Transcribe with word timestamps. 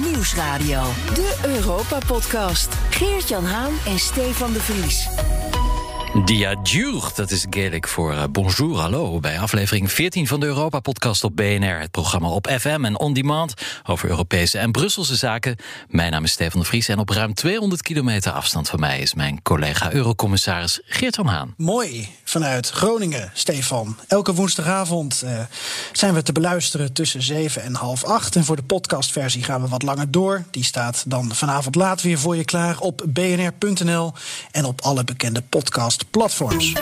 Nieuwsradio. 0.00 0.82
De 1.14 1.38
Europa-podcast. 1.46 2.74
Geert-Jan 2.90 3.44
Haan 3.44 3.72
en 3.86 3.98
Stefan 3.98 4.52
de 4.52 4.60
Vries. 4.60 5.08
Dia 6.14 6.56
dat 7.14 7.30
is 7.30 7.46
Gaelic 7.50 7.86
voor 7.86 8.12
uh, 8.12 8.24
bonjour, 8.32 8.78
hallo. 8.78 9.20
Bij 9.20 9.40
aflevering 9.40 9.92
14 9.92 10.26
van 10.26 10.40
de 10.40 10.46
Europa-podcast 10.46 11.24
op 11.24 11.36
BNR. 11.36 11.80
Het 11.80 11.90
programma 11.90 12.28
op 12.28 12.50
FM 12.60 12.84
en 12.84 12.98
on 12.98 13.12
demand 13.12 13.54
over 13.86 14.08
Europese 14.08 14.58
en 14.58 14.72
Brusselse 14.72 15.16
zaken. 15.16 15.56
Mijn 15.88 16.10
naam 16.10 16.24
is 16.24 16.32
Stefan 16.32 16.60
de 16.60 16.66
Vries 16.66 16.88
en 16.88 16.98
op 16.98 17.08
ruim 17.08 17.34
200 17.34 17.82
kilometer 17.82 18.32
afstand 18.32 18.68
van 18.68 18.80
mij... 18.80 19.00
is 19.00 19.14
mijn 19.14 19.42
collega 19.42 19.92
Eurocommissaris 19.92 20.80
Geert 20.84 21.14
van 21.14 21.26
Haan. 21.26 21.54
Mooi, 21.56 22.08
vanuit 22.24 22.70
Groningen, 22.70 23.30
Stefan. 23.34 23.96
Elke 24.08 24.34
woensdagavond 24.34 25.22
uh, 25.24 25.40
zijn 25.92 26.14
we 26.14 26.22
te 26.22 26.32
beluisteren 26.32 26.92
tussen 26.92 27.22
7 27.22 27.62
en 27.62 27.74
half 27.74 28.04
8. 28.04 28.36
En 28.36 28.44
voor 28.44 28.56
de 28.56 28.62
podcastversie 28.62 29.42
gaan 29.42 29.62
we 29.62 29.68
wat 29.68 29.82
langer 29.82 30.10
door. 30.10 30.44
Die 30.50 30.64
staat 30.64 31.04
dan 31.06 31.34
vanavond 31.34 31.74
laat 31.74 32.02
weer 32.02 32.18
voor 32.18 32.36
je 32.36 32.44
klaar 32.44 32.78
op 32.78 33.04
bnr.nl... 33.08 34.12
en 34.50 34.64
op 34.64 34.80
alle 34.80 35.04
bekende 35.04 35.42
podcasts 35.48 35.99
platforms. 36.04 36.72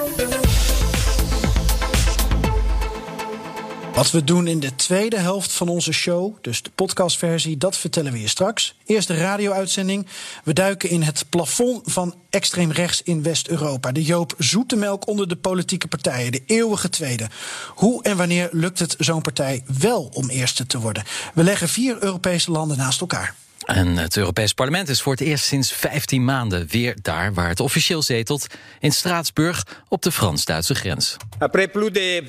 Wat 3.98 4.10
we 4.10 4.24
doen 4.24 4.46
in 4.46 4.60
de 4.60 4.74
tweede 4.76 5.18
helft 5.18 5.52
van 5.52 5.68
onze 5.68 5.92
show, 5.92 6.36
dus 6.40 6.62
de 6.62 6.70
podcastversie, 6.74 7.56
dat 7.56 7.76
vertellen 7.76 8.12
we 8.12 8.20
je 8.20 8.28
straks. 8.28 8.74
Eerst 8.86 9.08
de 9.08 9.16
radio-uitzending. 9.16 10.06
We 10.44 10.52
duiken 10.52 10.90
in 10.90 11.02
het 11.02 11.24
plafond 11.28 11.92
van 11.92 12.14
extreem 12.30 12.70
rechts 12.70 13.02
in 13.02 13.22
West-Europa. 13.22 13.92
De 13.92 14.02
Joop 14.02 14.34
Zoetemelk 14.38 15.06
onder 15.06 15.28
de 15.28 15.36
politieke 15.36 15.88
partijen, 15.88 16.32
de 16.32 16.42
eeuwige 16.46 16.88
tweede. 16.88 17.28
Hoe 17.74 18.02
en 18.02 18.16
wanneer 18.16 18.48
lukt 18.52 18.78
het 18.78 18.94
zo'n 18.98 19.22
partij 19.22 19.62
wel 19.78 20.10
om 20.12 20.28
eerste 20.28 20.66
te 20.66 20.78
worden? 20.78 21.04
We 21.34 21.42
leggen 21.42 21.68
vier 21.68 22.02
Europese 22.02 22.50
landen 22.50 22.76
naast 22.76 23.00
elkaar. 23.00 23.34
En 23.68 23.96
het 23.96 24.16
Europees 24.16 24.52
Parlement 24.52 24.88
is 24.88 25.02
voor 25.02 25.12
het 25.12 25.20
eerst 25.20 25.44
sinds 25.44 25.72
15 25.72 26.24
maanden 26.24 26.66
weer 26.68 26.96
daar 27.02 27.34
waar 27.34 27.48
het 27.48 27.60
officieel 27.60 28.02
zetelt, 28.02 28.46
in 28.80 28.92
Straatsburg 28.92 29.66
op 29.88 30.02
de 30.02 30.12
Frans-Duitse 30.12 30.74
grens. 30.74 31.16
Après 31.38 31.68
plus 31.68 31.92
de 31.92 32.22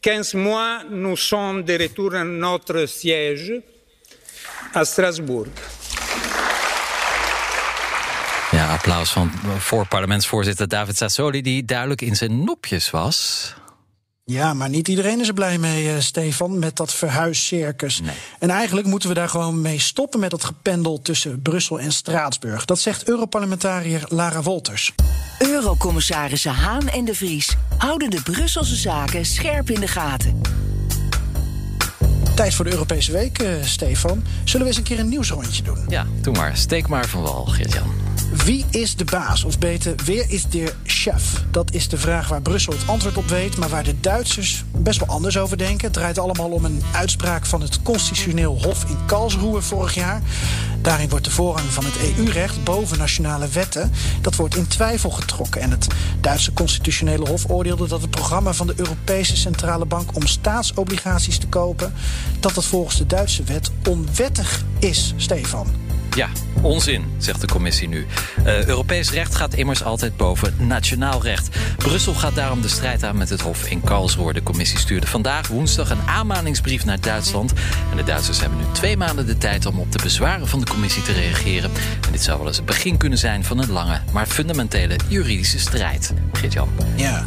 15 0.00 0.40
mois, 0.40 0.84
nous 0.90 1.26
sommes 1.26 1.64
de 1.64 1.74
retour 1.74 2.14
à 2.14 2.22
notre 2.22 2.86
siège 2.86 3.60
à 4.74 4.84
Strasbourg. 4.84 5.48
Ja, 8.50 8.72
applaus 8.72 9.10
van 9.10 9.30
voor 9.58 9.86
parlementsvoorzitter 9.88 10.68
David 10.68 10.96
Sassoli, 10.96 11.42
die 11.42 11.64
duidelijk 11.64 12.00
in 12.00 12.16
zijn 12.16 12.44
nopjes 12.44 12.90
was. 12.90 13.54
Ja, 14.32 14.54
maar 14.54 14.68
niet 14.68 14.88
iedereen 14.88 15.20
is 15.20 15.28
er 15.28 15.34
blij 15.34 15.58
mee, 15.58 15.84
uh, 15.84 15.92
Stefan, 15.98 16.58
met 16.58 16.76
dat 16.76 16.94
verhuiscircus. 16.94 18.00
Nee. 18.00 18.14
En 18.38 18.50
eigenlijk 18.50 18.86
moeten 18.86 19.08
we 19.08 19.14
daar 19.14 19.28
gewoon 19.28 19.60
mee 19.60 19.78
stoppen 19.78 20.20
met 20.20 20.30
dat 20.30 20.44
gependel 20.44 21.00
tussen 21.02 21.42
Brussel 21.42 21.80
en 21.80 21.92
Straatsburg. 21.92 22.64
Dat 22.64 22.78
zegt 22.78 23.08
Europarlementariër 23.08 24.04
Lara 24.08 24.42
Wolters. 24.42 24.92
Eurocommissarissen 25.38 26.52
Haan 26.52 26.88
en 26.88 27.04
de 27.04 27.14
Vries 27.14 27.56
houden 27.78 28.10
de 28.10 28.22
Brusselse 28.22 28.76
zaken 28.76 29.24
scherp 29.24 29.70
in 29.70 29.80
de 29.80 29.88
gaten. 29.88 30.40
Tijd 32.34 32.54
voor 32.54 32.64
de 32.64 32.70
Europese 32.72 33.12
Week, 33.12 33.42
uh, 33.42 33.62
Stefan. 33.62 34.24
Zullen 34.44 34.60
we 34.60 34.66
eens 34.66 34.76
een 34.76 34.82
keer 34.82 34.98
een 34.98 35.08
nieuwsrondje 35.08 35.62
doen? 35.62 35.84
Ja, 35.88 36.06
doe 36.20 36.34
maar. 36.34 36.56
Steek 36.56 36.88
maar 36.88 37.08
van 37.08 37.22
wal, 37.22 37.44
Geert-Jan. 37.44 38.15
Wie 38.30 38.64
is 38.70 38.96
de 38.96 39.04
baas? 39.04 39.44
Of 39.44 39.58
beter, 39.58 39.94
wie 40.04 40.26
is 40.28 40.44
de 40.48 40.72
chef? 40.84 41.44
Dat 41.50 41.72
is 41.72 41.88
de 41.88 41.98
vraag 41.98 42.28
waar 42.28 42.42
Brussel 42.42 42.72
het 42.72 42.86
antwoord 42.86 43.16
op 43.16 43.28
weet, 43.28 43.56
maar 43.56 43.68
waar 43.68 43.84
de 43.84 44.00
Duitsers 44.00 44.64
best 44.76 44.98
wel 44.98 45.08
anders 45.08 45.38
over 45.38 45.58
denken. 45.58 45.84
Het 45.84 45.92
draait 45.92 46.18
allemaal 46.18 46.50
om 46.50 46.64
een 46.64 46.82
uitspraak 46.92 47.46
van 47.46 47.60
het 47.60 47.82
Constitutioneel 47.82 48.58
Hof 48.62 48.84
in 48.84 48.96
Karlsruhe 49.06 49.62
vorig 49.62 49.94
jaar. 49.94 50.22
Daarin 50.82 51.08
wordt 51.08 51.24
de 51.24 51.30
voorrang 51.30 51.68
van 51.68 51.84
het 51.84 51.94
EU-recht 52.16 52.64
boven 52.64 52.98
nationale 52.98 53.48
wetten. 53.48 53.92
Dat 54.20 54.36
wordt 54.36 54.56
in 54.56 54.66
twijfel 54.66 55.10
getrokken. 55.10 55.60
En 55.60 55.70
het 55.70 55.86
Duitse 56.20 56.52
Constitutionele 56.52 57.28
Hof 57.28 57.44
oordeelde 57.48 57.88
dat 57.88 58.00
het 58.00 58.10
programma 58.10 58.52
van 58.52 58.66
de 58.66 58.74
Europese 58.76 59.36
Centrale 59.36 59.84
Bank 59.84 60.16
om 60.16 60.26
staatsobligaties 60.26 61.38
te 61.38 61.46
kopen, 61.46 61.94
dat 62.40 62.54
dat 62.54 62.64
volgens 62.64 62.96
de 62.96 63.06
Duitse 63.06 63.42
wet 63.42 63.70
onwettig 63.88 64.64
is, 64.78 65.14
Stefan. 65.16 65.85
Ja, 66.16 66.28
onzin, 66.62 67.04
zegt 67.18 67.40
de 67.40 67.46
commissie 67.46 67.88
nu. 67.88 68.06
Uh, 68.38 68.64
Europees 68.64 69.10
recht 69.10 69.34
gaat 69.34 69.54
immers 69.54 69.82
altijd 69.82 70.16
boven 70.16 70.54
nationaal 70.58 71.22
recht. 71.22 71.56
Brussel 71.76 72.14
gaat 72.14 72.34
daarom 72.34 72.60
de 72.60 72.68
strijd 72.68 73.04
aan 73.04 73.16
met 73.16 73.28
het 73.28 73.40
Hof 73.40 73.68
in 73.68 73.80
Karlsruhe. 73.80 74.32
De 74.32 74.42
commissie 74.42 74.78
stuurde 74.78 75.06
vandaag 75.06 75.48
woensdag 75.48 75.90
een 75.90 76.06
aanmaningsbrief 76.06 76.84
naar 76.84 77.00
Duitsland. 77.00 77.52
En 77.90 77.96
de 77.96 78.04
Duitsers 78.04 78.40
hebben 78.40 78.58
nu 78.58 78.64
twee 78.72 78.96
maanden 78.96 79.26
de 79.26 79.38
tijd 79.38 79.66
om 79.66 79.78
op 79.78 79.92
de 79.92 80.02
bezwaren 80.02 80.48
van 80.48 80.60
de 80.60 80.66
commissie 80.70 81.02
te 81.02 81.12
reageren. 81.12 81.70
En 82.06 82.12
dit 82.12 82.22
zou 82.22 82.38
wel 82.38 82.46
eens 82.46 82.56
het 82.56 82.66
begin 82.66 82.96
kunnen 82.96 83.18
zijn 83.18 83.44
van 83.44 83.58
een 83.58 83.70
lange, 83.70 84.00
maar 84.12 84.26
fundamentele 84.26 84.96
juridische 85.08 85.58
strijd. 85.58 86.14
Geert-Jan. 86.32 86.68
Ja. 86.94 87.22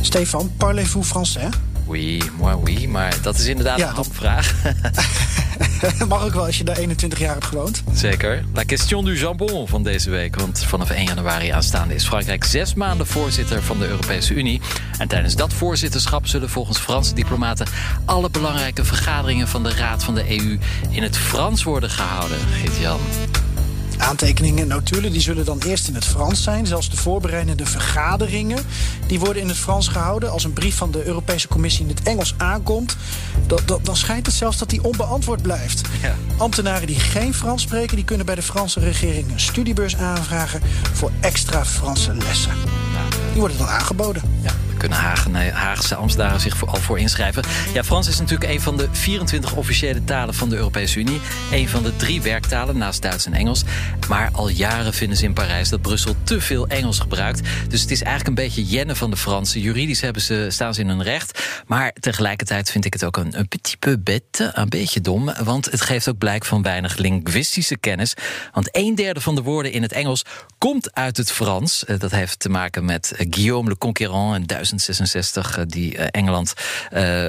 Stefan, 0.00 0.52
parlez-vous 0.56 1.06
français? 1.06 1.48
Oui, 1.88 2.22
moi 2.36 2.54
oui, 2.64 2.88
maar 2.88 3.16
dat 3.22 3.38
is 3.38 3.46
inderdaad 3.46 3.78
ja, 3.78 3.88
een 3.88 3.94
hamvraag. 3.94 4.54
Mag 6.08 6.24
ook 6.24 6.32
wel 6.32 6.44
als 6.44 6.58
je 6.58 6.64
daar 6.64 6.76
21 6.76 7.18
jaar 7.18 7.32
hebt 7.32 7.44
gewoond. 7.44 7.82
Zeker. 7.92 8.44
La 8.54 8.62
question 8.62 9.04
du 9.04 9.18
jambon 9.18 9.68
van 9.68 9.82
deze 9.82 10.10
week. 10.10 10.36
Want 10.36 10.64
vanaf 10.64 10.90
1 10.90 11.04
januari 11.04 11.48
aanstaande 11.48 11.94
is 11.94 12.06
Frankrijk 12.06 12.44
zes 12.44 12.74
maanden 12.74 13.06
voorzitter 13.06 13.62
van 13.62 13.78
de 13.78 13.86
Europese 13.86 14.34
Unie. 14.34 14.60
En 14.98 15.08
tijdens 15.08 15.36
dat 15.36 15.52
voorzitterschap 15.52 16.26
zullen 16.26 16.50
volgens 16.50 16.78
Franse 16.78 17.14
diplomaten 17.14 17.66
alle 18.04 18.30
belangrijke 18.30 18.84
vergaderingen 18.84 19.48
van 19.48 19.62
de 19.62 19.74
Raad 19.74 20.04
van 20.04 20.14
de 20.14 20.38
EU 20.38 20.58
in 20.90 21.02
het 21.02 21.16
Frans 21.16 21.62
worden 21.62 21.90
gehouden. 21.90 22.38
Git-Jan. 22.52 23.00
Aantekeningen 23.98 24.62
en 24.62 24.68
notulen 24.68 25.12
die 25.12 25.20
zullen 25.20 25.44
dan 25.44 25.58
eerst 25.66 25.88
in 25.88 25.94
het 25.94 26.04
Frans 26.04 26.42
zijn. 26.42 26.66
Zelfs 26.66 26.90
de 26.90 26.96
voorbereidende 26.96 27.66
vergaderingen 27.66 28.64
die 29.06 29.18
worden 29.18 29.42
in 29.42 29.48
het 29.48 29.56
Frans 29.56 29.88
gehouden. 29.88 30.30
Als 30.30 30.44
een 30.44 30.52
brief 30.52 30.76
van 30.76 30.90
de 30.90 31.04
Europese 31.04 31.48
Commissie 31.48 31.82
in 31.82 31.94
het 31.94 32.02
Engels 32.02 32.34
aankomt, 32.36 32.96
dat, 33.46 33.78
dan 33.82 33.96
schijnt 33.96 34.26
het 34.26 34.34
zelfs 34.34 34.58
dat 34.58 34.70
die 34.70 34.84
onbeantwoord 34.84 35.42
blijft. 35.42 35.80
Ja. 36.02 36.14
Ambtenaren 36.36 36.86
die 36.86 37.00
geen 37.00 37.34
Frans 37.34 37.62
spreken, 37.62 37.96
die 37.96 38.04
kunnen 38.04 38.26
bij 38.26 38.34
de 38.34 38.42
Franse 38.42 38.80
regering 38.80 39.32
een 39.32 39.40
studiebeurs 39.40 39.96
aanvragen 39.96 40.60
voor 40.92 41.10
extra 41.20 41.64
Franse 41.64 42.14
lessen. 42.14 42.52
Die 43.32 43.40
worden 43.40 43.58
dan 43.58 43.68
aangeboden. 43.68 44.22
Ja 44.42 44.67
kunnen 44.78 44.98
Hagen, 44.98 45.52
Haagse 45.52 45.94
Amsterdaren 45.94 46.40
zich 46.40 46.66
al 46.66 46.80
voor 46.80 46.98
inschrijven. 46.98 47.42
Ja, 47.72 47.84
Frans 47.84 48.08
is 48.08 48.18
natuurlijk 48.18 48.50
een 48.50 48.60
van 48.60 48.76
de 48.76 48.88
24 48.92 49.54
officiële 49.54 50.04
talen 50.04 50.34
van 50.34 50.48
de 50.48 50.56
Europese 50.56 50.98
Unie. 50.98 51.20
Een 51.52 51.68
van 51.68 51.82
de 51.82 51.96
drie 51.96 52.22
werktalen 52.22 52.78
naast 52.78 53.02
Duits 53.02 53.26
en 53.26 53.32
Engels. 53.32 53.62
Maar 54.08 54.30
al 54.32 54.48
jaren 54.48 54.94
vinden 54.94 55.16
ze 55.16 55.24
in 55.24 55.32
Parijs 55.32 55.68
dat 55.68 55.82
Brussel 55.82 56.14
te 56.22 56.40
veel 56.40 56.66
Engels 56.66 56.98
gebruikt. 56.98 57.40
Dus 57.68 57.80
het 57.80 57.90
is 57.90 58.02
eigenlijk 58.02 58.28
een 58.28 58.44
beetje 58.44 58.64
jennen 58.64 58.96
van 58.96 59.10
de 59.10 59.16
Fransen. 59.16 59.60
Juridisch 59.60 60.00
hebben 60.00 60.22
ze, 60.22 60.46
staan 60.50 60.74
ze 60.74 60.80
in 60.80 60.88
hun 60.88 61.02
recht. 61.02 61.62
Maar 61.66 61.92
tegelijkertijd 62.00 62.70
vind 62.70 62.84
ik 62.84 62.92
het 62.92 63.04
ook 63.04 63.16
een, 63.16 63.48
petit 63.48 63.78
peu 63.78 63.98
bête, 63.98 64.50
een 64.54 64.68
beetje 64.68 65.00
dom. 65.00 65.32
Want 65.44 65.64
het 65.64 65.80
geeft 65.80 66.08
ook 66.08 66.18
blijk 66.18 66.44
van 66.44 66.62
weinig 66.62 66.96
linguïstische 66.96 67.76
kennis. 67.76 68.14
Want 68.52 68.68
een 68.72 68.94
derde 68.94 69.20
van 69.20 69.34
de 69.34 69.42
woorden 69.42 69.72
in 69.72 69.82
het 69.82 69.92
Engels 69.92 70.24
komt 70.58 70.94
uit 70.94 71.16
het 71.16 71.32
Frans. 71.32 71.84
Eh, 71.84 71.98
dat 71.98 72.10
heeft 72.10 72.38
te 72.38 72.48
maken 72.48 72.84
met 72.84 73.12
eh, 73.12 73.26
Guillaume 73.30 73.68
le 73.68 73.78
Conquérant 73.78 74.34
en 74.34 74.46
1066 74.68 75.58
eh, 75.58 75.64
die 75.66 75.96
Engeland 75.96 76.52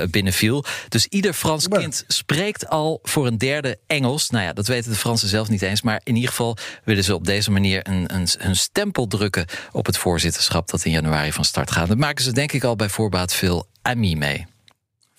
binnenviel. 0.09 0.65
Dus 0.89 1.05
ieder 1.05 1.33
Frans 1.33 1.67
kind 1.67 2.03
spreekt 2.07 2.69
al 2.69 2.99
voor 3.03 3.27
een 3.27 3.37
derde 3.37 3.77
Engels. 3.87 4.29
Nou 4.29 4.43
ja, 4.43 4.53
dat 4.53 4.67
weten 4.67 4.91
de 4.91 4.97
Fransen 4.97 5.27
zelf 5.27 5.49
niet 5.49 5.61
eens. 5.61 5.81
Maar 5.81 6.01
in 6.03 6.15
ieder 6.15 6.29
geval 6.29 6.57
willen 6.83 7.03
ze 7.03 7.15
op 7.15 7.25
deze 7.25 7.51
manier 7.51 7.87
een, 7.87 8.15
een, 8.15 8.27
een 8.37 8.55
stempel 8.55 9.07
drukken 9.07 9.45
op 9.71 9.85
het 9.85 9.97
voorzitterschap 9.97 10.69
dat 10.69 10.85
in 10.85 10.91
januari 10.91 11.31
van 11.31 11.45
start 11.45 11.71
gaat. 11.71 11.87
Dat 11.87 11.97
maken 11.97 12.23
ze 12.23 12.31
denk 12.31 12.51
ik 12.51 12.63
al 12.63 12.75
bij 12.75 12.89
voorbaat 12.89 13.33
veel 13.33 13.67
ami 13.81 14.15
mee. 14.15 14.45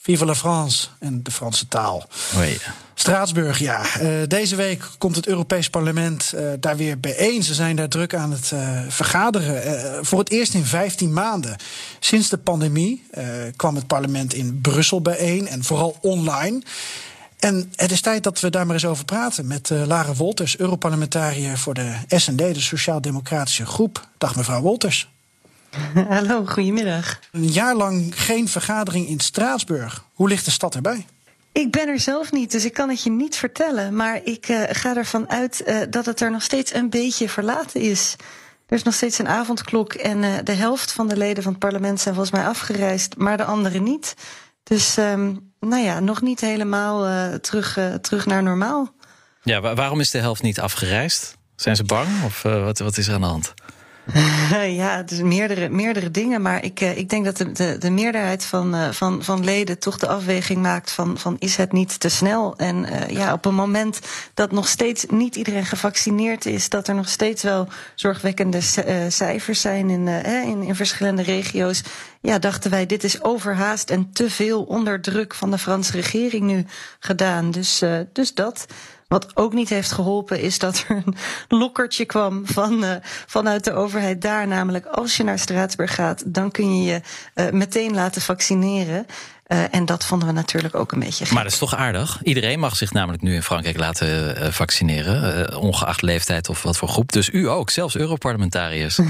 Vive 0.03 0.25
la 0.25 0.35
France 0.35 0.89
en 0.99 1.23
de 1.23 1.31
Franse 1.31 1.69
taal. 1.69 2.09
Oei. 2.37 2.59
Straatsburg, 2.95 3.59
ja. 3.59 3.83
Uh, 4.01 4.09
deze 4.27 4.57
week 4.57 4.83
komt 4.99 5.17
het 5.17 5.27
Europees 5.27 5.71
Parlement 5.71 6.33
uh, 6.35 6.51
daar 6.61 6.77
weer 6.77 7.01
bijeen. 7.01 7.43
Ze 7.43 7.55
zijn 7.55 7.77
daar 7.77 7.89
druk 7.89 8.15
aan 8.15 8.33
het 8.33 8.51
uh, 8.55 8.81
vergaderen. 8.89 10.05
voor 10.05 10.19
het 10.19 10.31
eerst 10.31 10.55
in 10.55 10.65
15 10.65 11.13
maanden. 11.13 11.57
Sinds 11.99 12.29
de 12.29 12.39
pandemie 12.39 13.07
kwam 13.57 13.75
het 13.75 13.87
parlement 13.87 14.35
in 14.35 14.61
Brussel 14.61 15.03
bijeen 15.03 15.49
en 15.49 15.65
vooral 15.65 15.97
online. 16.01 16.63
En 17.39 17.73
het 17.75 17.91
is 17.91 18.01
tijd 18.01 18.23
dat 18.23 18.41
we 18.41 18.51
daar 18.51 18.67
maar 18.67 18.75
eens 18.75 18.85
over 18.85 19.05
praten 19.05 19.47
met 19.47 19.71
Lara 19.71 20.15
Wolters, 20.15 20.59
Europarlementariër 20.59 21.59
voor 21.59 21.75
de 21.75 21.95
SND, 22.09 22.39
de 22.39 22.61
Sociaal-Democratische 22.61 23.67
Groep. 23.67 24.09
Dag 24.19 24.37
mevrouw 24.37 24.61
Wolters. 24.61 25.10
Hallo, 26.09 26.45
goedemiddag. 26.47 27.19
Een 27.33 27.49
jaar 27.49 27.75
lang 27.75 28.23
geen 28.23 28.49
vergadering 28.49 29.09
in 29.09 29.21
Straatsburg. 29.21 30.05
Hoe 30.13 30.29
ligt 30.29 30.45
de 30.45 30.51
stad 30.51 30.75
erbij? 30.75 31.07
Ik 31.53 31.71
ben 31.71 31.89
er 31.89 32.01
zelf 32.01 32.33
niet, 32.33 32.51
dus 32.51 32.65
ik 32.65 32.73
kan 32.73 32.89
het 32.89 33.03
je 33.03 33.11
niet 33.11 33.37
vertellen. 33.37 33.97
Maar 33.97 34.21
ik 34.25 34.49
uh, 34.49 34.63
ga 34.69 34.97
ervan 34.97 35.31
uit 35.31 35.63
uh, 35.67 35.81
dat 35.91 36.07
het 36.07 36.21
er 36.21 36.31
nog 36.31 36.43
steeds 36.43 36.75
een 36.75 36.91
beetje 36.91 37.29
verlaten 37.29 37.81
is. 37.81 38.17
Er 38.67 38.77
is 38.77 38.83
nog 38.83 38.95
steeds 38.95 39.19
een 39.19 39.29
avondklok 39.29 39.93
en 39.93 40.23
uh, 40.23 40.35
de 40.45 40.53
helft 40.53 40.93
van 40.93 41.09
de 41.09 41.17
leden 41.17 41.43
van 41.43 41.53
het 41.53 41.61
parlement 41.61 42.01
zijn 42.01 42.15
volgens 42.15 42.37
mij 42.37 42.47
afgereisd, 42.49 43.17
maar 43.17 43.37
de 43.37 43.45
anderen 43.45 43.83
niet. 43.83 44.15
Dus 44.63 44.97
um, 44.97 45.53
nou 45.61 45.83
ja, 45.83 46.01
nog 46.01 46.21
niet 46.23 46.41
helemaal 46.41 47.39
terug, 47.41 47.79
terug 48.01 48.27
naar 48.27 48.43
normaal. 48.43 48.95
Ja, 49.43 49.75
waarom 49.75 50.01
is 50.01 50.11
de 50.11 50.19
helft 50.19 50.43
niet 50.43 50.61
afgereisd? 50.61 51.37
Zijn 51.57 51.77
ze 51.77 51.85
bang 51.85 52.09
of 52.25 52.43
wat, 52.43 52.79
wat 52.79 52.97
is 52.97 53.09
er 53.09 53.15
aan 53.15 53.21
de 53.21 53.27
hand? 53.27 53.55
ja, 54.83 55.03
dus 55.03 55.21
meerdere, 55.21 55.69
meerdere 55.69 56.11
dingen. 56.11 56.43
Maar 56.43 56.65
ik, 56.65 56.81
ik 56.81 57.09
denk 57.09 57.25
dat 57.25 57.37
de, 57.37 57.53
de, 57.53 57.79
de 57.79 57.91
meerderheid 57.91 58.45
van, 58.45 58.95
van, 58.95 59.25
van 59.25 59.45
leden 59.45 59.79
toch 59.79 59.99
de 59.99 60.09
afweging 60.09 60.63
maakt 60.63 60.91
van, 60.91 61.19
van 61.19 61.37
is 61.39 61.57
het 61.57 61.73
niet 61.73 62.01
te 62.01 62.09
snel? 62.09 62.57
En 62.57 62.87
ja, 63.09 63.33
op 63.33 63.45
een 63.45 63.55
moment 63.55 64.01
dat 64.35 64.53
nog 64.53 64.69
steeds 64.69 65.05
niet 65.09 65.37
iedereen 65.37 65.67
gevaccineerd 65.67 66.47
is, 66.47 66.69
dat 66.69 66.89
er 66.89 66.95
nog 66.95 67.09
steeds 67.09 67.43
wel 67.43 67.69
zorgwekkende 67.95 68.61
cijfers 69.09 69.61
zijn 69.61 69.91
in, 69.91 70.09
in, 70.25 70.63
in 70.63 70.75
verschillende 70.75 71.23
regio's. 71.23 71.83
Ja, 72.21 72.39
dachten 72.39 72.71
wij, 72.71 72.87
dit 72.87 73.05
is 73.05 73.23
overhaast 73.23 73.91
en 73.91 74.11
te 74.13 74.31
veel 74.31 74.63
onder 74.63 75.01
druk 75.01 75.35
van 75.35 75.51
de 75.51 75.59
Franse 75.59 75.93
regering 75.93 76.43
nu 76.43 76.65
gedaan. 76.99 77.51
Dus, 77.51 77.83
dus 78.13 78.35
dat. 78.35 78.67
Wat 79.11 79.37
ook 79.37 79.53
niet 79.53 79.69
heeft 79.69 79.93
geholpen 79.93 80.41
is 80.41 80.59
dat 80.59 80.85
er 80.89 81.03
een 81.07 81.15
lokkertje 81.59 82.05
kwam 82.05 82.47
van, 82.47 82.85
uh, 82.85 82.95
vanuit 83.27 83.65
de 83.65 83.73
overheid 83.73 84.23
daar. 84.23 84.47
Namelijk 84.47 84.87
als 84.87 85.17
je 85.17 85.25
naar 85.25 85.39
Straatsburg 85.39 85.95
gaat, 85.95 86.23
dan 86.35 86.51
kun 86.51 86.77
je 86.77 86.93
je 86.93 87.01
uh, 87.35 87.51
meteen 87.51 87.95
laten 87.95 88.23
vaccineren. 88.23 89.07
Uh, 89.53 89.75
en 89.75 89.85
dat 89.85 90.05
vonden 90.05 90.29
we 90.29 90.35
natuurlijk 90.35 90.75
ook 90.75 90.93
een 90.93 90.99
beetje 90.99 91.25
gek. 91.25 91.35
Maar 91.35 91.43
dat 91.43 91.53
is 91.53 91.59
toch 91.59 91.77
aardig? 91.77 92.21
Iedereen 92.23 92.59
mag 92.59 92.77
zich 92.77 92.93
namelijk 92.93 93.23
nu 93.23 93.35
in 93.35 93.43
Frankrijk 93.43 93.79
laten 93.79 94.43
uh, 94.43 94.49
vaccineren, 94.51 95.51
uh, 95.53 95.63
ongeacht 95.63 96.03
leeftijd 96.03 96.49
of 96.49 96.63
wat 96.63 96.77
voor 96.77 96.89
groep. 96.89 97.13
Dus 97.13 97.29
u 97.29 97.49
ook, 97.49 97.71
zelfs 97.71 97.97
Europarlementariërs. 97.97 99.01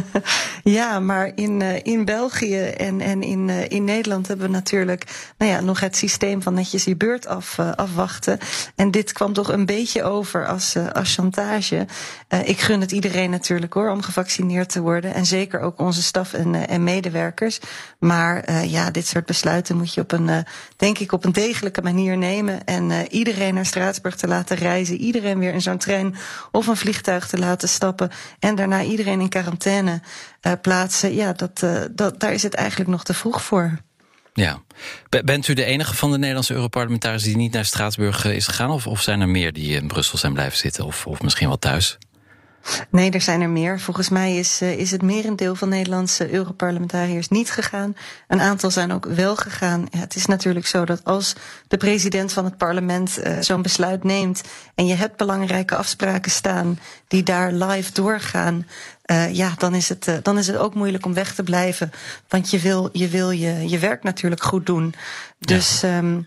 ja, 0.78 1.00
maar 1.00 1.32
in, 1.34 1.62
in 1.84 2.04
België 2.04 2.60
en, 2.60 3.00
en 3.00 3.22
in, 3.22 3.50
in 3.50 3.84
Nederland 3.84 4.28
hebben 4.28 4.46
we 4.46 4.52
natuurlijk 4.52 5.32
nou 5.38 5.50
ja, 5.50 5.60
nog 5.60 5.80
het 5.80 5.96
systeem 5.96 6.42
van 6.42 6.54
netjes 6.54 6.84
je 6.84 6.96
beurt 6.96 7.26
af, 7.26 7.58
afwachten. 7.58 8.38
En 8.74 8.90
dit 8.90 9.12
kwam 9.12 9.32
toch 9.32 9.52
een 9.52 9.66
beetje 9.66 10.02
over 10.02 10.46
als, 10.46 10.76
als 10.92 11.14
chantage. 11.14 11.86
ik 12.44 12.60
gun 12.60 12.80
het 12.80 12.92
iedereen 12.92 13.30
natuurlijk 13.30 13.72
hoor, 13.72 13.90
om 13.90 14.02
gevaccineerd 14.02 14.68
te 14.68 14.80
worden. 14.80 15.14
En 15.14 15.26
zeker 15.26 15.60
ook 15.60 15.78
onze 15.80 16.02
staf 16.02 16.32
en, 16.32 16.68
en 16.68 16.84
medewerkers. 16.84 17.58
Maar 17.98 18.64
ja, 18.66 18.90
dit 18.90 19.06
soort 19.06 19.26
besluiten 19.26 19.73
moet 19.76 19.94
je 19.94 20.00
op 20.00 20.12
een, 20.12 20.28
uh, 20.28 20.38
denk 20.76 20.98
ik, 20.98 21.12
op 21.12 21.24
een 21.24 21.32
degelijke 21.32 21.82
manier 21.82 22.16
nemen. 22.16 22.64
En 22.64 22.90
uh, 22.90 22.98
iedereen 23.10 23.54
naar 23.54 23.66
Straatsburg 23.66 24.16
te 24.16 24.26
laten 24.26 24.56
reizen. 24.56 24.96
Iedereen 24.96 25.38
weer 25.38 25.52
in 25.52 25.62
zo'n 25.62 25.78
trein 25.78 26.16
of 26.50 26.66
een 26.66 26.76
vliegtuig 26.76 27.28
te 27.28 27.38
laten 27.38 27.68
stappen. 27.68 28.10
En 28.38 28.54
daarna 28.54 28.82
iedereen 28.82 29.20
in 29.20 29.28
quarantaine 29.28 30.00
uh, 30.42 30.52
plaatsen. 30.62 31.14
Ja, 31.14 31.32
dat, 31.32 31.66
dat, 31.90 32.20
daar 32.20 32.32
is 32.32 32.42
het 32.42 32.54
eigenlijk 32.54 32.90
nog 32.90 33.04
te 33.04 33.14
vroeg 33.14 33.44
voor. 33.44 33.78
Ja. 34.32 34.62
Bent 35.24 35.48
u 35.48 35.54
de 35.54 35.64
enige 35.64 35.94
van 35.94 36.10
de 36.10 36.18
Nederlandse 36.18 36.54
Europarlementariërs 36.54 37.22
die 37.22 37.36
niet 37.36 37.52
naar 37.52 37.64
Straatsburg 37.64 38.24
is 38.24 38.46
gegaan? 38.46 38.70
Of, 38.70 38.86
of 38.86 39.00
zijn 39.00 39.20
er 39.20 39.28
meer 39.28 39.52
die 39.52 39.76
in 39.76 39.86
Brussel 39.86 40.18
zijn 40.18 40.32
blijven 40.32 40.58
zitten? 40.58 40.84
Of, 40.84 41.06
of 41.06 41.22
misschien 41.22 41.48
wel 41.48 41.58
thuis? 41.58 41.98
Nee, 42.90 43.10
er 43.10 43.20
zijn 43.20 43.40
er 43.40 43.48
meer. 43.48 43.80
Volgens 43.80 44.08
mij 44.08 44.36
is, 44.36 44.62
uh, 44.62 44.78
is 44.78 44.90
het 44.90 45.02
merendeel 45.02 45.54
van 45.54 45.68
Nederlandse 45.68 46.32
Europarlementariërs 46.32 47.28
niet 47.28 47.50
gegaan. 47.50 47.96
Een 48.28 48.40
aantal 48.40 48.70
zijn 48.70 48.92
ook 48.92 49.04
wel 49.04 49.36
gegaan. 49.36 49.86
Ja, 49.90 49.98
het 49.98 50.14
is 50.14 50.26
natuurlijk 50.26 50.66
zo 50.66 50.84
dat 50.84 51.04
als 51.04 51.34
de 51.68 51.76
president 51.76 52.32
van 52.32 52.44
het 52.44 52.56
parlement 52.56 53.18
uh, 53.18 53.36
zo'n 53.40 53.62
besluit 53.62 54.04
neemt 54.04 54.42
en 54.74 54.86
je 54.86 54.94
hebt 54.94 55.16
belangrijke 55.16 55.76
afspraken 55.76 56.30
staan 56.30 56.78
die 57.08 57.22
daar 57.22 57.52
live 57.52 57.92
doorgaan, 57.92 58.66
uh, 59.06 59.34
ja, 59.34 59.52
dan 59.58 59.74
is, 59.74 59.88
het, 59.88 60.08
uh, 60.08 60.14
dan 60.22 60.38
is 60.38 60.46
het 60.46 60.56
ook 60.56 60.74
moeilijk 60.74 61.06
om 61.06 61.14
weg 61.14 61.34
te 61.34 61.42
blijven. 61.42 61.90
Want 62.28 62.50
je 62.50 62.58
wil 62.58 62.88
je, 62.92 63.08
wil 63.08 63.30
je, 63.30 63.68
je 63.68 63.78
werk 63.78 64.02
natuurlijk 64.02 64.42
goed 64.42 64.66
doen. 64.66 64.94
Dus. 65.38 65.80
Ja. 65.80 65.98
Um, 65.98 66.26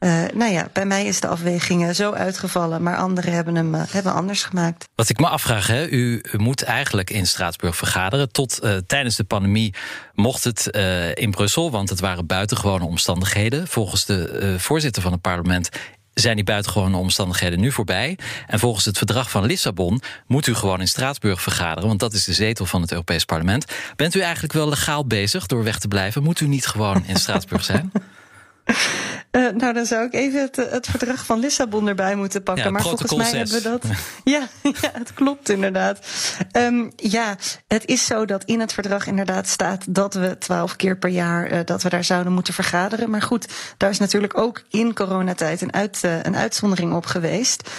uh, 0.00 0.22
nou 0.34 0.52
ja, 0.52 0.68
bij 0.72 0.84
mij 0.84 1.04
is 1.04 1.20
de 1.20 1.26
afweging 1.26 1.94
zo 1.94 2.12
uitgevallen, 2.12 2.82
maar 2.82 2.96
anderen 2.96 3.32
hebben 3.32 3.54
hem 3.54 3.74
uh, 3.74 3.82
hebben 3.88 4.12
anders 4.12 4.42
gemaakt. 4.42 4.88
Wat 4.94 5.08
ik 5.08 5.18
me 5.18 5.28
afvraag, 5.28 5.66
hè, 5.66 5.88
u 5.88 6.22
moet 6.36 6.62
eigenlijk 6.62 7.10
in 7.10 7.26
Straatsburg 7.26 7.76
vergaderen. 7.76 8.32
Tot 8.32 8.60
uh, 8.62 8.76
tijdens 8.86 9.16
de 9.16 9.24
pandemie 9.24 9.74
mocht 10.14 10.44
het 10.44 10.66
in 11.14 11.30
Brussel, 11.30 11.70
want 11.70 11.88
het 11.88 12.00
waren 12.00 12.26
buitengewone 12.26 12.84
omstandigheden. 12.84 13.68
Volgens 13.68 14.04
de 14.04 14.54
voorzitter 14.58 15.02
van 15.02 15.12
het 15.12 15.20
parlement 15.20 15.68
zijn 16.14 16.36
die 16.36 16.44
buitengewone 16.44 16.96
omstandigheden 16.96 17.60
nu 17.60 17.72
voorbij. 17.72 18.18
En 18.46 18.58
volgens 18.58 18.84
het 18.84 18.98
verdrag 18.98 19.30
van 19.30 19.44
Lissabon 19.44 20.02
moet 20.26 20.46
u 20.46 20.54
gewoon 20.54 20.80
in 20.80 20.88
Straatsburg 20.88 21.42
vergaderen, 21.42 21.88
want 21.88 22.00
dat 22.00 22.12
is 22.12 22.24
de 22.24 22.32
zetel 22.32 22.66
van 22.66 22.80
het 22.80 22.90
Europees 22.90 23.24
Parlement. 23.24 23.64
Bent 23.96 24.14
u 24.14 24.20
eigenlijk 24.20 24.52
wel 24.52 24.68
legaal 24.68 25.06
bezig 25.06 25.46
door 25.46 25.64
weg 25.64 25.78
te 25.78 25.88
blijven? 25.88 26.22
Moet 26.22 26.40
u 26.40 26.46
niet 26.46 26.66
gewoon 26.66 27.04
in 27.06 27.16
Straatsburg 27.16 27.64
zijn? 27.64 27.92
Uh, 29.30 29.50
nou, 29.60 29.72
dan 29.72 29.86
zou 29.86 30.04
ik 30.06 30.14
even 30.14 30.40
het, 30.40 30.56
het, 30.56 30.86
verdrag 30.86 31.24
van 31.24 31.38
Lissabon 31.38 31.88
erbij 31.88 32.14
moeten 32.14 32.42
pakken. 32.42 32.64
Ja, 32.64 32.70
maar 32.70 32.82
volgens 32.82 33.14
mij 33.14 33.30
6. 33.30 33.32
hebben 33.32 33.62
we 33.62 33.68
dat. 33.68 33.84
Ja, 34.24 34.48
ja 34.62 34.90
het 34.92 35.14
klopt 35.14 35.48
inderdaad. 35.48 36.06
Um, 36.52 36.92
ja, 36.96 37.36
het 37.68 37.86
is 37.86 38.06
zo 38.06 38.24
dat 38.24 38.44
in 38.44 38.60
het 38.60 38.72
verdrag 38.72 39.06
inderdaad 39.06 39.48
staat 39.48 39.94
dat 39.94 40.14
we 40.14 40.38
twaalf 40.38 40.76
keer 40.76 40.98
per 40.98 41.10
jaar 41.10 41.52
uh, 41.52 41.58
dat 41.64 41.82
we 41.82 41.88
daar 41.88 42.04
zouden 42.04 42.32
moeten 42.32 42.54
vergaderen. 42.54 43.10
Maar 43.10 43.22
goed, 43.22 43.48
daar 43.76 43.90
is 43.90 43.98
natuurlijk 43.98 44.38
ook 44.38 44.62
in 44.70 44.94
coronatijd 44.94 45.60
een, 45.60 45.72
uit, 45.72 46.00
uh, 46.04 46.22
een 46.22 46.36
uitzondering 46.36 46.94
op 46.94 47.06
geweest. 47.06 47.70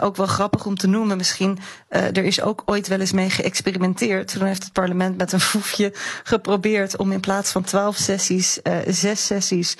ook 0.00 0.16
wel 0.16 0.26
grappig 0.26 0.66
om 0.66 0.76
te 0.76 0.86
noemen 0.86 1.16
misschien. 1.16 1.58
er 1.88 2.24
is 2.24 2.40
ook 2.40 2.62
ooit 2.64 2.88
wel 2.88 3.00
eens 3.00 3.12
mee 3.12 3.30
geëxperimenteerd. 3.30 4.32
Toen 4.32 4.46
heeft 4.46 4.62
het 4.62 4.72
parlement 4.72 5.16
met 5.16 5.32
een 5.32 5.40
foefje 5.52 5.92
geprobeerd 6.22 6.96
om 6.96 7.12
in 7.12 7.20
plaats 7.20 7.50
van 7.50 7.62
twaalf 7.62 7.96
sessies, 7.96 8.60
zes 8.86 9.26
sessies 9.26 9.76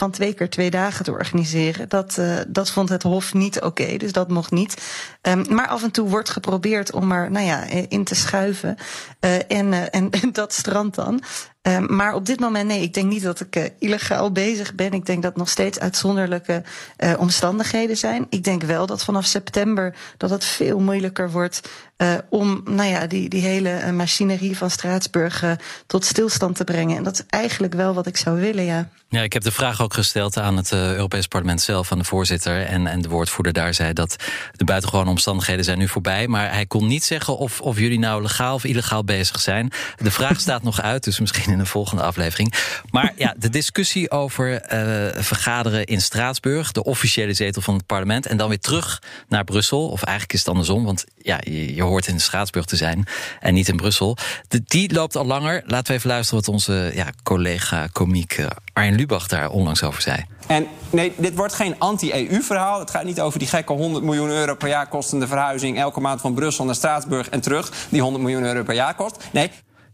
van 0.00 0.10
twee 0.10 0.34
keer 0.34 0.50
twee 0.50 0.70
dagen 0.70 1.04
te 1.04 1.10
organiseren. 1.10 1.88
Dat, 1.88 2.16
uh, 2.18 2.36
dat 2.48 2.70
vond 2.70 2.88
het 2.88 3.02
Hof 3.02 3.34
niet 3.34 3.60
oké, 3.60 3.96
dus 3.96 4.12
dat 4.12 4.28
mocht 4.28 4.50
niet. 4.50 4.82
Um, 5.22 5.44
maar 5.48 5.68
af 5.68 5.82
en 5.82 5.90
toe 5.90 6.08
wordt 6.08 6.30
geprobeerd 6.30 6.92
om 6.92 7.12
er 7.12 7.30
nou 7.30 7.46
ja, 7.46 7.64
in 7.88 8.04
te 8.04 8.14
schuiven. 8.14 8.76
Uh, 9.20 9.34
en, 9.48 9.72
uh, 9.72 9.82
en, 10.00 10.10
dat 10.32 10.52
strandt 10.52 10.96
dan. 10.96 11.22
Um, 11.62 11.96
maar 11.96 12.14
op 12.14 12.26
dit 12.26 12.40
moment, 12.40 12.66
nee, 12.66 12.82
ik 12.82 12.94
denk 12.94 13.08
niet 13.08 13.22
dat 13.22 13.40
ik 13.40 13.56
uh, 13.56 13.64
illegaal 13.78 14.32
bezig 14.32 14.74
ben. 14.74 14.92
Ik 14.92 15.06
denk 15.06 15.22
dat 15.22 15.36
nog 15.36 15.48
steeds 15.48 15.78
uitzonderlijke 15.78 16.62
uh, 16.98 17.12
omstandigheden 17.18 17.96
zijn. 17.96 18.26
Ik 18.28 18.44
denk 18.44 18.62
wel 18.62 18.86
dat 18.86 19.04
vanaf 19.04 19.24
september 19.24 19.94
dat 20.16 20.30
het 20.30 20.44
veel 20.44 20.78
moeilijker 20.78 21.30
wordt 21.30 21.60
uh, 21.96 22.14
om 22.28 22.60
nou 22.64 22.88
ja, 22.88 23.06
die, 23.06 23.28
die 23.28 23.42
hele 23.42 23.92
machinerie 23.92 24.56
van 24.56 24.70
Straatsburg 24.70 25.44
tot 25.86 26.04
stilstand 26.04 26.56
te 26.56 26.64
brengen. 26.64 26.96
En 26.96 27.02
dat 27.02 27.14
is 27.14 27.24
eigenlijk 27.26 27.74
wel 27.74 27.94
wat 27.94 28.06
ik 28.06 28.16
zou 28.16 28.40
willen, 28.40 28.64
ja. 28.64 28.88
Ja, 29.08 29.22
ik 29.22 29.32
heb 29.32 29.42
de 29.42 29.52
vraag 29.52 29.82
ook 29.82 29.94
gesteld 29.94 30.36
aan 30.36 30.56
het 30.56 30.72
Europees 30.72 31.26
Parlement 31.26 31.60
zelf, 31.60 31.92
aan 31.92 31.98
de 31.98 32.04
voorzitter. 32.04 32.66
En, 32.66 32.86
en 32.86 33.02
de 33.02 33.08
woordvoerder 33.08 33.52
daar 33.52 33.74
zei 33.74 33.92
dat 33.92 34.16
de 34.56 34.64
buitengewone 34.64 35.10
omstandigheden 35.10 35.64
zijn 35.64 35.78
nu 35.78 35.88
voorbij. 35.88 36.28
Maar 36.28 36.52
hij 36.52 36.66
kon 36.66 36.86
niet 36.86 37.04
zeggen 37.04 37.36
of, 37.36 37.60
of 37.60 37.78
jullie 37.78 37.98
nou 37.98 38.22
legaal 38.22 38.54
of 38.54 38.64
illegaal 38.64 39.04
bezig 39.04 39.40
zijn. 39.40 39.72
De 39.96 40.10
vraag 40.10 40.40
staat 40.46 40.62
nog 40.62 40.80
uit, 40.80 41.04
dus 41.04 41.20
misschien 41.20 41.49
in 41.50 41.58
een 41.58 41.66
volgende 41.66 42.02
aflevering. 42.02 42.54
Maar 42.90 43.12
ja, 43.16 43.34
de 43.38 43.48
discussie 43.48 44.10
over 44.10 44.52
uh, 44.52 45.22
vergaderen 45.22 45.84
in 45.84 46.00
Straatsburg, 46.00 46.72
de 46.72 46.84
officiële 46.84 47.32
zetel 47.32 47.62
van 47.62 47.74
het 47.74 47.86
parlement, 47.86 48.26
en 48.26 48.36
dan 48.36 48.48
weer 48.48 48.60
terug 48.60 49.02
naar 49.28 49.44
Brussel. 49.44 49.88
Of 49.88 50.02
eigenlijk 50.02 50.32
is 50.32 50.38
het 50.38 50.48
andersom, 50.48 50.84
want 50.84 51.04
ja, 51.22 51.38
je, 51.44 51.82
hoort 51.82 52.06
in 52.06 52.20
Straatsburg 52.20 52.64
te 52.64 52.76
zijn 52.76 53.06
en 53.40 53.54
niet 53.54 53.68
in 53.68 53.76
Brussel. 53.76 54.16
De, 54.48 54.62
die 54.64 54.92
loopt 54.92 55.16
al 55.16 55.26
langer. 55.26 55.62
Laten 55.66 55.86
we 55.86 55.98
even 55.98 56.10
luisteren 56.10 56.44
wat 56.44 56.54
onze 56.54 56.90
ja, 56.94 57.06
collega 57.22 57.86
komiek 57.92 58.44
Arjen 58.72 58.94
Lubach 58.94 59.26
daar 59.26 59.50
onlangs 59.50 59.82
over 59.82 60.02
zei. 60.02 60.24
En 60.46 60.66
nee, 60.90 61.12
dit 61.16 61.34
wordt 61.34 61.54
geen 61.54 61.74
anti-EU-verhaal. 61.78 62.78
Het 62.78 62.90
gaat 62.90 63.04
niet 63.04 63.20
over 63.20 63.38
die 63.38 63.48
gekke 63.48 63.72
100 63.72 64.04
miljoen 64.04 64.28
euro 64.28 64.54
per 64.54 64.68
jaar 64.68 64.88
kostende 64.88 65.26
verhuizing 65.26 65.78
elke 65.78 66.00
maand 66.00 66.20
van 66.20 66.34
Brussel 66.34 66.64
naar 66.64 66.74
Straatsburg 66.74 67.28
en 67.28 67.40
terug, 67.40 67.72
die 67.88 68.00
100 68.00 68.24
miljoen 68.24 68.44
euro 68.44 68.62
per 68.62 68.74
jaar 68.74 68.94
kost. 68.94 69.16
Nee, 69.32 69.50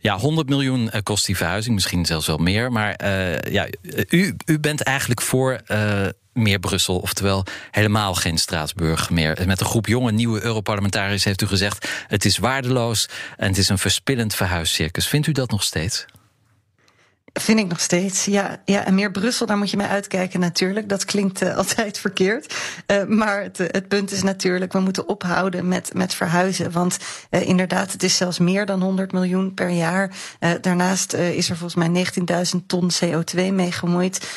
ja, 0.06 0.18
100 0.18 0.48
miljoen 0.48 0.90
kost 1.02 1.26
die 1.26 1.36
verhuizing, 1.36 1.75
misschien 1.75 2.06
zelfs 2.06 2.26
wel 2.26 2.38
meer. 2.38 2.72
Maar 2.72 3.00
uh, 3.04 3.38
ja, 3.38 3.66
u, 4.08 4.36
u 4.46 4.58
bent 4.58 4.80
eigenlijk 4.80 5.22
voor 5.22 5.60
uh, 5.68 6.06
meer 6.32 6.58
Brussel, 6.58 6.98
oftewel 6.98 7.44
helemaal 7.70 8.14
geen 8.14 8.38
Straatsburg 8.38 9.10
meer. 9.10 9.42
Met 9.46 9.60
een 9.60 9.66
groep 9.66 9.86
jonge 9.86 10.12
nieuwe 10.12 10.44
Europarlementariërs 10.44 11.25
heeft 11.25 11.42
u 11.42 11.46
gezegd: 11.46 11.88
het 12.06 12.25
is 12.25 12.38
waardeloos 12.38 13.08
en 13.36 13.48
het 13.48 13.58
is 13.58 13.68
een 13.68 13.78
verspillend 13.78 14.34
verhuiscircus. 14.34 15.08
Vindt 15.08 15.26
u 15.26 15.32
dat 15.32 15.50
nog 15.50 15.62
steeds? 15.62 16.06
Vind 17.38 17.58
ik 17.58 17.68
nog 17.68 17.80
steeds. 17.80 18.24
Ja, 18.24 18.60
ja, 18.64 18.84
en 18.84 18.94
meer 18.94 19.10
Brussel, 19.10 19.46
daar 19.46 19.56
moet 19.56 19.70
je 19.70 19.76
mee 19.76 19.86
uitkijken 19.86 20.40
natuurlijk. 20.40 20.88
Dat 20.88 21.04
klinkt 21.04 21.42
uh, 21.42 21.56
altijd 21.60 21.98
verkeerd. 21.98 22.54
Uh, 22.86 23.04
maar 23.04 23.42
het, 23.42 23.58
het, 23.58 23.88
punt 23.88 24.12
is 24.12 24.22
natuurlijk, 24.22 24.72
we 24.72 24.80
moeten 24.80 25.08
ophouden 25.08 25.68
met, 25.68 25.90
met 25.94 26.14
verhuizen. 26.14 26.72
Want 26.72 26.98
inderdaad, 27.30 27.92
het 27.92 28.02
is 28.02 28.16
zelfs 28.16 28.38
meer 28.38 28.66
dan 28.66 28.82
100 28.82 29.12
miljoen 29.12 29.54
per 29.54 29.68
jaar. 29.68 30.10
daarnaast 30.60 31.12
is 31.14 31.50
er 31.50 31.56
volgens 31.56 31.88
mij 31.88 32.06
19.000 32.54 32.66
ton 32.66 32.90
CO2 33.04 33.52
mee 33.52 33.72
gemoeid. 33.72 34.28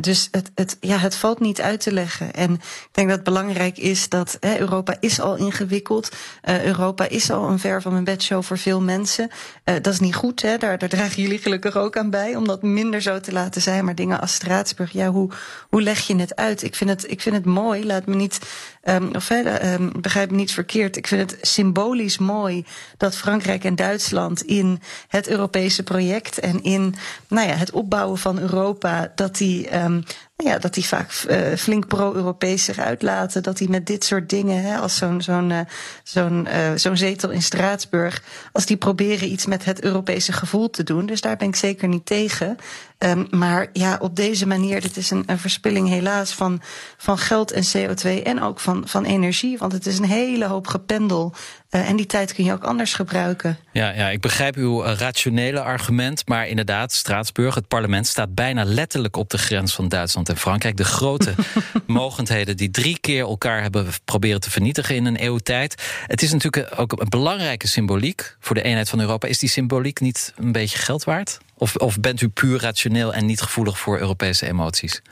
Dus 0.00 0.28
het, 0.30 0.50
het, 0.54 0.76
ja, 0.80 0.96
het 0.96 1.16
valt 1.16 1.40
niet 1.40 1.60
uit 1.60 1.80
te 1.80 1.92
leggen. 1.92 2.32
En 2.32 2.52
ik 2.52 2.88
denk 2.90 3.08
dat 3.08 3.16
het 3.16 3.24
belangrijk 3.24 3.78
is 3.78 4.08
dat 4.08 4.36
hè, 4.40 4.58
Europa 4.58 4.96
is 5.00 5.20
al 5.20 5.36
ingewikkeld. 5.36 6.16
Uh, 6.44 6.64
Europa 6.64 7.08
is 7.08 7.30
al 7.30 7.48
een 7.48 7.58
ver 7.58 7.82
van 7.82 7.92
mijn 7.92 8.04
bedshow 8.04 8.42
voor 8.42 8.58
veel 8.58 8.80
mensen. 8.80 9.30
Uh, 9.64 9.74
dat 9.74 9.92
is 9.92 10.00
niet 10.00 10.14
goed, 10.14 10.42
hè? 10.42 10.56
Daar, 10.56 10.78
daar 10.78 10.88
dragen 10.88 11.22
jullie 11.22 11.38
gelukkig 11.38 11.76
ook 11.76 11.96
aan 11.96 12.10
bij, 12.10 12.36
om 12.36 12.46
dat 12.46 12.62
minder 12.62 13.02
zo 13.02 13.20
te 13.20 13.32
laten 13.32 13.62
zijn. 13.62 13.84
Maar 13.84 13.94
dingen 13.94 14.20
als 14.20 14.34
Straatsburg, 14.34 14.92
ja, 14.92 15.08
hoe, 15.08 15.30
hoe 15.70 15.82
leg 15.82 16.06
je 16.06 16.16
het 16.16 16.36
uit? 16.36 16.62
Ik 16.62 16.74
vind 16.74 16.90
het, 16.90 17.10
ik 17.10 17.20
vind 17.20 17.34
het 17.34 17.44
mooi, 17.44 17.86
laat 17.86 18.06
me 18.06 18.14
niet, 18.14 18.38
um, 18.84 19.10
of 19.14 19.30
um, 19.30 19.92
begrijp 20.00 20.30
me 20.30 20.36
niet 20.36 20.52
verkeerd. 20.52 20.96
Ik 20.96 21.06
vind 21.06 21.30
het 21.30 21.46
symbolisch 21.46 22.18
mooi 22.18 22.64
dat 22.96 23.16
Frankrijk 23.16 23.64
en 23.64 23.76
Duitsland 23.76 24.42
in 24.42 24.80
het 25.08 25.28
Europese 25.28 25.82
project 25.82 26.38
en 26.38 26.62
in 26.62 26.94
nou 27.28 27.48
ja, 27.48 27.54
het 27.54 27.70
opbouwen 27.70 28.18
van 28.18 28.38
Europa, 28.38 29.12
dat 29.14 29.36
die 29.36 29.76
um, 29.82 30.02
ja, 30.44 30.58
dat 30.58 30.74
die 30.74 30.86
vaak 30.86 31.24
uh, 31.28 31.56
flink 31.56 31.86
pro-Europees 31.86 32.64
zich 32.64 32.78
uitlaten. 32.78 33.42
Dat 33.42 33.56
die 33.56 33.68
met 33.68 33.86
dit 33.86 34.04
soort 34.04 34.28
dingen, 34.28 34.62
hè, 34.62 34.78
als 34.78 34.96
zo'n 34.96 35.22
zo'n 35.22 35.50
uh, 35.50 35.60
zo'n 36.02 36.46
uh, 36.54 36.70
zo'n 36.74 36.96
zetel 36.96 37.30
in 37.30 37.42
Straatsburg, 37.42 38.22
als 38.52 38.66
die 38.66 38.76
proberen 38.76 39.32
iets 39.32 39.46
met 39.46 39.64
het 39.64 39.82
Europese 39.82 40.32
gevoel 40.32 40.70
te 40.70 40.82
doen. 40.82 41.06
Dus 41.06 41.20
daar 41.20 41.36
ben 41.36 41.48
ik 41.48 41.56
zeker 41.56 41.88
niet 41.88 42.06
tegen. 42.06 42.56
Um, 42.98 43.26
maar 43.30 43.68
ja, 43.72 43.98
op 44.00 44.16
deze 44.16 44.46
manier, 44.46 44.80
dit 44.80 44.96
is 44.96 45.10
een, 45.10 45.22
een 45.26 45.38
verspilling 45.38 45.88
helaas 45.88 46.32
van, 46.32 46.60
van 46.96 47.18
geld 47.18 47.52
en 47.52 47.64
CO2 47.64 48.22
en 48.22 48.42
ook 48.42 48.60
van, 48.60 48.82
van 48.88 49.04
energie. 49.04 49.58
Want 49.58 49.72
het 49.72 49.86
is 49.86 49.98
een 49.98 50.04
hele 50.04 50.46
hoop 50.46 50.66
gependel. 50.66 51.34
Uh, 51.74 51.88
en 51.88 51.96
die 51.96 52.06
tijd 52.06 52.34
kun 52.34 52.44
je 52.44 52.52
ook 52.52 52.64
anders 52.64 52.94
gebruiken. 52.94 53.58
Ja, 53.72 53.90
ja 53.90 54.08
ik 54.08 54.20
begrijp 54.20 54.56
uw 54.56 54.82
rationele 54.82 55.60
argument. 55.60 56.28
Maar 56.28 56.48
inderdaad, 56.48 56.92
Straatsburg, 56.92 57.54
het 57.54 57.68
parlement, 57.68 58.06
staat 58.06 58.34
bijna 58.34 58.64
letterlijk 58.64 59.16
op 59.16 59.30
de 59.30 59.38
grens 59.38 59.74
van 59.74 59.88
Duitsland 59.88 60.28
en 60.28 60.36
Frankrijk. 60.36 60.76
De 60.76 60.84
grote 60.84 61.34
mogendheden 61.86 62.56
die 62.56 62.70
drie 62.70 62.98
keer 62.98 63.20
elkaar 63.20 63.62
hebben 63.62 63.86
proberen 64.04 64.40
te 64.40 64.50
vernietigen 64.50 64.94
in 64.94 65.04
een 65.04 65.16
eeuwtijd. 65.16 65.82
Het 66.06 66.22
is 66.22 66.32
natuurlijk 66.32 66.80
ook 66.80 66.92
een 66.92 67.08
belangrijke 67.08 67.68
symboliek 67.68 68.36
voor 68.40 68.54
de 68.54 68.62
eenheid 68.62 68.88
van 68.88 69.00
Europa. 69.00 69.28
Is 69.28 69.38
die 69.38 69.48
symboliek 69.48 70.00
niet 70.00 70.32
een 70.36 70.52
beetje 70.52 70.78
geld 70.78 71.04
waard? 71.04 71.38
Of, 71.54 71.76
of 71.76 72.00
bent 72.00 72.20
u 72.20 72.28
puur 72.28 72.60
rationeel 72.60 73.14
en 73.14 73.26
niet 73.26 73.40
gevoelig 73.40 73.78
voor 73.78 73.98
Europese 73.98 74.46
emoties? 74.46 75.02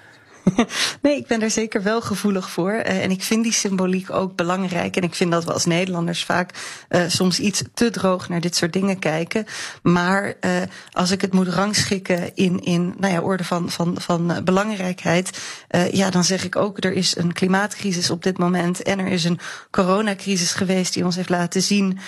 nee, 1.02 1.16
ik 1.16 1.26
ben 1.26 1.42
er 1.42 1.50
zeker 1.50 1.82
wel 1.82 2.00
gevoelig 2.00 2.50
voor. 2.50 2.72
Uh, 2.72 3.02
en 3.02 3.10
ik 3.10 3.22
vind 3.22 3.42
die 3.42 3.52
symboliek 3.52 4.10
ook 4.10 4.36
belangrijk. 4.36 4.96
En 4.96 5.02
ik 5.02 5.14
vind 5.14 5.30
dat 5.30 5.44
we 5.44 5.52
als 5.52 5.64
Nederlanders 5.64 6.24
vaak 6.24 6.50
uh, 6.88 7.02
soms 7.06 7.40
iets 7.40 7.62
te 7.74 7.90
droog 7.90 8.28
naar 8.28 8.40
dit 8.40 8.56
soort 8.56 8.72
dingen 8.72 8.98
kijken. 8.98 9.46
Maar 9.82 10.34
uh, 10.40 10.50
als 10.90 11.10
ik 11.10 11.20
het 11.20 11.32
moet 11.32 11.48
rangschikken 11.48 12.34
in, 12.34 12.60
in 12.60 12.94
nou 12.98 13.12
ja, 13.12 13.20
orde 13.20 13.44
van, 13.44 13.70
van, 13.70 14.00
van 14.00 14.40
belangrijkheid. 14.44 15.38
ja, 15.92 16.10
dan 16.10 16.24
zeg 16.24 16.44
ik 16.44 16.56
ook, 16.56 16.84
er 16.84 16.92
is 16.92 17.16
een 17.16 17.32
klimaatcrisis 17.32 18.10
op 18.10 18.22
dit 18.22 18.38
moment. 18.38 18.82
En 18.82 18.98
er 18.98 19.06
is 19.06 19.24
een 19.24 19.38
coronacrisis 19.70 20.52
geweest 20.52 20.94
die 20.94 21.04
ons 21.04 21.16
heeft 21.16 21.28
laten 21.28 21.62
zien 21.62 21.98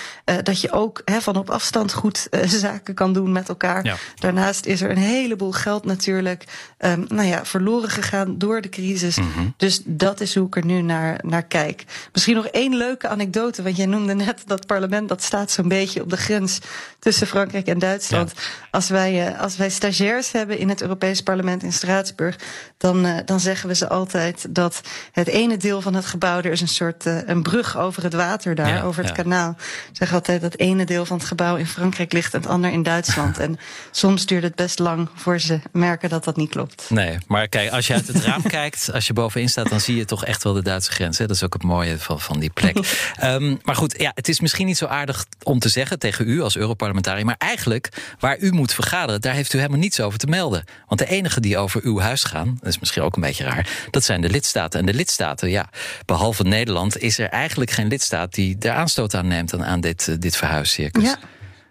dat 0.42 0.60
je 0.60 0.72
ook 0.72 1.02
van 1.04 1.36
op 1.36 1.50
afstand 1.50 1.92
goed 1.92 2.28
zaken 2.46 2.94
kan 2.94 3.12
doen 3.12 3.32
met 3.32 3.48
elkaar. 3.48 3.84
Ja. 3.84 3.96
Daarnaast 4.14 4.66
is 4.66 4.80
er 4.80 4.90
een 4.90 4.96
heleboel 4.96 5.52
geld 5.52 5.84
natuurlijk 5.84 6.44
um, 6.78 7.04
nou 7.08 7.28
ja, 7.28 7.44
verloren 7.44 7.90
gegaan 7.90 8.23
door 8.32 8.60
de 8.60 8.68
crisis. 8.68 9.16
Mm 9.16 9.32
-hmm. 9.34 9.54
Dus 9.56 9.82
dat 9.84 10.20
is 10.20 10.34
hoe 10.34 10.46
ik 10.46 10.56
er 10.56 10.64
nu 10.64 10.82
naar, 10.82 11.18
naar 11.22 11.42
kijk. 11.42 11.84
Misschien 12.12 12.34
nog 12.34 12.46
één 12.46 12.76
leuke 12.76 13.08
anekdote, 13.08 13.62
want 13.62 13.76
jij 13.76 13.86
noemde 13.86 14.14
net 14.14 14.42
dat 14.46 14.66
parlement 14.66 15.08
dat 15.08 15.22
staat 15.22 15.50
zo'n 15.50 15.68
beetje 15.68 16.02
op 16.02 16.10
de 16.10 16.16
grens 16.16 16.58
tussen 16.98 17.26
Frankrijk 17.26 17.66
en 17.66 17.78
Duitsland. 17.78 18.32
Ja. 18.34 18.42
Als, 18.70 18.88
wij, 18.88 19.32
uh, 19.32 19.40
als 19.40 19.56
wij 19.56 19.70
stagiairs 19.70 20.32
hebben 20.32 20.58
in 20.58 20.68
het 20.68 20.82
Europees 20.82 21.22
Parlement 21.22 21.62
in 21.62 21.72
Straatsburg, 21.72 22.38
dan, 22.78 23.06
uh, 23.06 23.16
dan 23.24 23.40
zeggen 23.40 23.68
we 23.68 23.74
ze 23.74 23.88
altijd 23.88 24.46
dat 24.54 24.80
het 25.12 25.28
ene 25.28 25.56
deel 25.56 25.80
van 25.80 25.94
het 25.94 26.06
gebouw, 26.06 26.38
er 26.38 26.52
is 26.52 26.60
een 26.60 26.68
soort 26.68 27.06
uh, 27.06 27.18
een 27.26 27.42
brug 27.42 27.78
over 27.78 28.02
het 28.02 28.14
water 28.14 28.54
daar, 28.54 28.68
ja, 28.68 28.82
over 28.82 29.04
het 29.04 29.16
ja. 29.16 29.22
kanaal. 29.22 29.54
Ze 29.58 29.64
zeggen 29.92 30.16
altijd 30.16 30.40
dat 30.40 30.52
het 30.52 30.60
ene 30.60 30.84
deel 30.84 31.04
van 31.04 31.16
het 31.16 31.26
gebouw 31.26 31.56
in 31.56 31.66
Frankrijk 31.66 32.12
ligt 32.12 32.34
en 32.34 32.40
het 32.40 32.50
ander 32.50 32.72
in 32.72 32.82
Duitsland. 32.82 33.38
en 33.44 33.58
soms 33.90 34.26
duurt 34.26 34.42
het 34.42 34.54
best 34.54 34.78
lang 34.78 35.08
voor 35.14 35.38
ze 35.38 35.60
merken 35.72 36.08
dat 36.08 36.24
dat 36.24 36.36
niet 36.36 36.50
klopt. 36.50 36.90
Nee, 36.90 37.18
maar 37.26 37.48
kijk, 37.48 37.70
als 37.70 37.86
je 37.86 37.94
uit 37.94 38.06
het 38.06 38.13
raam 38.22 38.42
kijkt, 38.60 38.92
als 38.92 39.06
je 39.06 39.12
bovenin 39.12 39.48
staat, 39.48 39.68
dan 39.68 39.80
zie 39.80 39.96
je 39.96 40.04
toch 40.04 40.24
echt 40.24 40.42
wel 40.42 40.52
de 40.52 40.62
Duitse 40.62 40.90
grens. 40.90 41.18
Hè? 41.18 41.26
Dat 41.26 41.36
is 41.36 41.42
ook 41.42 41.52
het 41.52 41.62
mooie 41.62 41.98
van, 41.98 42.20
van 42.20 42.38
die 42.38 42.50
plek. 42.50 42.76
um, 43.22 43.58
maar 43.64 43.74
goed, 43.74 43.94
ja, 43.98 44.12
het 44.14 44.28
is 44.28 44.40
misschien 44.40 44.66
niet 44.66 44.76
zo 44.76 44.86
aardig 44.86 45.26
om 45.42 45.58
te 45.58 45.68
zeggen 45.68 45.98
tegen 45.98 46.28
u 46.28 46.40
als 46.40 46.56
Europarlementariër. 46.56 47.24
Maar 47.24 47.34
eigenlijk, 47.38 47.88
waar 48.18 48.38
u 48.38 48.52
moet 48.52 48.74
vergaderen, 48.74 49.20
daar 49.20 49.34
heeft 49.34 49.52
u 49.52 49.58
helemaal 49.58 49.78
niets 49.78 50.00
over 50.00 50.18
te 50.18 50.26
melden. 50.26 50.64
Want 50.86 51.00
de 51.00 51.06
enige 51.06 51.40
die 51.40 51.58
over 51.58 51.80
uw 51.84 52.00
huis 52.00 52.24
gaan, 52.24 52.56
dat 52.60 52.68
is 52.68 52.78
misschien 52.78 53.02
ook 53.02 53.16
een 53.16 53.22
beetje 53.22 53.44
raar, 53.44 53.68
dat 53.90 54.04
zijn 54.04 54.20
de 54.20 54.30
lidstaten. 54.30 54.80
En 54.80 54.86
de 54.86 54.94
lidstaten, 54.94 55.50
ja, 55.50 55.70
behalve 56.06 56.42
Nederland, 56.42 56.98
is 56.98 57.18
er 57.18 57.28
eigenlijk 57.28 57.70
geen 57.70 57.88
lidstaat 57.88 58.34
die 58.34 58.56
er 58.58 58.70
aanstoot 58.70 59.14
aan 59.14 59.28
neemt 59.28 59.54
aan, 59.54 59.64
aan 59.64 59.80
dit, 59.80 60.20
dit 60.22 60.36
verhuiscircus. 60.36 61.02
Ja. 61.02 61.18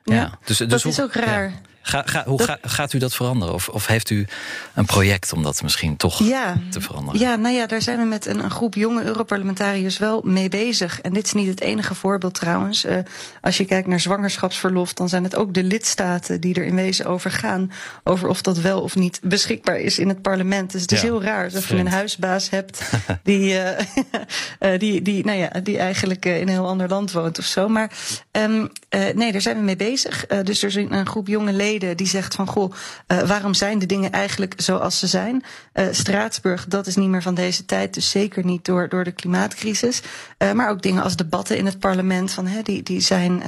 Ja, 0.04 0.16
ja. 0.16 0.38
Dus, 0.46 0.58
dus 0.58 0.68
dat 0.68 0.82
hoe, 0.82 0.92
is 0.92 1.02
ook 1.02 1.14
raar. 1.14 1.50
Ja. 1.50 1.73
Ga, 1.86 2.04
ga, 2.06 2.24
hoe 2.26 2.44
ga, 2.44 2.58
gaat 2.62 2.94
u 2.94 2.98
dat 2.98 3.16
veranderen? 3.16 3.54
Of, 3.54 3.70
of, 3.70 3.88
heeft 3.88 4.10
u 4.10 4.26
een 4.74 4.86
project 4.86 5.34
om 5.34 5.44
dat 5.44 5.62
misschien 5.62 5.98
toch 5.98 6.24
ja, 6.24 6.58
te 6.70 6.82
veranderen? 6.82 7.20
Ja, 7.20 7.36
nou 7.36 7.56
ja, 7.56 7.66
daar 7.66 7.82
zijn 7.82 8.00
we 8.00 8.06
met 8.06 8.26
een, 8.26 8.44
een, 8.44 8.52
groep 8.52 8.76
jonge 8.76 9.04
Europarlementariërs 9.04 9.98
wel 9.98 10.22
mee 10.26 10.50
bezig. 10.50 11.02
En 11.02 11.14
dit 11.14 11.26
is 11.26 11.34
niet 11.34 11.48
het 11.48 11.62
enige 11.62 11.96
voorbeeld 11.96 12.34
trouwens. 12.34 12.86
Uh, 12.86 12.98
als 13.42 13.58
je 13.58 13.66
kijkt 13.66 13.88
naar 13.88 14.00
zwangerschapsverlof, 14.00 14.94
dan 14.94 15.10
zijn 15.10 15.24
het 15.24 15.36
ook 15.36 15.54
de 15.54 15.64
lidstaten 15.64 16.42
die 16.42 16.56
er 16.56 16.66
in 16.66 16.76
wezen 16.76 17.06
over 17.06 17.32
gaan. 17.32 17.72
Over 18.04 18.30
of 18.30 18.42
dat 18.42 18.58
wel 18.58 18.82
of 18.82 18.96
niet 18.96 19.20
beschikbaar 19.24 19.80
is 19.80 20.00
in 20.00 20.08
het 20.08 20.22
parlement. 20.22 20.72
Dus 20.72 20.82
het 20.82 20.92
is 20.92 21.02
ja, 21.02 21.08
heel 21.08 21.24
raar 21.24 21.44
alsof 21.44 21.70
je 21.70 21.76
een 21.76 21.88
huisbaas 21.88 22.50
hebt 22.50 22.92
die, 23.24 23.54
uh, 23.54 24.80
die, 24.84 25.02
die, 25.02 25.26
nou 25.26 25.38
ja, 25.38 25.50
die 25.64 25.78
eigenlijk 25.78 26.26
in 26.26 26.42
een 26.42 26.48
heel 26.48 26.68
ander 26.68 26.90
land 26.90 27.12
woont 27.12 27.40
of 27.40 27.46
zo. 27.46 27.68
Maar 27.68 27.92
um, 28.32 28.70
nee, 29.16 29.32
daar 29.32 29.42
zijn 29.42 29.58
we 29.58 29.64
mee 29.64 29.76
bezig. 29.76 30.26
dus 30.44 30.62
er 30.62 30.68
is 30.68 30.76
een 30.76 31.06
groep 31.06 31.28
jonge 31.28 31.54
leden 31.54 31.72
die 31.80 32.08
zegt 32.08 32.36
van 32.36 32.48
goh, 32.48 32.74
uh, 33.08 33.22
waarom 33.22 33.54
zijn 33.54 33.80
de 33.80 33.86
dingen 33.86 34.12
eigenlijk 34.12 34.54
zoals 34.58 35.00
ze 35.00 35.08
zijn? 35.08 35.44
Uh, 35.74 35.86
Straatsburg, 35.92 36.68
dat 36.68 36.88
is 36.88 36.96
niet 36.96 37.10
meer 37.10 37.22
van 37.22 37.36
deze 37.36 37.66
tijd, 37.66 37.94
dus 37.94 38.10
zeker 38.10 38.46
niet 38.46 38.66
door, 38.66 38.90
door 38.90 39.04
de 39.04 39.12
klimaatcrisis. 39.12 40.02
Uh, 40.38 40.52
maar 40.52 40.70
ook 40.70 40.82
dingen 40.82 41.04
als 41.04 41.16
debatten 41.16 41.58
in 41.58 41.66
het 41.66 41.80
parlement, 41.80 42.32
van, 42.32 42.48
hè, 42.48 42.62
die, 42.62 42.84
die, 42.84 43.00
zijn, 43.00 43.44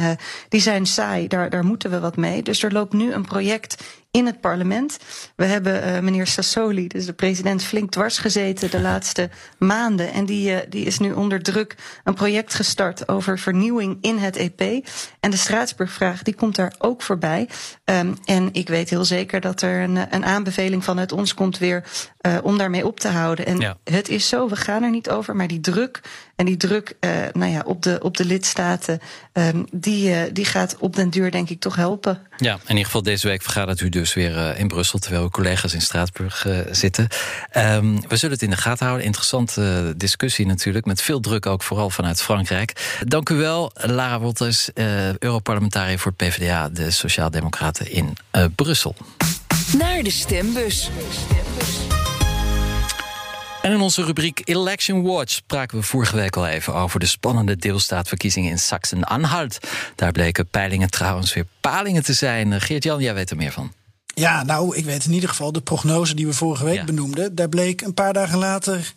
die 0.50 0.62
zijn 0.62 0.86
saai, 0.86 1.28
daar, 1.28 1.50
daar 1.50 1.66
moeten 1.66 1.92
we 1.92 2.00
wat 2.00 2.18
mee. 2.18 2.44
Dus 2.44 2.64
er 2.64 2.72
loopt 2.72 2.94
nu 2.94 3.14
een 3.14 3.26
project 3.26 3.84
in 4.16 4.26
het 4.26 4.42
parlement. 4.42 4.98
We 5.36 5.46
hebben 5.46 5.88
uh, 5.88 6.00
meneer 6.00 6.28
Sassoli, 6.28 6.88
dus 6.88 7.06
de 7.06 7.14
president, 7.14 7.64
flink 7.64 7.92
dwars 7.92 8.18
gezeten 8.18 8.72
de 8.72 8.82
laatste 8.82 9.30
maanden. 9.58 10.14
En 10.14 10.26
die, 10.26 10.50
uh, 10.50 10.58
die 10.70 10.86
is 10.86 11.00
nu 11.00 11.12
onder 11.12 11.42
druk 11.42 11.76
een 12.04 12.14
project 12.14 12.54
gestart 12.54 13.08
over 13.08 13.40
vernieuwing 13.40 13.98
in 14.02 14.18
het 14.18 14.36
EP. 14.36 14.88
En 15.20 15.32
de 15.32 15.38
Straatsburgvraag, 15.38 16.24
die 16.24 16.36
komt 16.36 16.56
daar 16.56 16.74
ook 16.78 17.02
voorbij. 17.02 17.50
Um, 17.86 18.18
en 18.26 18.50
ik 18.52 18.68
weet 18.68 18.90
heel 18.90 19.06
zeker 19.06 19.42
dat 19.42 19.62
er 19.62 19.82
een, 19.82 19.98
een 20.10 20.26
aanbeveling 20.26 20.84
vanuit 20.84 21.12
ons 21.12 21.34
komt 21.34 21.58
weer 21.58 21.84
uh, 22.22 22.38
om 22.44 22.58
daarmee 22.58 22.88
op 22.88 23.00
te 23.00 23.08
houden. 23.08 23.46
En 23.46 23.60
ja. 23.60 23.78
het 23.84 24.10
is 24.10 24.30
zo, 24.30 24.50
we 24.50 24.56
gaan 24.56 24.84
er 24.84 24.90
niet 24.90 25.10
over, 25.10 25.36
maar 25.36 25.48
die 25.48 25.60
druk 25.60 26.02
en 26.36 26.46
die 26.46 26.58
druk 26.58 26.94
uh, 27.00 27.12
nou 27.34 27.52
ja, 27.52 27.62
op, 27.66 27.82
de, 27.82 28.00
op 28.02 28.18
de 28.18 28.26
lidstaten, 28.26 29.00
um, 29.34 29.66
die, 29.72 30.10
uh, 30.10 30.22
die 30.34 30.46
gaat 30.46 30.76
op 30.80 30.96
den 30.96 31.10
duur 31.10 31.32
denk 31.32 31.50
ik 31.50 31.60
toch 31.60 31.76
helpen. 31.76 32.22
Ja, 32.38 32.54
in 32.54 32.70
ieder 32.70 32.86
geval 32.86 33.04
deze 33.04 33.28
week 33.28 33.42
vergadert 33.42 33.82
u 33.82 33.90
dus 33.90 34.14
weer 34.14 34.36
uh, 34.36 34.60
in 34.60 34.68
Brussel, 34.68 35.00
terwijl 35.00 35.24
uw 35.24 35.30
collega's 35.30 35.74
in 35.74 35.82
Straatsburg 35.82 36.46
zitten. 36.72 37.08
Um, 37.58 38.08
we 38.08 38.16
zullen 38.16 38.34
het 38.34 38.44
in 38.44 38.50
de 38.50 38.58
gaten 38.58 38.86
houden. 38.86 39.06
Interessante 39.06 39.94
discussie 39.98 40.46
natuurlijk, 40.46 40.86
met 40.86 41.02
veel 41.02 41.20
druk 41.20 41.46
ook 41.46 41.64
vooral 41.64 41.90
vanuit 41.90 42.22
Frankrijk. 42.22 42.98
Dank 43.08 43.30
u 43.30 43.36
wel, 43.36 43.72
Lara 43.74 44.20
Wolters, 44.20 44.70
Europarlementariër 45.20 46.00
voor 46.00 46.14
het 46.18 46.30
PvdA, 46.30 46.70
de 46.70 46.92
Sociaaldemocraten 46.92 47.92
in 47.92 48.18
Brussel. 48.56 48.96
Naar 49.78 50.04
de 50.04 50.12
stembus. 50.12 50.90
En 53.66 53.72
in 53.72 53.82
onze 53.82 54.04
rubriek 54.04 54.42
Election 54.44 55.04
Watch 55.04 55.32
spraken 55.32 55.78
we 55.78 55.84
vorige 55.84 56.16
week 56.16 56.36
al 56.36 56.48
even 56.48 56.74
over 56.74 57.00
de 57.00 57.06
spannende 57.06 57.56
deelstaatverkiezingen 57.56 58.52
in 58.52 58.60
Sachsen-Anhalt. 58.60 59.58
Daar 59.96 60.12
bleken 60.12 60.48
peilingen 60.48 60.90
trouwens 60.90 61.34
weer 61.34 61.46
palingen 61.62 62.04
te 62.04 62.14
zijn. 62.14 62.62
Geert-Jan, 62.62 63.02
jij 63.02 63.14
weet 63.14 63.30
er 63.30 63.36
meer 63.36 63.52
van. 63.52 63.74
Ja, 64.06 64.44
nou, 64.44 64.76
ik 64.76 64.86
weet 64.86 65.06
in 65.06 65.14
ieder 65.14 65.30
geval 65.30 65.52
de 65.52 65.62
prognose 65.62 66.16
die 66.16 66.26
we 66.26 66.34
vorige 66.34 66.64
week 66.64 66.76
ja. 66.76 66.84
benoemden. 66.84 67.36
Daar 67.36 67.50
bleek 67.50 67.82
een 67.82 67.94
paar 67.94 68.14
dagen 68.14 68.38
later 68.38 68.94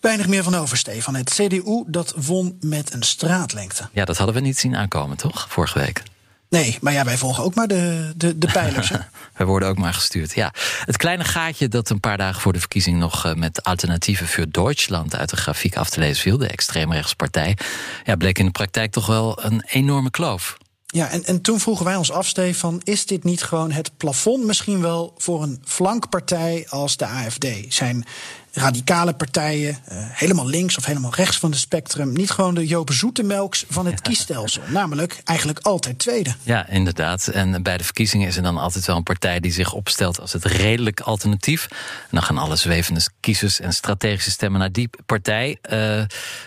weinig 0.00 0.28
meer 0.28 0.42
van 0.42 0.54
over, 0.54 0.76
Stefan. 0.76 1.14
Het 1.14 1.30
CDU 1.30 1.84
dat 1.86 2.12
won 2.16 2.56
met 2.60 2.94
een 2.94 3.02
straatlengte. 3.02 3.88
Ja, 3.92 4.04
dat 4.04 4.16
hadden 4.16 4.34
we 4.34 4.40
niet 4.40 4.58
zien 4.58 4.76
aankomen, 4.76 5.16
toch? 5.16 5.46
Vorige 5.48 5.78
week. 5.78 6.02
Nee, 6.48 6.78
maar 6.80 6.92
ja, 6.92 7.04
wij 7.04 7.16
volgen 7.16 7.44
ook 7.44 7.54
maar 7.54 7.68
de, 7.68 8.12
de, 8.16 8.38
de 8.38 8.46
pijlers. 8.52 8.90
wij 9.36 9.46
worden 9.46 9.68
ook 9.68 9.78
maar 9.78 9.94
gestuurd, 9.94 10.34
ja. 10.34 10.52
Het 10.84 10.96
kleine 10.96 11.24
gaatje 11.24 11.68
dat 11.68 11.90
een 11.90 12.00
paar 12.00 12.16
dagen 12.16 12.40
voor 12.40 12.52
de 12.52 12.58
verkiezing 12.58 12.98
nog 12.98 13.34
met 13.34 13.62
alternatieven 13.62 14.28
voor 14.28 14.46
Duitsland 14.50 15.16
uit 15.16 15.30
de 15.30 15.36
grafiek 15.36 15.76
af 15.76 15.90
te 15.90 16.00
lezen 16.00 16.22
viel, 16.22 16.38
de 16.38 16.48
extreemrechtspartij, 16.48 17.56
ja, 18.04 18.16
bleek 18.16 18.38
in 18.38 18.44
de 18.44 18.50
praktijk 18.50 18.92
toch 18.92 19.06
wel 19.06 19.44
een 19.44 19.62
enorme 19.66 20.10
kloof. 20.10 20.56
Ja, 20.94 21.10
en, 21.10 21.24
en 21.24 21.40
toen 21.40 21.60
vroegen 21.60 21.84
wij 21.84 21.96
ons 21.96 22.10
af, 22.10 22.26
Stefan, 22.26 22.80
is 22.84 23.06
dit 23.06 23.24
niet 23.24 23.42
gewoon 23.42 23.70
het 23.70 23.90
plafond 23.96 24.44
misschien 24.44 24.80
wel 24.80 25.14
voor 25.18 25.42
een 25.42 25.62
flankpartij 25.64 26.66
als 26.68 26.96
de 26.96 27.06
AFD? 27.06 27.46
Zijn 27.68 28.04
radicale 28.52 29.14
partijen, 29.14 29.78
uh, 29.92 29.98
helemaal 30.10 30.46
links 30.46 30.76
of 30.76 30.84
helemaal 30.84 31.14
rechts 31.14 31.38
van 31.38 31.50
het 31.50 31.58
spectrum, 31.58 32.12
niet 32.12 32.30
gewoon 32.30 32.54
de 32.54 32.66
Joop 32.66 32.92
Zoetemelks 32.92 33.64
van 33.68 33.86
het 33.86 34.00
kiesstelsel? 34.00 34.62
Namelijk 34.68 35.20
eigenlijk 35.24 35.58
altijd 35.58 35.98
tweede. 35.98 36.34
Ja, 36.42 36.68
inderdaad. 36.68 37.26
En 37.26 37.62
bij 37.62 37.76
de 37.76 37.84
verkiezingen 37.84 38.28
is 38.28 38.36
er 38.36 38.42
dan 38.42 38.58
altijd 38.58 38.86
wel 38.86 38.96
een 38.96 39.02
partij 39.02 39.40
die 39.40 39.52
zich 39.52 39.72
opstelt 39.72 40.20
als 40.20 40.32
het 40.32 40.44
redelijk 40.44 41.00
alternatief. 41.00 41.66
En 41.70 42.08
dan 42.10 42.22
gaan 42.22 42.38
alle 42.38 42.56
zwevende 42.56 43.00
kiezers 43.20 43.60
en 43.60 43.72
strategische 43.72 44.30
stemmen 44.30 44.60
naar 44.60 44.72
die 44.72 44.90
partij. 45.06 45.58
Uh, 45.70 46.04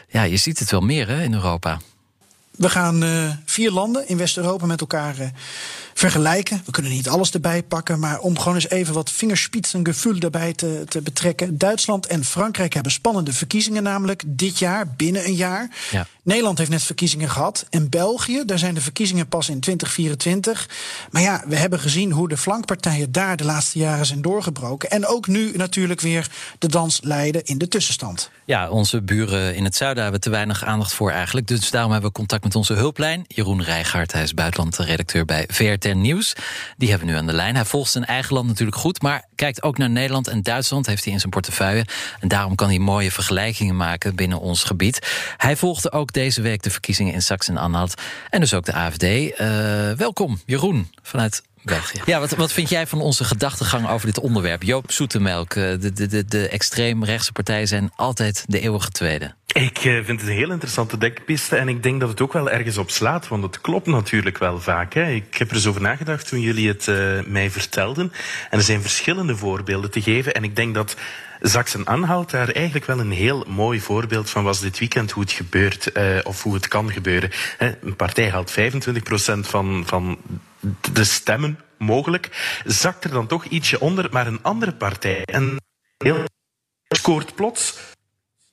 ja, 0.08 0.24
je 0.24 0.38
ziet 0.38 0.60
het 0.60 0.72
wel 0.72 0.82
meer 0.82 1.08
hè, 1.08 1.24
in 1.24 1.34
Europa. 1.34 1.80
We 2.52 2.70
gaan 2.70 3.04
uh, 3.04 3.32
vier 3.46 3.72
landen 3.72 4.08
in 4.08 4.18
West-Europa 4.18 4.66
met 4.66 4.82
elkaar 4.82 5.20
uh, 5.20 5.28
vergelijken. 5.94 6.62
We 6.66 6.72
kunnen 6.72 6.92
niet 6.92 7.10
alles 7.10 7.32
erbij 7.32 7.64
pakken, 7.64 8.00
maar 8.00 8.20
om 8.20 8.38
gewoon 8.38 8.56
eens 8.56 8.70
even 8.70 8.94
wat 8.94 9.12
vingerspitsengevoel 9.12 10.20
erbij 10.20 10.54
te, 10.54 10.84
te 10.88 11.02
betrekken. 11.02 11.58
Duitsland 11.58 12.06
en 12.06 12.26
Frankrijk 12.26 12.74
hebben 12.74 12.92
spannende 12.92 13.34
verkiezingen, 13.34 13.84
namelijk 13.84 14.24
dit 14.28 14.60
jaar, 14.60 14.88
binnen 14.88 15.26
een 15.26 15.36
jaar. 15.36 15.70
Ja. 15.92 16.08
Nederland 16.24 16.58
heeft 16.58 16.70
net 16.70 16.84
verkiezingen 16.84 17.30
gehad. 17.30 17.66
En 17.70 17.90
België, 17.90 18.44
daar 18.46 18.60
zijn 18.60 18.74
de 18.74 18.82
verkiezingen 18.82 19.28
pas 19.28 19.50
in 19.50 19.60
2024. 19.60 20.70
Maar 21.12 21.22
ja, 21.22 21.44
we 21.48 21.56
hebben 21.56 21.80
gezien 21.80 22.12
hoe 22.12 22.30
de 22.30 22.38
flankpartijen 22.38 23.12
daar 23.12 23.38
de 23.38 23.44
laatste 23.44 23.80
jaren 23.80 24.06
zijn 24.06 24.22
doorgebroken. 24.22 24.90
En 24.90 25.08
ook 25.08 25.28
nu 25.28 25.52
natuurlijk 25.56 26.02
weer 26.02 26.28
de 26.60 26.68
dans 26.68 27.00
leiden 27.04 27.44
in 27.46 27.58
de 27.58 27.68
tussenstand. 27.68 28.32
Ja, 28.46 28.70
onze 28.70 29.02
buren 29.02 29.56
in 29.56 29.64
het 29.64 29.76
zuiden 29.76 30.04
hebben 30.04 30.22
te 30.22 30.30
weinig 30.30 30.66
aandacht 30.66 30.94
voor 30.94 31.12
eigenlijk. 31.12 31.48
Dus 31.48 31.70
daarom 31.70 31.92
hebben 31.92 32.10
we 32.10 32.16
contact 32.16 32.44
met 32.44 32.56
onze 32.56 32.74
hulplijn. 32.74 33.26
Jeroen 33.28 33.64
Rijgaard, 33.64 34.12
hij 34.12 34.24
is 34.24 34.34
buitenlandredacteur 34.34 35.26
bij 35.26 35.46
VRT 35.48 35.81
Nieuws. 35.90 36.34
Die 36.78 36.90
hebben 36.90 37.08
we 37.08 37.14
nu 37.14 37.20
aan 37.20 37.28
de 37.28 37.34
lijn. 37.34 37.56
Hij 37.56 37.66
volgt 37.66 37.92
zijn 37.92 38.06
eigen 38.06 38.34
land 38.34 38.48
natuurlijk 38.48 38.78
goed, 38.78 39.02
maar 39.02 39.26
kijkt 39.36 39.64
ook 39.64 39.78
naar 39.78 39.90
Nederland 39.90 40.28
en 40.28 40.42
Duitsland. 40.42 40.86
Heeft 40.86 41.04
hij 41.04 41.14
in 41.14 41.20
zijn 41.20 41.32
portefeuille. 41.32 41.86
En 42.20 42.28
daarom 42.28 42.56
kan 42.56 42.68
hij 42.68 42.80
mooie 42.80 43.12
vergelijkingen 43.12 43.76
maken 43.76 44.16
binnen 44.16 44.40
ons 44.40 44.64
gebied. 44.64 45.08
Hij 45.38 45.56
volgde 45.56 45.92
ook 45.92 46.14
deze 46.14 46.42
week 46.42 46.64
de 46.64 46.70
verkiezingen 46.70 47.14
in 47.14 47.22
Sachsen-Anhalt. 47.22 48.02
En 48.30 48.40
dus 48.40 48.54
ook 48.54 48.66
de 48.66 48.74
AFD. 48.74 49.04
Uh, 49.04 49.32
welkom, 49.92 50.42
Jeroen, 50.46 50.92
vanuit 51.02 51.42
België. 51.64 52.02
Ja, 52.06 52.20
wat, 52.20 52.32
wat 52.32 52.52
vind 52.52 52.70
jij 52.70 52.88
van 52.88 53.02
onze 53.02 53.24
gedachtegang 53.24 53.90
over 53.90 54.06
dit 54.06 54.20
onderwerp? 54.20 54.64
Joop 54.64 54.92
Zoetemelk, 54.92 55.54
de, 55.54 55.92
de, 55.94 56.08
de, 56.08 56.26
de 56.26 56.48
extreemrechtse 56.48 57.32
partijen 57.32 57.68
zijn 57.68 57.92
altijd 57.96 58.44
de 58.48 58.60
eeuwige 58.60 58.90
tweede. 58.90 59.34
Ik 59.54 59.78
vind 59.80 60.08
het 60.08 60.22
een 60.22 60.28
heel 60.28 60.52
interessante 60.52 60.98
dekpiste 60.98 61.56
en 61.56 61.68
ik 61.68 61.84
denk 61.84 62.00
dat 62.00 62.10
het 62.10 62.22
ook 62.22 62.34
wel 62.34 62.50
ergens 62.50 62.78
op 62.78 62.90
slaat, 62.90 63.28
want 63.28 63.44
het 63.44 63.62
klopt 63.62 63.88
natuurlijk 63.88 64.38
wel 64.38 64.60
vaak. 64.60 64.94
Hè. 64.94 65.12
Ik 65.12 65.38
heb 65.38 65.50
er 65.50 65.56
eens 65.56 65.68
over 65.68 65.82
nagedacht 65.82 66.28
toen 66.28 66.40
jullie 66.40 66.68
het 66.68 66.88
uh, 66.88 67.24
mij 67.26 67.50
vertelden. 67.50 68.12
En 68.50 68.58
er 68.58 68.64
zijn 68.64 68.82
verschillende 68.82 69.36
voorbeelden 69.36 69.92
te 69.92 70.02
geven 70.02 70.34
en 70.34 70.44
ik 70.44 70.56
denk 70.56 70.76
dat 70.76 70.96
Sachsen-Anhalt 71.42 72.30
daar 72.30 72.50
eigenlijk 72.50 72.86
wel 72.86 73.00
een 73.00 73.12
heel 73.12 73.46
mooi 73.48 73.80
voorbeeld 73.80 74.30
van 74.30 74.44
was 74.44 74.60
dit 74.60 74.80
weekend 74.80 75.12
hoe 75.12 75.24
het 75.24 75.32
gebeurt 75.32 75.98
uh, 75.98 76.20
of 76.24 76.44
hoe 76.44 76.54
het 76.54 76.68
kan 76.68 76.92
gebeuren. 76.92 77.32
Een 77.58 77.96
partij 77.96 78.30
haalt 78.30 78.54
25% 78.60 79.40
van, 79.40 79.84
van 79.86 80.18
de 80.92 81.04
stemmen 81.04 81.60
mogelijk, 81.78 82.60
zakt 82.66 83.04
er 83.04 83.12
dan 83.12 83.28
toch 83.28 83.46
ietsje 83.46 83.80
onder, 83.80 84.08
maar 84.12 84.28
een 84.28 84.44
andere 84.44 84.74
partij 84.74 85.26
en 85.26 85.56
heel 85.98 86.24
scoort 86.88 87.36
plots 87.36 87.91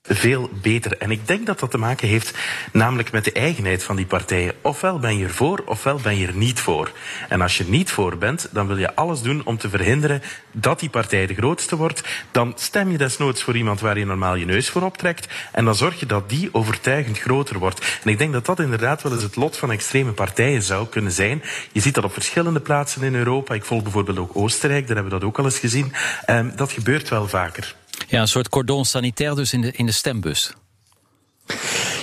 veel 0.09 0.51
beter. 0.63 0.99
En 0.99 1.11
ik 1.11 1.27
denk 1.27 1.47
dat 1.47 1.59
dat 1.59 1.71
te 1.71 1.79
maken 1.79 2.09
heeft 2.09 2.35
namelijk 2.73 3.13
met 3.13 3.25
de 3.25 3.33
eigenheid 3.33 3.83
van 3.83 3.97
die 3.97 4.07
partijen. 4.07 4.55
Ofwel 4.63 4.99
ben 4.99 5.19
je 5.19 5.25
ervoor, 5.25 5.63
ofwel 5.67 5.97
ben 6.03 6.17
je 6.17 6.27
er 6.27 6.37
niet 6.37 6.61
voor. 6.61 6.91
En 7.29 7.41
als 7.41 7.59
je 7.59 7.65
niet 7.65 7.91
voor 7.91 8.19
bent, 8.19 8.49
dan 8.53 8.67
wil 8.67 8.77
je 8.77 8.95
alles 8.95 9.23
doen 9.23 9.45
om 9.45 9.59
te 9.59 9.69
verhinderen 9.69 10.23
dat 10.53 10.81
die 10.81 10.91
partij 10.91 11.27
de 11.27 11.35
grootste 11.35 11.77
wordt. 11.77 12.03
Dan 12.31 12.53
stem 12.57 12.91
je 12.91 12.99
desnoods 12.99 13.43
voor 13.43 13.57
iemand 13.57 13.81
waar 13.81 13.99
je 13.99 14.07
normaal 14.07 14.35
je 14.35 14.45
neus 14.45 14.69
voor 14.69 14.83
optrekt. 14.83 15.29
En 15.53 15.65
dan 15.65 15.75
zorg 15.75 16.01
je 16.01 16.07
dat 16.07 16.29
die 16.29 16.49
overtuigend 16.53 17.19
groter 17.19 17.59
wordt. 17.59 18.01
En 18.05 18.11
ik 18.11 18.19
denk 18.19 18.33
dat 18.33 18.47
dat 18.47 18.61
inderdaad 18.61 19.03
wel 19.03 19.13
eens 19.13 19.23
het 19.23 19.37
lot 19.37 19.57
van 19.57 19.73
extreme 19.73 20.13
partijen 20.13 20.63
zou 20.63 20.87
kunnen 20.87 21.13
zijn. 21.13 21.43
Je 21.73 21.81
ziet 21.81 21.95
dat 21.95 22.05
op 22.05 22.13
verschillende 22.13 22.61
plaatsen 22.61 23.03
in 23.03 23.15
Europa. 23.15 23.55
Ik 23.55 23.65
volg 23.65 23.83
bijvoorbeeld 23.83 24.19
ook 24.19 24.37
Oostenrijk, 24.37 24.87
daar 24.87 24.97
hebben 24.97 25.13
we 25.13 25.19
dat 25.21 25.29
ook 25.29 25.39
al 25.39 25.45
eens 25.45 25.59
gezien. 25.59 25.93
Um, 26.31 26.53
dat 26.57 26.73
gebeurt 26.73 27.09
wel 27.09 27.29
vaker. 27.29 27.75
Ja, 28.07 28.21
een 28.21 28.29
soort 28.29 28.49
cordon 28.49 28.85
sanitair 28.85 29.35
dus 29.35 29.53
in 29.53 29.61
de, 29.61 29.73
in 29.73 29.87
de 29.87 29.93
stembus. 29.93 30.53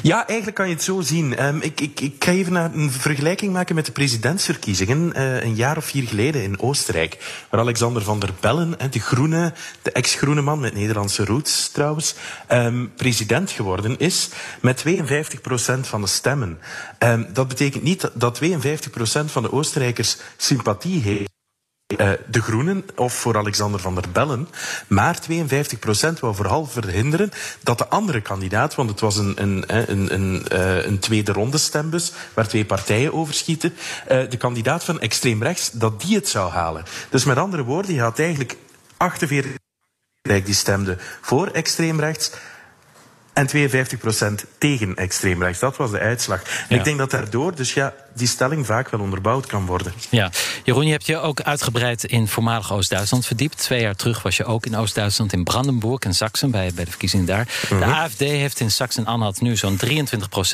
Ja, 0.02 0.28
eigenlijk 0.28 0.58
kan 0.58 0.68
je 0.68 0.74
het 0.74 0.84
zo 0.84 1.02
zien. 1.02 1.46
Um, 1.46 1.62
ik, 1.62 1.82
ik, 1.82 2.00
ik 2.00 2.24
ga 2.24 2.32
even 2.32 2.56
een 2.56 2.92
vergelijking 2.92 3.54
maken 3.54 3.76
met 3.76 3.86
de 3.86 3.92
presidentsverkiezingen 3.92 5.14
uh, 5.16 5.44
een 5.44 5.56
jaar 5.56 5.78
of 5.78 5.86
vier 5.86 6.08
geleden 6.08 6.44
in 6.44 6.60
Oostenrijk. 6.60 7.44
Waar 7.50 7.60
Alexander 7.60 8.02
van 8.02 8.20
der 8.20 8.30
Bellen, 8.40 8.76
de 8.90 9.00
groene, 9.00 9.54
de 9.82 9.92
ex-groene 9.92 10.42
man 10.42 10.60
met 10.60 10.74
Nederlandse 10.74 11.26
roots 11.26 11.70
trouwens, 11.70 12.16
um, 12.52 12.92
president 12.96 13.52
geworden 13.52 13.98
is 13.98 14.30
met 14.62 14.84
52% 14.88 15.80
van 15.82 16.02
de 16.02 16.08
stemmen. 16.08 16.60
Um, 17.00 17.28
dat 17.34 17.48
betekent 17.48 17.84
niet 17.84 18.10
dat 18.14 18.42
52% 18.44 18.48
van 19.26 19.44
de 19.44 19.52
Oostenrijkers 19.52 20.18
sympathie 20.38 21.02
heeft 21.02 21.35
uh, 21.98 22.10
de 22.28 22.42
Groenen 22.42 22.86
of 22.96 23.14
voor 23.14 23.38
Alexander 23.38 23.80
van 23.80 23.96
der 23.96 24.10
Bellen. 24.12 24.48
Maar 24.88 25.20
52 25.22 25.80
procent 25.80 26.20
wou 26.20 26.36
vooral 26.36 26.66
verhinderen 26.66 27.32
dat 27.64 27.78
de 27.78 27.88
andere 27.88 28.22
kandidaat, 28.22 28.76
want 28.76 28.90
het 28.90 29.00
was 29.00 29.18
een, 29.18 29.42
een, 29.42 29.64
een, 29.92 30.14
een, 30.14 30.46
uh, 30.54 30.86
een 30.86 31.00
tweede 31.00 31.32
ronde 31.32 31.58
stembus 31.58 32.12
waar 32.34 32.48
twee 32.48 32.66
partijen 32.66 33.14
overschieten, 33.14 33.74
uh, 34.12 34.30
de 34.30 34.38
kandidaat 34.38 34.84
van 34.84 35.00
extreem 35.00 35.44
rechts, 35.44 35.72
dat 35.72 36.02
die 36.02 36.16
het 36.16 36.28
zou 36.28 36.52
halen. 36.52 36.84
Dus 37.10 37.24
met 37.24 37.38
andere 37.38 37.64
woorden, 37.64 37.94
je 37.94 38.02
had 38.02 38.20
eigenlijk 38.20 38.56
48% 38.98 39.64
die 40.22 40.54
stemde 40.54 40.98
voor 41.22 41.48
extreem 41.48 42.00
rechts 42.00 42.32
en 43.36 43.48
52% 43.48 44.48
tegen 44.58 44.96
extreem 44.96 45.44
rechts. 45.44 45.60
Dat 45.60 45.78
was 45.78 45.92
de 45.92 46.00
uitslag. 46.00 46.42
En 46.70 46.78
ik 46.78 46.84
denk 46.84 46.98
dat 46.98 47.12
daardoor 47.12 47.56
dus 47.56 47.74
ja, 47.74 47.94
die 48.14 48.28
stelling 48.28 48.66
vaak 48.66 48.90
wel 48.90 49.00
onderbouwd 49.00 49.46
kan 49.46 49.66
worden. 49.66 49.94
Ja. 50.10 50.32
Jeroen, 50.64 50.86
je 50.86 50.92
hebt 50.92 51.06
je 51.06 51.18
ook 51.18 51.42
uitgebreid 51.42 52.04
in 52.04 52.28
voormalig 52.28 52.74
Oost-Duitsland 52.74 53.26
verdiept. 53.26 53.58
Twee 53.58 53.82
jaar 53.82 53.96
terug 53.96 54.22
was 54.22 54.38
je 54.38 54.46
ook 54.46 54.66
in 54.66 54.76
Oost-Duitsland, 54.76 55.34
in 55.34 55.44
Brandenburg 55.44 56.00
en 56.00 56.14
Sachsen, 56.14 56.52
bij, 56.52 56.72
bij 56.76 56.84
de 56.84 56.90
verkiezingen 56.90 57.26
daar. 57.26 57.48
De 57.70 57.76
mhm. 57.76 57.90
AFD 57.90 58.20
heeft 58.20 58.60
in 58.60 58.72
Sachsen-Anhalt 58.72 59.42
nu 59.42 59.56
zo'n 59.56 59.80
23% 59.86 60.00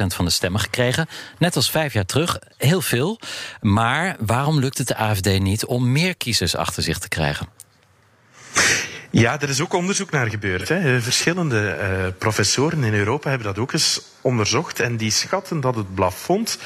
van 0.07 0.25
de 0.25 0.31
stemmen 0.31 0.61
gekregen. 0.61 1.07
Net 1.37 1.55
als 1.55 1.71
vijf 1.71 1.93
jaar 1.93 2.05
terug, 2.05 2.39
heel 2.57 2.81
veel. 2.81 3.19
Maar 3.61 4.15
waarom 4.19 4.59
lukt 4.59 4.77
het 4.77 4.87
de 4.87 4.95
AFD 4.95 5.39
niet 5.39 5.65
om 5.65 5.91
meer 5.91 6.15
kiezers 6.15 6.55
achter 6.55 6.83
zich 6.83 6.97
te 6.97 7.07
krijgen? 7.07 7.47
Ja, 9.11 9.41
er 9.41 9.49
is 9.49 9.61
ook 9.61 9.73
onderzoek 9.73 10.11
naar 10.11 10.29
gebeurd. 10.29 10.69
Hè. 10.69 11.01
Verschillende 11.01 11.77
uh, 11.79 12.07
professoren 12.17 12.83
in 12.83 12.93
Europa 12.93 13.29
hebben 13.29 13.47
dat 13.47 13.57
ook 13.57 13.73
eens 13.73 14.01
onderzocht. 14.21 14.79
En 14.79 14.97
die 14.97 15.11
schatten 15.11 15.61
dat 15.61 15.75
het 15.75 15.93
plafond 15.93 16.57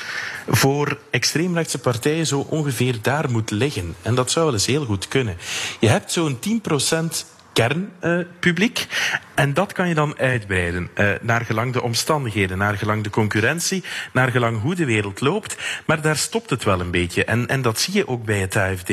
voor 0.47 0.97
extreemrechtse 1.09 1.77
partijen 1.77 2.27
zo 2.27 2.45
ongeveer 2.49 2.97
daar 3.01 3.31
moet 3.31 3.51
liggen. 3.51 3.95
En 4.01 4.15
dat 4.15 4.31
zou 4.31 4.45
wel 4.45 4.53
eens 4.53 4.65
heel 4.65 4.85
goed 4.85 5.07
kunnen. 5.07 5.37
Je 5.79 5.87
hebt 5.87 6.11
zo'n 6.11 6.39
10% 6.39 7.34
kernpubliek. 7.55 8.87
Uh, 8.89 9.19
en 9.35 9.53
dat 9.53 9.73
kan 9.73 9.87
je 9.87 9.93
dan 9.93 10.17
uitbreiden 10.17 10.89
uh, 10.95 11.09
naar 11.21 11.45
gelang 11.45 11.73
de 11.73 11.81
omstandigheden, 11.81 12.57
naar 12.57 12.77
gelang 12.77 13.03
de 13.03 13.09
concurrentie, 13.09 13.83
naar 14.13 14.31
gelang 14.31 14.61
hoe 14.61 14.75
de 14.75 14.85
wereld 14.85 15.21
loopt. 15.21 15.57
Maar 15.85 16.01
daar 16.01 16.17
stopt 16.17 16.49
het 16.49 16.63
wel 16.63 16.79
een 16.79 16.91
beetje. 16.91 17.25
En, 17.25 17.47
en 17.47 17.61
dat 17.61 17.79
zie 17.79 17.93
je 17.93 18.07
ook 18.07 18.25
bij 18.25 18.39
het 18.39 18.55
AFD. 18.55 18.91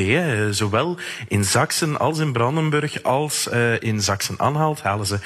Zowel 0.49 0.97
in 1.27 1.45
Sachsen 1.45 1.99
als 1.99 2.19
in 2.19 2.31
Brandenburg 2.31 3.03
als 3.03 3.47
uh, 3.53 3.81
in 3.81 4.01
Sachsen-Anhalt 4.01 4.81
halen 4.81 5.05
ze 5.05 5.19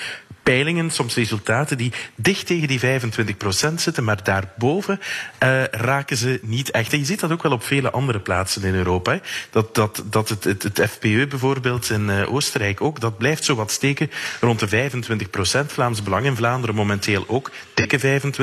peilingen, 0.48 0.92
soms 0.92 1.16
resultaten 1.16 1.78
die 1.78 1.92
dicht 2.16 2.46
tegen 2.46 2.68
die 2.68 2.80
25% 2.80 3.74
zitten, 3.76 4.04
maar 4.04 4.24
daarboven 4.24 5.00
uh, 5.44 5.64
raken 5.64 6.18
ze 6.18 6.40
niet 6.42 6.72
echt. 6.72 6.94
En 6.94 7.00
je 7.00 7.06
ziet 7.06 7.20
dat 7.20 7.32
ook 7.32 7.44
wel 7.44 7.52
op 7.52 7.64
vele 7.64 7.92
andere 7.92 8.20
plaatsen 8.20 8.64
in 8.64 8.74
Europa. 8.74 9.12
Hè. 9.12 9.18
Dat, 9.50 9.76
dat, 9.76 10.04
dat 10.06 10.30
het, 10.30 10.44
het, 10.44 10.64
het 10.64 10.82
FPE 10.90 11.28
bijvoorbeeld 11.30 11.90
in 11.90 12.10
uh, 12.10 12.34
Oostenrijk 12.34 12.82
ook, 12.82 13.00
dat 13.00 13.18
blijft 13.18 13.44
zo 13.44 13.56
wat 13.56 13.72
steken 13.72 14.12
rond 14.42 14.60
de 14.60 14.92
25%. 14.92 15.66
Vlaams 15.66 16.04
Belang 16.04 16.26
in 16.26 16.36
Vlaanderen 16.36 16.76
momenteel 16.76 17.24
ook 17.28 17.52
dikke 17.74 18.22
25%. 18.22 18.34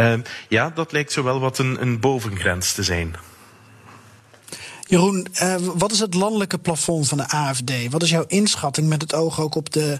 Uh, 0.00 0.14
ja, 0.48 0.72
dat 0.74 0.92
lijkt 0.92 1.12
zo 1.12 1.22
wel 1.22 1.40
wat 1.40 1.58
een, 1.58 1.82
een 1.82 2.00
bovengrens 2.00 2.72
te 2.72 2.82
zijn. 2.82 3.16
Jeroen, 4.86 5.26
uh, 5.42 5.54
wat 5.74 5.92
is 5.92 5.98
het 5.98 6.14
landelijke 6.14 6.58
plafond 6.58 7.08
van 7.08 7.18
de 7.18 7.28
AFD? 7.28 7.72
Wat 7.90 8.02
is 8.02 8.10
jouw 8.10 8.24
inschatting 8.26 8.88
met 8.88 9.02
het 9.02 9.14
oog 9.14 9.40
ook 9.40 9.54
op 9.54 9.72
de 9.72 9.98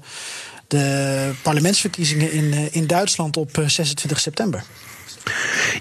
de 0.69 1.33
parlementsverkiezingen 1.43 2.33
in, 2.33 2.53
eh, 2.53 2.75
in 2.75 2.87
Duitsland 2.87 3.37
op 3.37 3.51
26 3.67 4.17
eh, 4.17 4.23
september. 4.23 4.65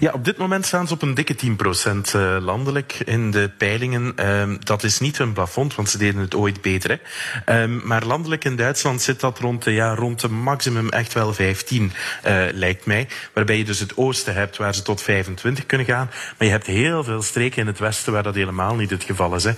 Ja, 0.00 0.12
op 0.12 0.24
dit 0.24 0.36
moment 0.36 0.66
staan 0.66 0.86
ze 0.86 0.94
op 0.94 1.02
een 1.02 1.14
dikke 1.14 1.34
10% 1.34 2.14
eh, 2.14 2.36
landelijk 2.40 2.98
in 3.04 3.30
de 3.30 3.50
peilingen. 3.58 4.12
Ehm, 4.16 4.56
dat 4.58 4.82
is 4.82 5.00
niet 5.00 5.18
hun 5.18 5.32
plafond, 5.32 5.74
want 5.74 5.88
ze 5.88 5.98
deden 5.98 6.20
het 6.20 6.34
ooit 6.34 6.60
beter. 6.60 6.90
Hè. 6.90 6.96
Ehm, 7.44 7.86
maar 7.86 8.04
landelijk 8.04 8.44
in 8.44 8.56
Duitsland 8.56 9.02
zit 9.02 9.20
dat 9.20 9.38
rond 9.38 9.64
de, 9.64 9.72
ja, 9.72 9.94
rond 9.94 10.20
de 10.20 10.28
maximum 10.28 10.88
echt 10.88 11.12
wel 11.12 11.34
15, 11.34 11.92
uh, 12.26 12.42
lijkt 12.52 12.86
mij. 12.86 13.08
Waarbij 13.32 13.58
je 13.58 13.64
dus 13.64 13.78
het 13.78 13.96
oosten 13.96 14.34
hebt 14.34 14.56
waar 14.56 14.74
ze 14.74 14.82
tot 14.82 15.02
25 15.02 15.66
kunnen 15.66 15.86
gaan. 15.86 16.10
Maar 16.38 16.46
je 16.46 16.54
hebt 16.54 16.66
heel 16.66 17.04
veel 17.04 17.22
streken 17.22 17.60
in 17.60 17.66
het 17.66 17.78
westen 17.78 18.12
waar 18.12 18.22
dat 18.22 18.34
helemaal 18.34 18.74
niet 18.74 18.90
het 18.90 19.04
geval 19.04 19.34
is. 19.34 19.44
Hè. 19.44 19.52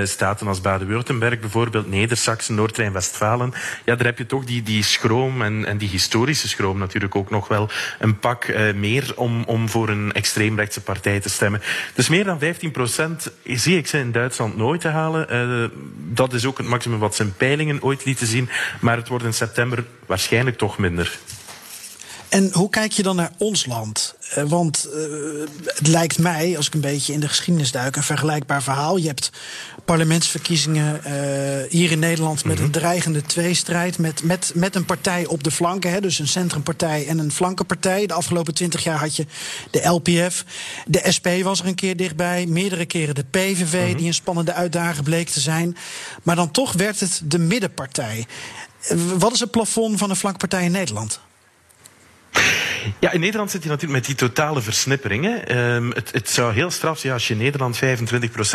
Uh, 0.00 0.06
staten 0.06 0.46
als 0.46 0.60
Baden-Württemberg 0.60 1.40
bijvoorbeeld, 1.40 1.90
Neder-Saxen, 1.90 2.54
Noord-Rijn-Westfalen. 2.54 3.52
Ja, 3.84 3.94
daar 3.94 4.06
heb 4.06 4.18
je 4.18 4.26
toch 4.26 4.44
die, 4.44 4.62
die 4.62 4.82
schroom 4.82 5.42
en, 5.42 5.64
en 5.64 5.78
die 5.78 5.88
historische 5.88 6.48
schroom 6.48 6.78
natuurlijk 6.78 7.14
ook 7.14 7.30
nog 7.30 7.48
wel 7.48 7.68
een 7.98 8.18
pak 8.18 8.54
meer 8.74 9.12
om, 9.16 9.42
om 9.46 9.68
voor 9.68 9.79
een 9.88 10.12
extreemrechtse 10.12 10.80
partij 10.80 11.20
te 11.20 11.28
stemmen. 11.28 11.62
Dus 11.94 12.08
meer 12.08 12.24
dan 12.24 12.38
15 12.38 12.70
procent 12.70 13.32
zie 13.44 13.76
ik 13.76 13.86
ze 13.86 13.98
in 13.98 14.12
Duitsland 14.12 14.56
nooit 14.56 14.80
te 14.80 14.88
halen. 14.88 15.26
Uh, 15.34 15.78
dat 16.14 16.32
is 16.32 16.46
ook 16.46 16.58
het 16.58 16.66
maximum 16.66 16.98
wat 16.98 17.14
ze 17.14 17.22
in 17.22 17.34
peilingen 17.36 17.82
ooit 17.82 18.04
lieten 18.04 18.26
zien. 18.26 18.48
Maar 18.80 18.96
het 18.96 19.08
wordt 19.08 19.24
in 19.24 19.34
september 19.34 19.84
waarschijnlijk 20.06 20.58
toch 20.58 20.78
minder. 20.78 21.18
En 22.30 22.50
hoe 22.52 22.70
kijk 22.70 22.92
je 22.92 23.02
dan 23.02 23.16
naar 23.16 23.32
ons 23.36 23.66
land? 23.66 24.14
Uh, 24.38 24.44
want 24.44 24.88
uh, 24.94 25.46
het 25.64 25.86
lijkt 25.86 26.18
mij, 26.18 26.56
als 26.56 26.66
ik 26.66 26.74
een 26.74 26.80
beetje 26.80 27.12
in 27.12 27.20
de 27.20 27.28
geschiedenis 27.28 27.70
duik, 27.70 27.96
een 27.96 28.02
vergelijkbaar 28.02 28.62
verhaal. 28.62 28.96
Je 28.96 29.06
hebt 29.06 29.30
parlementsverkiezingen 29.84 31.00
uh, 31.06 31.70
hier 31.70 31.90
in 31.90 31.98
Nederland 31.98 32.44
met 32.44 32.58
een 32.58 32.70
dreigende 32.70 33.22
tweestrijd. 33.22 33.98
Met, 33.98 34.22
met, 34.22 34.52
met 34.54 34.74
een 34.74 34.84
partij 34.84 35.26
op 35.26 35.44
de 35.44 35.50
flanken, 35.50 35.90
hè, 35.90 36.00
dus 36.00 36.18
een 36.18 36.28
centrumpartij 36.28 37.06
en 37.06 37.18
een 37.18 37.32
flankenpartij. 37.32 38.06
De 38.06 38.14
afgelopen 38.14 38.54
twintig 38.54 38.84
jaar 38.84 38.98
had 38.98 39.16
je 39.16 39.26
de 39.70 39.88
LPF. 39.88 40.44
De 40.86 41.12
SP 41.16 41.28
was 41.42 41.60
er 41.60 41.66
een 41.66 41.74
keer 41.74 41.96
dichtbij. 41.96 42.46
Meerdere 42.46 42.86
keren 42.86 43.14
de 43.14 43.24
PVV, 43.30 43.86
-hmm. 43.86 43.96
die 43.96 44.06
een 44.06 44.14
spannende 44.14 44.52
uitdaging 44.52 45.04
bleek 45.04 45.28
te 45.28 45.40
zijn. 45.40 45.76
Maar 46.22 46.36
dan 46.36 46.50
toch 46.50 46.72
werd 46.72 47.00
het 47.00 47.20
de 47.24 47.38
middenpartij. 47.38 48.26
Wat 49.18 49.32
is 49.32 49.40
het 49.40 49.50
plafond 49.50 49.98
van 49.98 50.10
een 50.10 50.16
flankpartij 50.16 50.64
in 50.64 50.72
Nederland? 50.72 51.20
Ja, 52.98 53.12
in 53.12 53.20
Nederland 53.20 53.50
zit 53.50 53.62
je 53.62 53.68
natuurlijk 53.68 53.98
met 53.98 54.06
die 54.06 54.28
totale 54.28 54.60
versnipperingen. 54.60 55.58
Um, 55.58 55.90
het, 55.90 56.12
het, 56.12 56.28
zou 56.28 56.52
heel 56.52 56.70
straf 56.70 56.98
zijn 56.98 57.12
als 57.12 57.28
je 57.28 57.34
in 57.34 57.40
Nederland 57.40 57.76
25% 57.76 57.80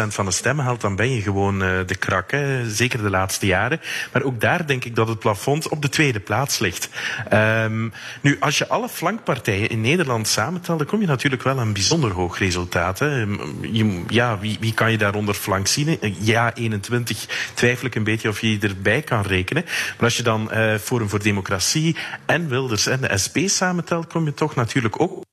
van 0.07 0.25
de 0.25 0.31
stemmen 0.31 0.65
haalt, 0.65 0.81
dan 0.81 0.95
ben 0.95 1.11
je 1.11 1.21
gewoon 1.21 1.63
uh, 1.63 1.79
de 1.85 1.95
krak. 1.95 2.31
Hè. 2.31 2.69
Zeker 2.69 3.01
de 3.01 3.09
laatste 3.09 3.45
jaren. 3.45 3.81
Maar 4.13 4.23
ook 4.23 4.41
daar 4.41 4.67
denk 4.67 4.85
ik 4.85 4.95
dat 4.95 5.07
het 5.07 5.19
plafond 5.19 5.67
op 5.67 5.81
de 5.81 5.89
tweede 5.89 6.19
plaats 6.19 6.59
ligt. 6.59 6.89
Um, 7.33 7.93
nu, 8.21 8.38
als 8.39 8.57
je 8.57 8.67
alle 8.67 8.89
flankpartijen 8.89 9.69
in 9.69 9.81
Nederland 9.81 10.27
samentelt, 10.27 10.77
dan 10.77 10.88
kom 10.88 11.01
je 11.01 11.07
natuurlijk 11.07 11.43
wel 11.43 11.59
aan 11.59 11.73
bijzonder 11.73 12.11
hoog 12.11 12.38
resultaat. 12.38 12.99
Je, 12.99 14.03
ja, 14.07 14.39
wie, 14.39 14.57
wie 14.59 14.73
kan 14.73 14.91
je 14.91 14.97
daaronder 14.97 15.35
flank 15.35 15.67
zien? 15.67 15.99
Ja, 16.19 16.53
21 16.53 17.27
twijfel 17.53 17.88
ik 17.88 17.95
een 17.95 18.03
beetje 18.03 18.29
of 18.29 18.41
je 18.41 18.57
erbij 18.61 19.01
kan 19.01 19.21
rekenen. 19.21 19.63
Maar 19.65 20.05
als 20.05 20.17
je 20.17 20.23
dan 20.23 20.49
uh, 20.53 20.75
Forum 20.75 21.09
voor 21.09 21.23
Democratie 21.23 21.95
en 22.25 22.49
Wilders 22.49 22.88
en 22.88 23.01
de 23.01 23.17
SP 23.23 23.38
samentelt, 23.75 24.07
kom 24.07 24.25
je 24.25 24.33
toch 24.33 24.55
natuurlijk 24.55 25.01
ook 25.01 25.23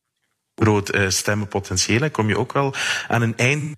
groot 0.54 0.94
uh, 0.94 1.08
stemmenpotentieel. 1.08 2.10
Kom 2.10 2.28
je 2.28 2.38
ook 2.38 2.52
wel 2.52 2.74
aan 3.08 3.22
een 3.22 3.36
eind. 3.36 3.76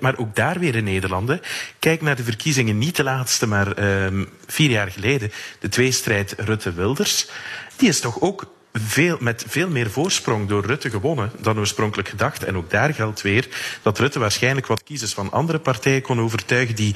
Maar 0.00 0.18
ook 0.18 0.36
daar 0.36 0.58
weer 0.58 0.74
in 0.74 0.84
Nederland. 0.84 1.40
Kijk 1.78 2.02
naar 2.02 2.16
de 2.16 2.24
verkiezingen, 2.24 2.78
niet 2.78 2.96
de 2.96 3.02
laatste, 3.02 3.46
maar 3.46 4.04
um, 4.04 4.28
vier 4.46 4.70
jaar 4.70 4.90
geleden. 4.90 5.32
De 5.60 5.68
tweestrijd 5.68 6.34
Rutte-Wilders. 6.36 7.28
Die 7.76 7.88
is 7.88 8.00
toch 8.00 8.20
ook 8.20 8.46
veel, 8.72 9.16
met 9.20 9.44
veel 9.48 9.68
meer 9.68 9.90
voorsprong 9.90 10.48
door 10.48 10.66
Rutte 10.66 10.90
gewonnen 10.90 11.32
dan 11.40 11.58
oorspronkelijk 11.58 12.08
gedacht. 12.08 12.44
En 12.44 12.56
ook 12.56 12.70
daar 12.70 12.94
geldt 12.94 13.22
weer 13.22 13.48
dat 13.82 13.98
Rutte 13.98 14.18
waarschijnlijk 14.18 14.66
wat 14.66 14.82
kiezers 14.82 15.14
van 15.14 15.30
andere 15.30 15.58
partijen 15.58 16.02
kon 16.02 16.20
overtuigen 16.20 16.74
die 16.74 16.94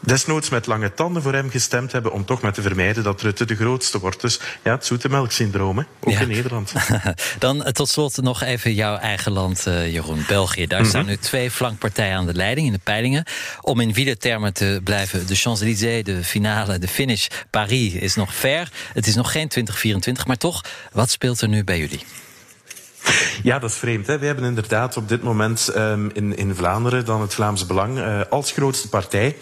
desnoods 0.00 0.48
met 0.48 0.66
lange 0.66 0.94
tanden 0.94 1.22
voor 1.22 1.32
hem 1.32 1.50
gestemd 1.50 1.92
hebben 1.92 2.12
om 2.12 2.24
toch 2.24 2.40
maar 2.40 2.52
te 2.52 2.62
vermijden 2.62 3.04
dat 3.04 3.22
Rutte 3.22 3.44
de 3.44 3.56
grootste 3.56 3.98
wordt. 3.98 4.20
Dus 4.20 4.40
ja, 4.64 4.70
het 4.70 4.86
zoete 4.86 5.08
melksyndroom, 5.08 5.78
hè? 5.78 5.84
ook 6.00 6.12
ja. 6.12 6.20
in 6.20 6.28
Nederland. 6.28 6.72
Dan 7.38 7.72
tot 7.72 7.88
slot 7.88 8.22
nog 8.22 8.42
even 8.42 8.74
jouw 8.74 8.96
eigen 8.96 9.32
land, 9.32 9.64
uh, 9.68 9.92
Jeroen, 9.92 10.24
België. 10.28 10.66
Daar 10.66 10.78
mm 10.78 10.84
-hmm. 10.84 10.94
staan 10.94 11.06
nu 11.06 11.16
twee 11.16 11.50
flankpartijen 11.50 12.16
aan 12.16 12.26
de 12.26 12.34
leiding 12.34 12.66
in 12.66 12.72
de 12.72 12.80
peilingen. 12.84 13.24
Om 13.60 13.80
in 13.80 13.92
wielertermen 13.92 14.52
te 14.52 14.80
blijven, 14.84 15.26
de 15.26 15.34
Champs-Élysées, 15.34 16.04
de 16.04 16.24
finale, 16.24 16.78
de 16.78 16.88
finish, 16.88 17.26
Paris 17.50 17.92
is 17.92 18.14
nog 18.14 18.34
ver. 18.34 18.68
Het 18.92 19.06
is 19.06 19.14
nog 19.14 19.32
geen 19.32 19.48
2024, 19.48 20.26
maar 20.26 20.36
toch, 20.36 20.64
wat 20.92 21.10
speelt 21.10 21.40
er 21.40 21.48
nu 21.48 21.64
bij 21.64 21.78
jullie? 21.78 22.00
Ja, 23.42 23.58
dat 23.58 23.70
is 23.70 23.76
vreemd. 23.76 24.06
Hè? 24.06 24.18
We 24.18 24.26
hebben 24.26 24.44
inderdaad 24.44 24.96
op 24.96 25.08
dit 25.08 25.22
moment 25.22 25.72
um, 25.76 26.10
in, 26.12 26.36
in 26.36 26.54
Vlaanderen 26.54 27.04
dan 27.04 27.20
het 27.20 27.34
Vlaams 27.34 27.66
Belang 27.66 27.98
uh, 27.98 28.20
als 28.30 28.52
grootste 28.52 28.88
partij. 28.88 29.36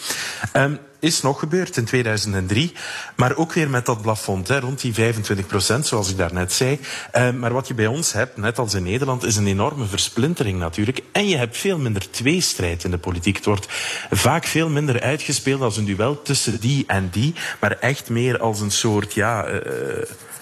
Um, 0.53 0.79
is 1.01 1.23
nog 1.23 1.39
gebeurd 1.39 1.77
in 1.77 1.85
2003, 1.85 2.73
maar 3.17 3.37
ook 3.37 3.53
weer 3.53 3.71
met 3.71 3.87
dat 3.87 4.03
plafond, 4.03 4.49
hè, 4.49 4.61
rond 4.61 4.81
die 4.81 4.95
25 4.95 5.47
procent, 5.47 5.87
zoals 5.87 6.11
ik 6.11 6.17
daarnet 6.17 6.53
zei. 6.53 6.81
Uh, 7.15 7.31
maar 7.31 7.53
wat 7.53 7.69
je 7.69 7.75
bij 7.75 7.87
ons 7.87 8.13
hebt, 8.13 8.37
net 8.37 8.59
als 8.59 8.75
in 8.75 8.83
Nederland, 8.83 9.25
is 9.25 9.37
een 9.37 9.47
enorme 9.47 9.87
versplintering 9.87 10.59
natuurlijk. 10.59 11.01
En 11.13 11.29
je 11.29 11.37
hebt 11.37 11.57
veel 11.57 11.79
minder 11.79 12.11
tweestrijd 12.11 12.85
in 12.85 12.91
de 12.91 12.99
politiek. 12.99 13.37
Het 13.37 13.45
wordt 13.45 13.67
vaak 14.11 14.45
veel 14.45 14.69
minder 14.69 15.01
uitgespeeld 15.01 15.61
als 15.61 15.77
een 15.77 15.85
duel 15.85 16.23
tussen 16.23 16.61
die 16.61 16.85
en 16.87 17.09
die, 17.11 17.35
maar 17.61 17.79
echt 17.79 18.09
meer 18.09 18.39
als 18.39 18.61
een 18.61 18.71
soort, 18.71 19.15
ja, 19.15 19.49
uh, 19.49 19.61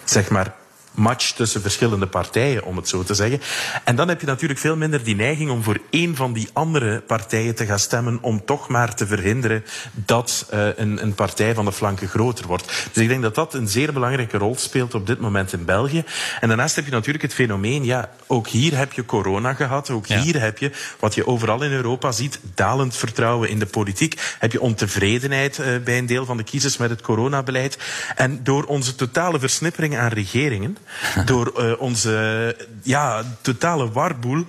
zeg 0.04 0.28
maar 0.28 0.54
match 0.96 1.32
tussen 1.32 1.60
verschillende 1.60 2.06
partijen, 2.06 2.64
om 2.64 2.76
het 2.76 2.88
zo 2.88 3.02
te 3.02 3.14
zeggen. 3.14 3.40
En 3.84 3.96
dan 3.96 4.08
heb 4.08 4.20
je 4.20 4.26
natuurlijk 4.26 4.60
veel 4.60 4.76
minder 4.76 5.04
die 5.04 5.16
neiging 5.16 5.50
om 5.50 5.62
voor 5.62 5.78
één 5.90 6.16
van 6.16 6.32
die 6.32 6.48
andere 6.52 7.00
partijen 7.00 7.54
te 7.54 7.66
gaan 7.66 7.78
stemmen, 7.78 8.18
om 8.20 8.44
toch 8.44 8.68
maar 8.68 8.94
te 8.94 9.06
verhinderen 9.06 9.64
dat 9.92 10.46
uh, 10.54 10.68
een, 10.76 11.02
een 11.02 11.14
partij 11.14 11.54
van 11.54 11.64
de 11.64 11.72
flanken 11.72 12.08
groter 12.08 12.46
wordt. 12.46 12.88
Dus 12.92 13.02
ik 13.02 13.08
denk 13.08 13.22
dat 13.22 13.34
dat 13.34 13.54
een 13.54 13.68
zeer 13.68 13.92
belangrijke 13.92 14.38
rol 14.38 14.56
speelt 14.58 14.94
op 14.94 15.06
dit 15.06 15.20
moment 15.20 15.52
in 15.52 15.64
België. 15.64 16.04
En 16.40 16.48
daarnaast 16.48 16.76
heb 16.76 16.84
je 16.84 16.90
natuurlijk 16.90 17.24
het 17.24 17.34
fenomeen, 17.34 17.84
ja, 17.84 18.10
ook 18.26 18.48
hier 18.48 18.76
heb 18.76 18.92
je 18.92 19.04
corona 19.04 19.54
gehad, 19.54 19.90
ook 19.90 20.06
ja. 20.06 20.20
hier 20.20 20.40
heb 20.40 20.58
je, 20.58 20.70
wat 21.00 21.14
je 21.14 21.26
overal 21.26 21.62
in 21.62 21.72
Europa 21.72 22.12
ziet, 22.12 22.40
dalend 22.54 22.96
vertrouwen 22.96 23.48
in 23.48 23.58
de 23.58 23.66
politiek. 23.66 24.34
Heb 24.38 24.52
je 24.52 24.60
ontevredenheid 24.60 25.58
uh, 25.58 25.66
bij 25.84 25.98
een 25.98 26.06
deel 26.06 26.24
van 26.24 26.36
de 26.36 26.42
kiezers 26.42 26.76
met 26.76 26.90
het 26.90 27.02
coronabeleid. 27.02 27.78
En 28.16 28.40
door 28.42 28.64
onze 28.64 28.94
totale 28.94 29.38
versnippering 29.38 29.96
aan 29.96 30.08
regeringen, 30.08 30.76
door 31.24 31.52
uh, 31.58 31.80
onze 31.80 32.56
ja, 32.82 33.24
totale 33.40 33.90
warboel 33.90 34.46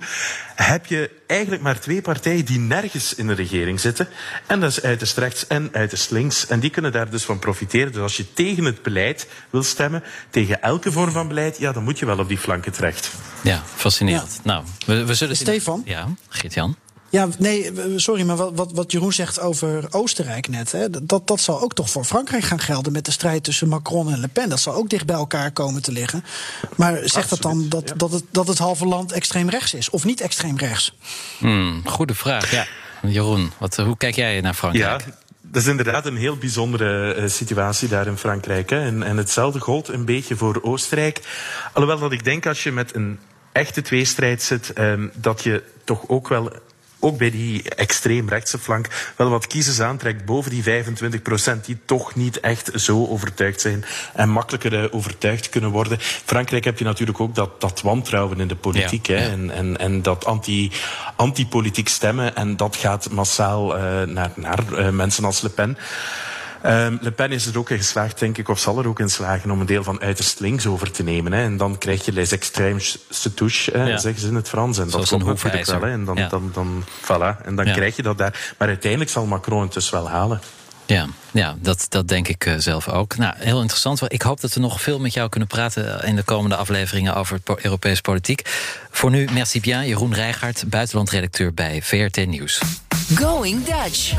heb 0.54 0.86
je 0.86 1.10
eigenlijk 1.26 1.62
maar 1.62 1.80
twee 1.80 2.02
partijen 2.02 2.44
die 2.44 2.58
nergens 2.58 3.14
in 3.14 3.26
de 3.26 3.34
regering 3.34 3.80
zitten. 3.80 4.08
En 4.46 4.60
dat 4.60 4.70
is 4.70 4.82
uiterst 4.82 5.18
rechts 5.18 5.46
en 5.46 5.68
uiterst 5.72 6.10
links. 6.10 6.46
En 6.46 6.60
die 6.60 6.70
kunnen 6.70 6.92
daar 6.92 7.10
dus 7.10 7.24
van 7.24 7.38
profiteren. 7.38 7.92
Dus 7.92 8.02
als 8.02 8.16
je 8.16 8.32
tegen 8.32 8.64
het 8.64 8.82
beleid 8.82 9.28
wil 9.50 9.62
stemmen, 9.62 10.02
tegen 10.30 10.62
elke 10.62 10.92
vorm 10.92 11.10
van 11.10 11.28
beleid, 11.28 11.58
ja, 11.58 11.72
dan 11.72 11.84
moet 11.84 11.98
je 11.98 12.06
wel 12.06 12.18
op 12.18 12.28
die 12.28 12.38
flanken 12.38 12.72
terecht. 12.72 13.10
Ja, 13.42 13.62
fascinerend. 13.74 14.32
Ja. 14.34 14.40
Nou, 14.44 14.64
we, 14.86 15.04
we 15.04 15.14
zullen... 15.14 15.36
Stefan? 15.36 15.82
Ja, 15.84 16.08
Geert-Jan? 16.28 16.76
Ja, 17.10 17.28
nee, 17.38 17.72
sorry, 17.96 18.22
maar 18.22 18.36
wat, 18.36 18.52
wat, 18.54 18.72
wat 18.72 18.92
Jeroen 18.92 19.12
zegt 19.12 19.40
over 19.40 19.86
Oostenrijk 19.90 20.48
net, 20.48 20.72
hè, 20.72 20.90
dat, 20.90 21.26
dat 21.26 21.40
zal 21.40 21.60
ook 21.60 21.74
toch 21.74 21.90
voor 21.90 22.04
Frankrijk 22.04 22.44
gaan 22.44 22.60
gelden 22.60 22.92
met 22.92 23.04
de 23.04 23.10
strijd 23.10 23.44
tussen 23.44 23.68
Macron 23.68 24.12
en 24.12 24.20
Le 24.20 24.28
Pen. 24.28 24.48
Dat 24.48 24.60
zal 24.60 24.74
ook 24.74 24.88
dicht 24.88 25.06
bij 25.06 25.16
elkaar 25.16 25.50
komen 25.50 25.82
te 25.82 25.92
liggen. 25.92 26.24
Maar 26.76 26.92
zegt 26.94 27.04
Absoluut, 27.14 27.30
dat 27.30 27.42
dan 27.42 27.68
dat, 27.68 27.88
ja. 27.88 27.94
dat, 27.94 28.12
het, 28.12 28.24
dat 28.30 28.48
het 28.48 28.58
halve 28.58 28.86
land 28.86 29.12
extreem 29.12 29.48
rechts 29.48 29.74
is? 29.74 29.90
Of 29.90 30.04
niet 30.04 30.20
extreem 30.20 30.56
rechts? 30.56 30.96
Hmm, 31.38 31.82
goede 31.84 32.14
vraag, 32.14 32.50
ja. 32.50 32.66
Jeroen, 33.02 33.52
wat, 33.58 33.76
hoe 33.76 33.96
kijk 33.96 34.14
jij 34.14 34.40
naar 34.40 34.54
Frankrijk? 34.54 35.00
Ja. 35.00 35.12
Dat 35.40 35.62
is 35.62 35.68
inderdaad 35.68 36.06
een 36.06 36.16
heel 36.16 36.36
bijzondere 36.36 37.16
uh, 37.16 37.28
situatie 37.28 37.88
daar 37.88 38.06
in 38.06 38.16
Frankrijk. 38.16 38.70
Hè. 38.70 38.80
En, 38.80 39.02
en 39.02 39.16
hetzelfde 39.16 39.60
gold 39.60 39.88
een 39.88 40.04
beetje 40.04 40.36
voor 40.36 40.58
Oostenrijk. 40.62 41.20
Alhoewel 41.72 41.98
dat 41.98 42.12
ik 42.12 42.24
denk 42.24 42.46
als 42.46 42.62
je 42.62 42.72
met 42.72 42.94
een 42.94 43.18
echte 43.52 43.82
tweestrijd 43.82 44.42
zit, 44.42 44.78
um, 44.78 45.10
dat 45.14 45.42
je 45.42 45.62
toch 45.84 46.08
ook 46.08 46.28
wel 46.28 46.52
ook 47.00 47.18
bij 47.18 47.30
die 47.30 47.68
extreemrechtse 47.68 48.58
flank 48.58 49.12
wel 49.16 49.30
wat 49.30 49.46
kiezers 49.46 49.80
aantrekt 49.80 50.24
boven 50.24 50.50
die 50.50 50.62
25 50.62 51.22
procent 51.22 51.64
die 51.64 51.78
toch 51.84 52.14
niet 52.14 52.40
echt 52.40 52.70
zo 52.74 53.06
overtuigd 53.06 53.60
zijn 53.60 53.84
en 54.14 54.28
makkelijker 54.28 54.92
overtuigd 54.92 55.48
kunnen 55.48 55.70
worden. 55.70 55.98
Frankrijk 56.00 56.64
heb 56.64 56.78
je 56.78 56.84
natuurlijk 56.84 57.20
ook 57.20 57.34
dat, 57.34 57.60
dat 57.60 57.80
wantrouwen 57.80 58.40
in 58.40 58.48
de 58.48 58.56
politiek 58.56 59.06
ja, 59.06 59.16
hè, 59.16 59.24
ja. 59.24 59.30
En, 59.30 59.50
en, 59.50 59.76
en 59.76 60.02
dat 60.02 60.24
anti, 60.24 60.72
anti-politiek 61.16 61.88
stemmen 61.88 62.36
en 62.36 62.56
dat 62.56 62.76
gaat 62.76 63.10
massaal 63.10 63.76
uh, 63.76 64.02
naar, 64.02 64.32
naar 64.34 64.64
uh, 64.72 64.88
mensen 64.88 65.24
als 65.24 65.40
Le 65.40 65.48
Pen. 65.48 65.78
Um, 66.64 66.98
Le 67.00 67.10
Pen 67.10 67.32
is 67.32 67.46
er 67.46 67.58
ook 67.58 67.70
in 67.70 67.76
geslaagd, 67.76 68.18
denk 68.18 68.38
ik, 68.38 68.48
of 68.48 68.58
zal 68.58 68.78
er 68.78 68.88
ook 68.88 69.00
in 69.00 69.10
slagen 69.10 69.50
om 69.50 69.60
een 69.60 69.66
deel 69.66 69.84
van 69.84 70.00
uiterst 70.00 70.40
links 70.40 70.66
over 70.66 70.90
te 70.90 71.02
nemen. 71.02 71.32
Hè. 71.32 71.42
En 71.42 71.56
dan 71.56 71.78
krijg 71.78 72.04
je 72.04 72.12
les 72.12 72.36
extrêmes 72.36 73.08
se 73.10 73.34
touche, 73.34 73.78
ja. 73.78 73.98
zeggen 73.98 74.20
ze 74.20 74.28
in 74.28 74.34
het 74.34 74.48
Frans. 74.48 74.78
En 74.78 74.90
Zoals 74.90 75.10
dat 75.10 75.22
komt 75.22 75.42
natuurlijk 75.42 75.66
wel. 75.66 75.80
Hè. 75.80 75.90
En 75.90 76.04
dan, 76.04 76.16
ja. 76.16 76.28
dan, 76.28 76.50
dan, 76.54 76.84
voilà. 77.02 77.44
En 77.44 77.56
dan 77.56 77.66
ja. 77.66 77.72
krijg 77.72 77.96
je 77.96 78.02
dat 78.02 78.18
daar. 78.18 78.54
Maar 78.58 78.68
uiteindelijk 78.68 79.10
zal 79.10 79.26
Macron 79.26 79.62
het 79.62 79.72
dus 79.72 79.90
wel 79.90 80.08
halen. 80.08 80.40
Ja, 80.86 81.06
ja 81.30 81.56
dat, 81.60 81.86
dat 81.88 82.08
denk 82.08 82.28
ik 82.28 82.54
zelf 82.58 82.88
ook. 82.88 83.16
Nou, 83.16 83.34
heel 83.38 83.60
interessant. 83.60 84.02
Ik 84.12 84.22
hoop 84.22 84.40
dat 84.40 84.52
we 84.52 84.60
nog 84.60 84.80
veel 84.80 84.98
met 84.98 85.12
jou 85.12 85.28
kunnen 85.28 85.48
praten 85.48 86.04
in 86.04 86.16
de 86.16 86.22
komende 86.22 86.56
afleveringen 86.56 87.14
over 87.14 87.40
Europese 87.56 88.02
politiek. 88.02 88.42
Voor 88.90 89.10
nu, 89.10 89.28
merci 89.32 89.60
bien, 89.60 89.86
Jeroen 89.86 90.14
Rijgaard, 90.14 90.64
buitenlandredacteur 90.66 91.54
bij 91.54 91.82
VRT 91.82 92.26
Nieuws. 92.26 92.62
Going 93.14 93.64
Dutch. 93.64 94.14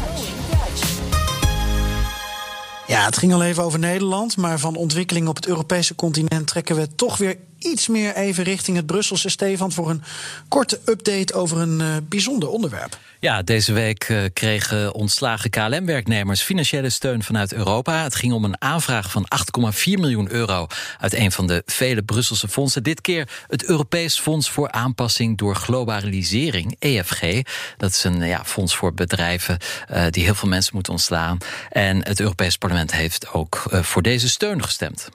Ja, 2.89 3.05
het 3.05 3.17
ging 3.17 3.33
al 3.33 3.43
even 3.43 3.63
over 3.63 3.79
Nederland, 3.79 4.37
maar 4.37 4.59
van 4.59 4.75
ontwikkelingen 4.75 5.29
op 5.29 5.35
het 5.35 5.47
Europese 5.47 5.95
continent 5.95 6.47
trekken 6.47 6.75
we 6.75 6.95
toch 6.95 7.17
weer 7.17 7.37
iets 7.59 7.87
meer 7.87 8.15
even 8.15 8.43
richting 8.43 8.77
het 8.77 8.85
Brusselse 8.85 9.29
Stefan 9.29 9.71
voor 9.71 9.89
een 9.89 10.03
korte 10.47 10.79
update 10.85 11.33
over 11.33 11.57
een 11.57 11.79
uh, 11.79 11.95
bijzonder 12.03 12.49
onderwerp. 12.49 12.97
Ja, 13.21 13.41
deze 13.41 13.73
week 13.73 14.09
uh, 14.09 14.23
kregen 14.33 14.93
ontslagen 14.93 15.49
KLM-werknemers 15.49 16.41
financiële 16.41 16.89
steun 16.89 17.23
vanuit 17.23 17.53
Europa. 17.53 18.03
Het 18.03 18.15
ging 18.15 18.33
om 18.33 18.43
een 18.43 18.61
aanvraag 18.61 19.11
van 19.11 19.27
8,4 19.73 19.79
miljoen 19.83 20.31
euro 20.31 20.67
uit 20.99 21.13
een 21.13 21.31
van 21.31 21.47
de 21.47 21.63
vele 21.65 22.03
Brusselse 22.03 22.47
fondsen. 22.47 22.83
Dit 22.83 23.01
keer 23.01 23.29
het 23.47 23.63
Europees 23.63 24.19
Fonds 24.19 24.49
voor 24.49 24.71
Aanpassing 24.71 25.37
door 25.37 25.55
Globalisering, 25.55 26.75
EFG. 26.79 27.41
Dat 27.77 27.89
is 27.89 28.03
een 28.03 28.21
ja, 28.21 28.45
fonds 28.45 28.75
voor 28.75 28.93
bedrijven 28.93 29.57
uh, 29.91 30.05
die 30.09 30.23
heel 30.23 30.35
veel 30.35 30.49
mensen 30.49 30.73
moeten 30.73 30.93
ontslaan. 30.93 31.37
En 31.69 32.07
het 32.07 32.19
Europees 32.19 32.57
Parlement 32.57 32.91
heeft 32.91 33.33
ook 33.33 33.63
voor 33.71 34.01
deze 34.01 34.29
steun 34.29 34.63
gestemd. 34.63 35.09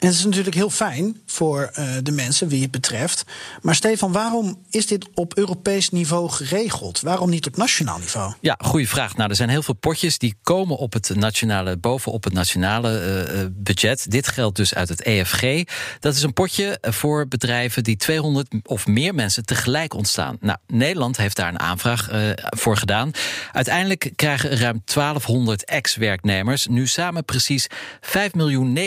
En 0.00 0.06
het 0.08 0.16
is 0.16 0.24
natuurlijk 0.24 0.54
heel 0.54 0.70
fijn 0.70 1.20
voor 1.26 1.70
uh, 1.78 1.88
de 2.02 2.12
mensen 2.12 2.48
wie 2.48 2.62
het 2.62 2.70
betreft. 2.70 3.24
Maar 3.62 3.74
Stefan, 3.74 4.12
waarom 4.12 4.58
is 4.70 4.86
dit 4.86 5.08
op 5.14 5.36
Europees 5.36 5.90
niveau 5.90 6.30
geregeld? 6.30 7.00
Waarom 7.00 7.30
niet 7.30 7.46
op 7.46 7.56
nationaal 7.56 7.98
niveau? 7.98 8.32
Ja, 8.40 8.56
goede 8.58 8.86
vraag. 8.86 9.16
Nou, 9.16 9.30
er 9.30 9.36
zijn 9.36 9.48
heel 9.48 9.62
veel 9.62 9.74
potjes 9.74 10.18
die 10.18 10.34
komen 10.42 10.76
op 10.76 10.92
het 10.92 11.14
nationale, 11.14 11.76
bovenop 11.76 12.24
het 12.24 12.32
nationale 12.32 13.26
uh, 13.32 13.40
budget. 13.50 14.10
Dit 14.10 14.28
geldt 14.28 14.56
dus 14.56 14.74
uit 14.74 14.88
het 14.88 15.02
EFG. 15.02 15.62
Dat 16.00 16.14
is 16.14 16.22
een 16.22 16.32
potje 16.32 16.78
voor 16.80 17.28
bedrijven 17.28 17.84
die 17.84 17.96
200 17.96 18.48
of 18.62 18.86
meer 18.86 19.14
mensen 19.14 19.44
tegelijk 19.44 19.94
ontstaan. 19.94 20.36
Nou, 20.40 20.58
Nederland 20.66 21.16
heeft 21.16 21.36
daar 21.36 21.48
een 21.48 21.60
aanvraag 21.60 22.08
voor 22.56 22.76
gedaan. 22.76 23.10
Uiteindelijk 23.52 24.12
krijgen 24.16 24.50
ruim 24.50 24.82
1200 24.84 25.64
ex-werknemers 25.64 26.66
nu 26.66 26.86
samen 26.86 27.24
precies 27.24 27.66
5 28.00 28.34
miljoen 28.34 28.78
19.000 28.78 28.82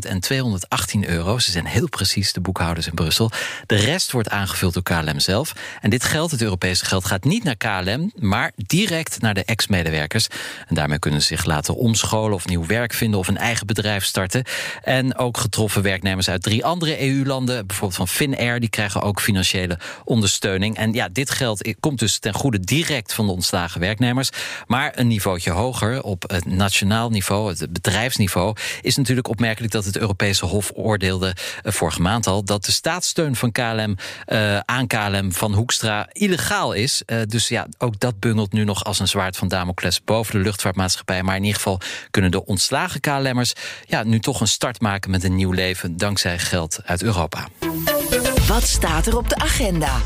en 0.00 0.20
218 0.36 1.08
euro. 1.08 1.38
Ze 1.38 1.50
zijn 1.50 1.66
heel 1.66 1.88
precies, 1.88 2.32
de 2.32 2.40
boekhouders 2.40 2.86
in 2.86 2.94
Brussel. 2.94 3.30
De 3.66 3.76
rest 3.76 4.12
wordt 4.12 4.30
aangevuld 4.30 4.74
door 4.74 4.82
KLM 4.82 5.20
zelf. 5.20 5.52
En 5.80 5.90
dit 5.90 6.04
geld, 6.04 6.30
het 6.30 6.42
Europese 6.42 6.84
geld, 6.84 7.04
gaat 7.04 7.24
niet 7.24 7.44
naar 7.44 7.56
KLM, 7.56 8.12
maar 8.18 8.52
direct 8.56 9.20
naar 9.20 9.34
de 9.34 9.44
ex-medewerkers. 9.44 10.26
En 10.66 10.74
daarmee 10.74 10.98
kunnen 10.98 11.20
ze 11.20 11.26
zich 11.26 11.44
laten 11.44 11.76
omscholen 11.76 12.34
of 12.34 12.46
nieuw 12.46 12.66
werk 12.66 12.92
vinden 12.92 13.20
of 13.20 13.28
een 13.28 13.36
eigen 13.36 13.66
bedrijf 13.66 14.04
starten. 14.04 14.44
En 14.82 15.18
ook 15.18 15.36
getroffen 15.36 15.82
werknemers 15.82 16.28
uit 16.28 16.42
drie 16.42 16.64
andere 16.64 17.02
EU-landen, 17.02 17.66
bijvoorbeeld 17.66 17.98
van 17.98 18.08
Finnair, 18.08 18.60
die 18.60 18.68
krijgen 18.68 19.02
ook 19.02 19.20
financiële 19.20 19.78
ondersteuning. 20.04 20.76
En 20.76 20.92
ja, 20.92 21.08
dit 21.08 21.30
geld 21.30 21.74
komt 21.80 21.98
dus 21.98 22.18
ten 22.18 22.34
goede 22.34 22.60
direct 22.60 23.12
van 23.12 23.26
de 23.26 23.32
ontslagen 23.32 23.80
werknemers. 23.80 24.30
Maar 24.66 24.92
een 24.94 25.06
niveautje 25.06 25.50
hoger, 25.50 26.02
op 26.02 26.22
het 26.26 26.44
nationaal 26.44 27.10
niveau, 27.10 27.48
het 27.48 27.72
bedrijfsniveau, 27.72 28.56
is 28.82 28.96
natuurlijk 28.96 29.28
opmerkelijk 29.28 29.72
dat 29.72 29.84
het 29.84 29.96
Europese 29.96 30.24
Europese 30.26 30.54
Hof 30.54 30.70
oordeelde 30.74 31.34
uh, 31.62 31.72
vorige 31.72 32.00
maand 32.00 32.26
al 32.26 32.44
dat 32.44 32.64
de 32.64 32.72
staatssteun 32.72 33.36
van 33.36 33.52
KLM 33.52 33.96
uh, 34.26 34.58
aan 34.58 34.86
KLM 34.86 35.32
van 35.32 35.54
Hoekstra 35.54 36.08
illegaal 36.12 36.72
is. 36.72 37.02
Uh, 37.06 37.22
dus 37.26 37.48
ja, 37.48 37.66
ook 37.78 38.00
dat 38.00 38.20
bungelt 38.20 38.52
nu 38.52 38.64
nog 38.64 38.84
als 38.84 38.98
een 38.98 39.08
zwaard 39.08 39.36
van 39.36 39.48
Damocles 39.48 40.04
boven 40.04 40.34
de 40.34 40.40
luchtvaartmaatschappij. 40.40 41.22
Maar 41.22 41.36
in 41.36 41.42
ieder 41.42 41.56
geval 41.56 41.80
kunnen 42.10 42.30
de 42.30 42.44
ontslagen 42.44 43.00
KLM'ers 43.00 43.52
ja, 43.86 44.02
nu 44.02 44.20
toch 44.20 44.40
een 44.40 44.48
start 44.48 44.80
maken 44.80 45.10
met 45.10 45.24
een 45.24 45.34
nieuw 45.34 45.52
leven 45.52 45.96
dankzij 45.96 46.38
geld 46.38 46.80
uit 46.84 47.02
Europa. 47.02 47.48
Wat 48.46 48.62
staat 48.62 49.06
er 49.06 49.16
op 49.16 49.28
de 49.28 49.36
agenda? 49.36 50.00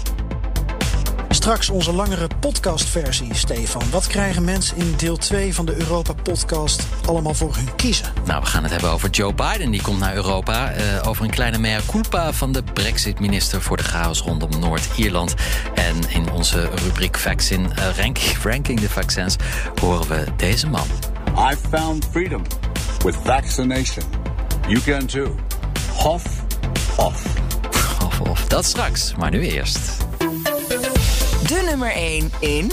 Straks 1.40 1.70
onze 1.70 1.92
langere 1.92 2.28
podcastversie, 2.40 3.34
Stefan. 3.34 3.82
Wat 3.90 4.06
krijgen 4.06 4.44
mensen 4.44 4.76
in 4.76 4.94
deel 4.96 5.16
2 5.16 5.54
van 5.54 5.66
de 5.66 5.74
Europa-podcast 5.80 6.86
allemaal 7.06 7.34
voor 7.34 7.54
hun 7.54 7.74
kiezen? 7.76 8.12
Nou, 8.24 8.40
we 8.42 8.46
gaan 8.46 8.62
het 8.62 8.72
hebben 8.72 8.90
over 8.90 9.10
Joe 9.10 9.34
Biden. 9.34 9.70
Die 9.70 9.82
komt 9.82 9.98
naar 9.98 10.14
Europa. 10.14 10.76
Uh, 10.76 10.82
over 11.08 11.24
een 11.24 11.30
kleine 11.30 11.58
mea 11.58 11.80
culpa 11.90 12.32
van 12.32 12.52
de 12.52 12.62
Brexit-minister... 12.62 13.62
voor 13.62 13.76
de 13.76 13.82
chaos 13.82 14.20
rondom 14.20 14.60
Noord-Ierland. 14.60 15.34
En 15.74 15.96
in 16.08 16.30
onze 16.30 16.68
rubriek 16.84 17.18
Vaccin, 17.18 17.60
uh, 17.60 17.96
rank, 17.96 18.18
Ranking 18.52 18.80
the 18.80 18.88
Vaccins... 18.88 19.36
horen 19.80 20.08
we 20.08 20.24
deze 20.36 20.66
man. 20.66 20.86
I 21.52 21.56
found 21.70 22.08
freedom 22.10 22.42
with 23.04 23.16
vaccination. 23.24 24.04
You 24.68 24.80
can 24.80 25.06
too. 25.06 25.34
Hof, 25.92 26.24
off. 26.96 27.24
Hof, 27.98 28.20
off. 28.20 28.46
Dat 28.46 28.64
straks, 28.64 29.14
maar 29.18 29.30
nu 29.30 29.48
eerst 29.48 30.08
de 31.50 31.62
nummer 31.68 31.92
1 31.92 32.30
in. 32.40 32.72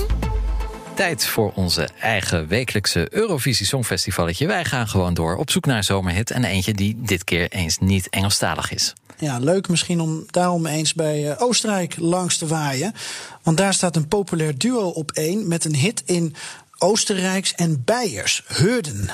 Tijd 0.93 1.25
voor 1.25 1.51
onze 1.55 1.89
eigen 1.99 2.47
wekelijkse 2.47 3.07
Eurovisie 3.09 3.65
Songfestivalletje. 3.65 4.47
Wij 4.47 4.65
gaan 4.65 4.87
gewoon 4.87 5.13
door 5.13 5.35
op 5.35 5.51
zoek 5.51 5.65
naar 5.65 5.77
een 5.77 5.83
zomerhit. 5.83 6.31
En 6.31 6.43
eentje 6.43 6.73
die 6.73 6.95
dit 6.99 7.23
keer 7.23 7.49
eens 7.49 7.77
niet 7.77 8.09
Engelstalig 8.09 8.73
is. 8.73 8.93
Ja, 9.17 9.39
leuk 9.39 9.67
misschien 9.67 10.01
om 10.01 10.25
daarom 10.29 10.65
eens 10.65 10.93
bij 10.93 11.29
uh, 11.29 11.41
Oostenrijk 11.41 11.95
langs 11.99 12.37
te 12.37 12.47
waaien. 12.47 12.93
Want 13.43 13.57
daar 13.57 13.73
staat 13.73 13.95
een 13.95 14.07
populair 14.07 14.57
duo 14.57 14.89
op 14.89 15.11
één 15.11 15.47
met 15.47 15.65
een 15.65 15.75
hit 15.75 16.03
in 16.05 16.35
Oostenrijks 16.77 17.53
en 17.55 17.81
Beiers, 17.85 18.43
Hürden. 18.47 19.09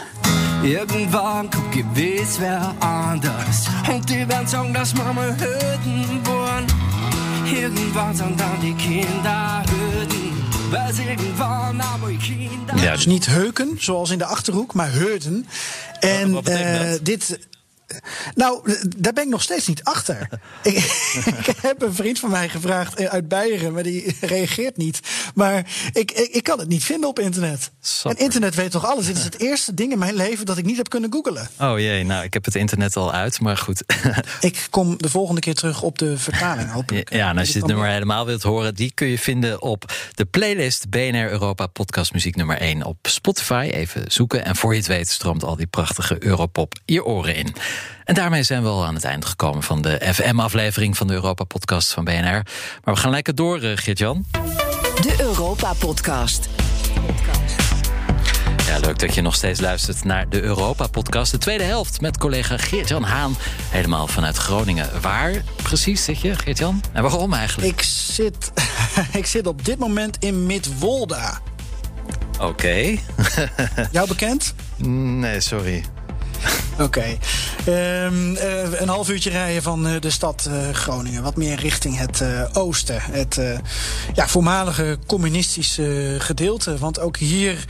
Irgendwann 0.63 1.49
kommt 1.49 1.76
gewiss 1.76 2.38
wer 2.38 2.62
anders. 2.80 3.67
Und 3.89 4.08
die 4.08 4.26
werden 4.26 4.47
sagen, 4.47 4.73
dass 4.73 4.93
Mama 4.93 5.21
Hürden 5.21 6.23
waren. 6.23 6.83
Irgendwann 7.45 8.15
sind 8.15 8.39
dann 8.39 8.60
die 8.62 8.75
Kinder. 8.75 9.63
Ja, 12.75 12.95
dus 12.95 13.06
niet 13.06 13.25
heuken, 13.25 13.77
zoals 13.79 14.10
in 14.10 14.17
de 14.17 14.25
achterhoek, 14.25 14.73
maar 14.73 14.91
Hürden. 14.91 15.47
En 15.99 16.29
uh, 16.29 16.91
dit 17.01 17.39
nou, 18.36 18.78
daar 18.98 19.13
ben 19.13 19.24
ik 19.24 19.30
nog 19.30 19.41
steeds 19.41 19.67
niet 19.67 19.84
achter. 19.84 20.28
ik, 20.63 20.76
ik, 21.26 21.56
heb 21.62 21.82
een 21.82 21.93
vriend 21.93 22.19
van 22.19 22.30
mij 22.30 22.50
gevraagd 22.50 23.08
uit 23.08 23.28
Beieren, 23.28 23.74
maar 23.74 23.84
die 23.84 24.15
reageert 24.22 24.78
niet. 24.78 25.00
Maar 25.36 25.65
ik, 25.93 26.12
ik, 26.12 26.30
ik 26.32 26.43
kan 26.43 26.60
het 26.60 26.67
niet 26.67 26.84
vinden 26.84 27.10
op 27.10 27.19
internet. 27.19 27.72
En 28.04 28.17
internet 28.17 28.56
weet 28.56 28.72
toch 28.72 28.86
alles? 28.86 29.06
Dit 29.06 29.17
is 29.17 29.24
het 29.24 29.39
eerste 29.50 29.74
ding 29.74 29.91
in 29.91 30.00
mijn 30.00 30.15
leven 30.15 30.46
dat 30.46 30.58
ik 30.58 30.65
niet 30.65 30.78
heb 30.78 30.89
kunnen 30.89 31.13
googlen. 31.13 31.50
Oh 31.60 31.80
jee, 31.80 32.04
nou, 32.04 32.24
ik 32.24 32.34
heb 32.34 32.46
het 32.46 32.56
internet 32.56 32.96
al 32.96 33.13
uit, 33.13 33.39
maar 33.39 33.58
goed. 33.58 33.84
ik 34.39 34.67
kom 34.69 34.98
de 34.98 35.10
volgende 35.10 35.41
keer 35.41 35.56
terug 35.56 35.82
op 35.82 36.00
de 36.00 36.17
vertaling, 36.17 36.72
hopelijk. 36.72 37.13
Ja, 37.13 37.30
en 37.30 37.38
als 37.38 37.52
je 37.52 37.60
het 37.60 37.67
nummer 37.67 37.88
helemaal 37.88 38.26
wilt 38.26 38.43
horen, 38.43 38.76
die 38.76 38.91
kun 38.93 39.08
je 39.08 39.19
vinden 39.19 39.62
op 39.62 39.93
de 40.15 40.26
playlist 40.26 40.89
BNR 40.89 41.32
Europa 41.32 41.67
Podcast 41.67 42.13
Muziek 42.13 42.36
nummer 42.36 42.58
1 42.58 42.84
op 42.84 42.98
Spotify. 43.02 43.69
Even 43.74 44.12
zoeken 44.12 44.46
en 44.46 44.56
voor 44.56 44.72
je 44.72 44.78
het 44.78 44.88
weet 44.88 45.10
stroomt 45.10 45.43
al 45.43 45.56
die 45.56 45.67
prachtige 45.67 46.26
Europop 46.26 46.74
je 46.86 47.06
oren 47.06 47.36
in. 47.36 47.56
En 48.04 48.14
daarmee 48.14 48.44
zijn 48.44 48.64
we 48.64 48.70
al 48.70 48.86
aan 48.86 48.96
het 48.96 49.04
einde 49.04 49.26
gekomen 49.26 49.64
van 49.64 49.82
de 49.82 50.12
FM-aflevering 50.14 50.98
van 50.98 51.08
de 51.08 51.14
Europa-podcast 51.14 51.94
van 51.94 52.04
BNR. 52.04 52.44
Maar 52.84 52.94
we 52.94 52.96
gaan 52.96 53.12
lekker 53.12 53.36
door, 53.36 53.64
uh, 53.64 53.72
Geert-Jan. 53.76 54.26
De 55.02 55.16
Europa-podcast. 55.20 56.50
Ja, 58.68 58.80
leuk 58.80 59.00
dat 59.00 59.16
je 59.16 59.22
nog 59.22 59.36
steeds 59.36 59.60
luistert 59.60 60.04
naar 60.04 60.30
de 60.30 60.42
Europa-podcast. 60.42 61.32
De 61.32 61.38
tweede 61.38 61.64
helft 61.64 62.02
met 62.02 62.18
collega 62.18 62.58
Geert-Jan 62.58 63.04
Haan. 63.04 63.36
Helemaal 63.70 64.08
vanuit 64.08 64.38
Groningen. 64.38 65.02
Waar 65.02 65.44
precies 65.64 66.04
zit 66.04 66.22
je, 66.22 66.36
Geert-Jan? 66.36 66.84
En 66.92 67.02
waarom 67.02 67.34
eigenlijk? 67.34 67.72
Ik 67.72 67.82
zit, 67.82 68.52
ik 69.12 69.26
zit 69.26 69.48
op 69.48 69.66
dit 69.66 69.78
moment 69.78 70.18
in 70.20 70.46
Midwolda. 70.46 71.40
Oké. 72.34 72.46
Okay. 72.46 73.00
Jou 73.92 74.08
bekend? 74.08 74.54
Nee, 74.78 75.40
sorry. 75.40 75.84
Oké. 76.73 76.84
Okay. 76.84 77.19
Um, 78.06 78.32
uh, 78.32 78.82
een 78.82 78.88
half 78.88 79.10
uurtje 79.10 79.29
rijden 79.29 79.63
van 79.63 79.88
uh, 79.88 79.99
de 79.99 80.10
stad 80.10 80.47
uh, 80.49 80.69
Groningen. 80.69 81.23
Wat 81.23 81.36
meer 81.36 81.60
richting 81.60 81.97
het 81.97 82.23
oosten. 82.53 83.01
Het 83.01 83.39
ja, 84.13 84.27
voormalige 84.27 84.97
communistische 85.08 86.15
gedeelte. 86.19 86.77
Want 86.77 86.99
ook 86.99 87.17
hier, 87.17 87.65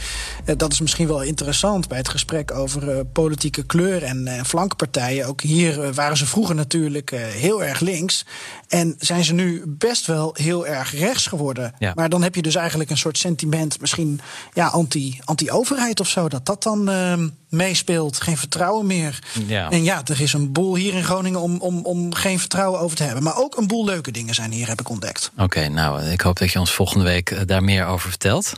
dat 0.58 0.72
is 0.72 0.80
misschien 0.80 1.08
wel 1.08 1.22
interessant 1.22 1.88
bij 1.88 1.98
het 1.98 2.10
gesprek 2.10 2.52
over 2.52 3.06
politieke 3.06 3.66
kleur 3.66 4.04
en 4.04 4.46
flankpartijen. 4.46 5.28
Ook 5.28 5.42
hier 5.42 5.94
waren 5.94 6.18
ze 6.18 6.26
vroeger 6.26 6.56
natuurlijk 6.56 7.10
heel 7.16 7.64
erg 7.64 7.80
links. 7.80 8.26
En 8.68 8.96
zijn 9.00 9.24
ze 9.24 9.34
nu 9.34 9.64
best 9.68 10.06
wel 10.06 10.36
heel 10.38 10.68
erg 10.68 10.92
rechts 10.92 11.28
geworden. 11.28 11.74
Ja. 11.80 11.92
Maar 11.96 12.10
dan 12.10 12.24
heb 12.24 12.36
je 12.36 12.42
dus 12.42 12.56
eigenlijk 12.56 12.90
een 12.90 12.98
soort 12.98 13.18
sentiment, 13.18 13.82
misschien 13.82 14.20
ja, 14.54 14.68
anti, 14.68 15.20
anti-overheid 15.24 16.00
of 16.00 16.08
zo. 16.08 16.30
Dat 16.30 16.46
dat 16.46 16.64
dan 16.64 16.90
ehm, 16.90 17.28
meespeelt. 17.54 18.22
Geen 18.22 18.38
vertrouwen 18.38 18.86
meer. 18.86 19.20
Ja. 19.48 19.70
En 19.70 19.84
ja, 19.84 20.02
er 20.06 20.22
is 20.22 20.34
een 20.34 20.52
boel 20.52 20.76
hier 20.76 20.94
in 20.94 21.04
Groningen 21.04 21.42
om, 21.42 21.58
om, 21.60 21.86
om 21.86 22.14
geen 22.14 22.40
vertrouwen 22.40 22.80
over 22.80 22.98
te 22.98 23.04
hebben. 23.04 23.24
Maar 23.24 23.38
ook 23.38 23.58
een 23.58 23.68
boel 23.68 23.86
leuke 23.86 24.12
dingen 24.12 24.34
zijn 24.36 24.52
hier, 24.52 24.68
heb 24.68 24.80
ik 24.80 24.90
ontdekt. 24.90 25.32
Oké, 25.34 25.44
okay, 25.44 25.68
nou, 25.68 26.02
ik 26.04 26.22
hoop 26.22 26.38
dat 26.38 26.52
je 26.52 26.60
ons 26.60 26.72
volgende 26.74 27.04
week 27.04 27.48
daar 27.48 27.64
meer 27.64 27.86
over 27.86 28.10
vertelt. 28.10 28.54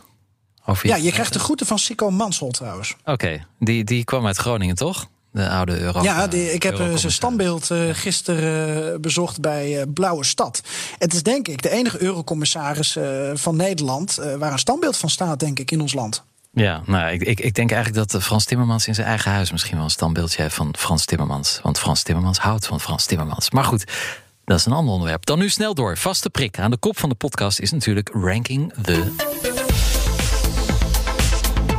Over 0.66 0.88
Ja, 0.88 0.96
je 0.96 1.12
krijgt 1.12 1.34
de 1.34 1.40
groeten 1.40 1.66
van 1.66 1.80
Sikko 1.80 2.10
Mansol 2.12 2.52
trouwens. 2.52 2.96
Oké, 3.04 3.46
die, 3.60 3.84
die 3.84 4.04
kwam 4.04 4.26
uit 4.26 4.38
Groningen, 4.38 4.76
toch? 4.76 5.08
De 5.32 5.50
oude 5.50 5.80
euro. 5.80 6.02
ja, 6.04 6.28
die, 6.28 6.54
ik 6.54 6.64
heb 6.64 6.80
eh, 6.80 6.96
zijn 6.96 7.12
standbeeld 7.12 7.72
eh, 7.72 7.80
gisteren 7.92 8.94
eh, 8.94 9.00
bezocht 9.00 9.42
bij 9.42 9.80
eh, 9.80 9.88
Blauwe 9.94 10.24
Stad. 10.24 10.62
Het 10.98 11.14
is 11.14 11.24
denk 11.24 11.48
ik 11.48 11.62
de 11.62 11.70
enige 11.70 12.02
eurocommissaris 12.02 12.96
eh, 12.96 13.32
van 13.34 13.56
Nederland... 13.56 14.18
eh, 14.18 14.36
waar 14.36 14.52
een 14.52 14.60
standbeeld 14.60 14.98
van 14.98 15.10
staat, 15.10 15.40
denk 15.40 15.60
ik, 15.60 15.72
in 15.72 15.82
ons 15.82 15.94
land. 15.94 16.24
Ja, 16.56 16.82
nou, 16.86 17.12
ik, 17.12 17.22
ik, 17.22 17.40
ik 17.40 17.54
denk 17.54 17.72
eigenlijk 17.72 18.12
dat 18.12 18.24
Frans 18.24 18.46
Timmermans 18.46 18.88
in 18.88 18.96
zijn 18.96 19.08
eigen 19.08 19.32
huis 19.32 19.52
misschien 19.52 19.76
wel 19.76 19.84
een 19.84 19.90
standbeeldje 19.92 20.42
heeft 20.42 20.56
van 20.56 20.76
Frans 20.78 21.06
Timmermans. 21.06 21.60
Want 21.64 21.80
Frans 21.80 22.04
Timmermans 22.04 22.38
houdt 22.38 22.68
van 22.68 22.82
Frans 22.82 23.06
Timmermans. 23.06 23.52
Maar 23.52 23.64
goed, 23.64 23.86
dat 24.46 24.60
is 24.60 24.66
een 24.66 24.72
ander 24.72 24.94
onderwerp. 24.94 25.26
Dan 25.26 25.40
nu 25.40 25.50
snel 25.50 25.74
door. 25.74 25.98
Vaste 25.98 26.30
prik. 26.30 26.60
Aan 26.60 26.72
de 26.72 26.78
kop 26.78 27.00
van 27.00 27.10
de 27.10 27.16
podcast 27.16 27.60
is 27.60 27.72
natuurlijk 27.72 28.10
Ranking 28.14 28.74
the 28.82 29.14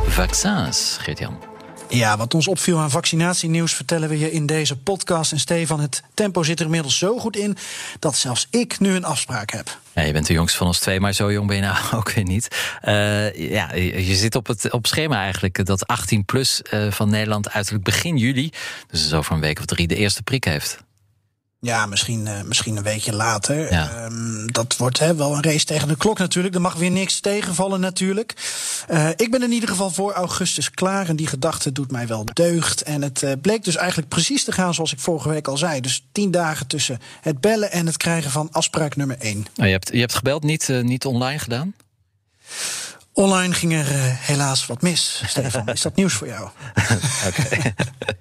Vaccins, 0.07 0.97
Geert-Jan. 0.99 1.56
Ja, 1.89 2.17
wat 2.17 2.33
ons 2.33 2.47
opviel 2.47 2.79
aan 2.79 2.89
vaccinatienieuws 2.89 3.73
vertellen 3.73 4.09
we 4.09 4.19
je 4.19 4.31
in 4.31 4.45
deze 4.45 4.77
podcast. 4.77 5.31
En 5.31 5.39
Stefan, 5.39 5.79
het 5.79 6.03
tempo 6.13 6.43
zit 6.43 6.59
er 6.59 6.65
inmiddels 6.65 6.97
zo 6.97 7.19
goed 7.19 7.35
in... 7.35 7.57
dat 7.99 8.15
zelfs 8.15 8.47
ik 8.49 8.79
nu 8.79 8.95
een 8.95 9.05
afspraak 9.05 9.51
heb. 9.51 9.79
Ja, 9.93 10.01
je 10.01 10.11
bent 10.11 10.27
de 10.27 10.33
jongste 10.33 10.57
van 10.57 10.67
ons 10.67 10.79
twee, 10.79 10.99
maar 10.99 11.13
zo 11.13 11.31
jong 11.31 11.47
ben 11.47 11.55
je 11.55 11.61
nou 11.61 11.77
ook 11.97 12.11
weer 12.11 12.23
niet. 12.23 12.75
Eh, 12.81 13.49
ja, 13.51 13.73
je 13.75 14.15
zit 14.15 14.35
op 14.35 14.47
het 14.47 14.71
op 14.71 14.87
schema 14.87 15.21
eigenlijk 15.21 15.65
dat 15.65 15.87
18 15.87 16.25
plus 16.25 16.61
eh, 16.61 16.91
van 16.91 17.09
Nederland 17.09 17.49
uiterlijk 17.49 17.83
begin 17.83 18.17
juli, 18.17 18.51
dus 18.87 19.13
over 19.13 19.33
een 19.33 19.41
week 19.41 19.59
of 19.59 19.65
drie, 19.65 19.87
de 19.87 19.95
eerste 19.95 20.23
prik 20.23 20.43
heeft. 20.43 20.85
Ja, 21.67 21.85
misschien, 21.85 22.27
eh, 22.27 22.41
misschien 22.41 22.77
een 22.77 22.83
weekje 22.83 23.13
later. 23.13 23.71
Ja. 23.71 23.89
Ehm, 23.89 24.47
dat 24.47 24.77
wordt 24.77 24.99
hè, 24.99 25.15
wel 25.15 25.35
een 25.35 25.43
race 25.43 25.65
tegen 25.65 25.87
de 25.87 25.97
klok 25.97 26.17
natuurlijk. 26.17 26.55
Er 26.55 26.61
mag 26.61 26.73
weer 26.73 26.91
niks 26.91 27.19
tegenvallen 27.19 27.79
natuurlijk. 27.79 28.33
Eh, 28.87 29.09
ik 29.15 29.31
ben 29.31 29.43
in 29.43 29.51
ieder 29.51 29.69
geval 29.69 29.89
voor 29.89 30.13
augustus 30.13 30.71
klaar. 30.71 31.09
En 31.09 31.15
die 31.15 31.27
gedachte 31.27 31.71
doet 31.71 31.91
mij 31.91 32.07
wel 32.07 32.25
deugd. 32.33 32.81
En 32.81 33.01
het 33.01 33.23
eh, 33.23 33.31
bleek 33.41 33.63
dus 33.63 33.75
eigenlijk 33.75 34.09
precies 34.09 34.43
te 34.43 34.51
gaan 34.51 34.73
zoals 34.73 34.93
ik 34.93 34.99
vorige 34.99 35.29
week 35.29 35.47
al 35.47 35.57
zei. 35.57 35.81
Dus 35.81 36.05
tien 36.11 36.31
dagen 36.31 36.67
tussen 36.67 36.99
het 37.21 37.41
bellen 37.41 37.71
en 37.71 37.85
het 37.85 37.97
krijgen 37.97 38.31
van 38.31 38.49
afspraak 38.51 38.95
nummer 38.95 39.17
één. 39.19 39.45
Oh, 39.55 39.65
je, 39.65 39.71
hebt, 39.71 39.89
je 39.91 39.99
hebt 39.99 40.15
gebeld, 40.15 40.43
niet, 40.43 40.67
niet 40.81 41.05
online 41.05 41.39
gedaan? 41.39 41.73
Online 43.17 43.53
ging 43.53 43.73
er 43.73 43.87
eh, 43.91 43.95
helaas 44.03 44.65
wat 44.65 44.81
mis. 44.81 45.23
Stefan, 45.25 45.67
is 45.67 45.81
dat 45.81 45.95
nieuws 45.95 46.13
voor 46.13 46.27
jou? 46.27 46.49
Oké. 47.27 47.73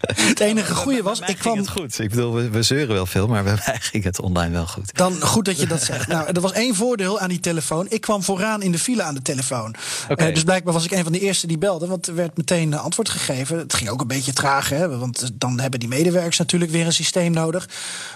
Het 0.07 0.41
enige 0.41 0.75
goede 0.75 1.03
was, 1.03 1.21
ik 1.21 1.39
kwam... 1.39 1.59
het 1.59 1.69
goed. 1.69 1.99
Ik 1.99 2.11
bedoel, 2.11 2.35
we, 2.35 2.49
we 2.51 2.63
zeuren 2.63 2.95
wel 2.95 3.07
veel, 3.07 3.27
maar 3.27 3.45
bij 3.45 3.59
mij 3.67 3.79
ging 3.91 4.05
het 4.05 4.21
online 4.21 4.53
wel 4.53 4.67
goed. 4.67 4.97
Dan 4.97 5.21
goed 5.21 5.45
dat 5.45 5.61
je 5.61 5.67
dat 5.67 5.83
zegt. 5.83 6.07
Nou, 6.07 6.27
er 6.33 6.41
was 6.41 6.53
één 6.53 6.75
voordeel 6.75 7.21
aan 7.21 7.29
die 7.29 7.41
telefoon. 7.41 7.87
Ik 7.89 8.01
kwam 8.01 8.23
vooraan 8.23 8.63
in 8.63 8.73
de 8.73 8.79
file 8.79 9.03
aan 9.03 9.15
de 9.15 9.23
telefoon. 9.23 9.75
Oké. 10.09 10.25
Eh, 10.25 10.35
dus 10.35 10.45
blijkbaar 10.45 10.73
was 10.75 10.85
ik 10.85 10.91
een 10.91 11.03
van 11.03 11.13
de 11.13 11.21
eerste 11.21 11.47
die 11.47 11.59
belde. 11.59 11.87
Want 11.87 12.07
er 12.07 12.15
werd 12.15 12.37
meteen 12.37 12.73
eh, 12.73 12.85
antwoord 12.85 13.09
gegeven. 13.09 13.59
Het 13.59 13.75
ging 13.75 13.91
ook 13.91 14.01
een 14.01 14.07
beetje 14.07 14.33
traag, 14.33 14.69
hè, 14.69 14.99
want 14.99 15.31
dan 15.35 15.61
hebben 15.61 15.81
die 15.81 15.89
medewerkers 15.89 16.39
natuurlijk 16.39 16.71
weer 16.71 16.87
een 16.87 16.93
systeem 16.93 17.33
nodig. 17.33 17.69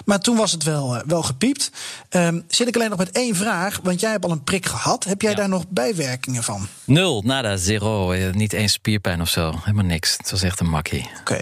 Maar 0.05 0.21
toen 0.21 0.37
was 0.37 0.53
het 0.53 0.63
wel, 0.63 1.03
wel 1.07 1.23
gepiept. 1.23 1.71
Ehm, 2.09 2.41
zit 2.49 2.69
ik 2.69 2.75
alleen 2.75 2.91
nog 2.91 2.99
met 2.99 3.11
één 3.11 3.37
vraag, 3.37 3.81
want 3.83 4.01
jij 4.01 4.11
hebt 4.11 4.25
al 4.25 4.31
een 4.31 4.45
prik 4.45 4.67
gehad. 4.67 5.05
Heb 5.05 5.23
jij 5.23 5.31
Ja. 5.31 5.37
daar 5.37 5.49
nog 5.49 5.65
bijwerkingen 5.69 6.43
van? 6.43 6.69
Nul, 6.85 7.23
nada, 7.25 7.57
zero. 7.57 8.13
eh, 8.13 8.33
Niet 8.33 8.53
eens 8.53 8.73
spierpijn 8.73 9.21
of 9.21 9.29
zo. 9.29 9.55
Helemaal 9.61 9.85
niks. 9.85 10.17
Het 10.17 10.31
was 10.31 10.43
echt 10.43 10.61
een 10.61 10.69
makkie. 10.69 11.11
Oké. 11.21 11.41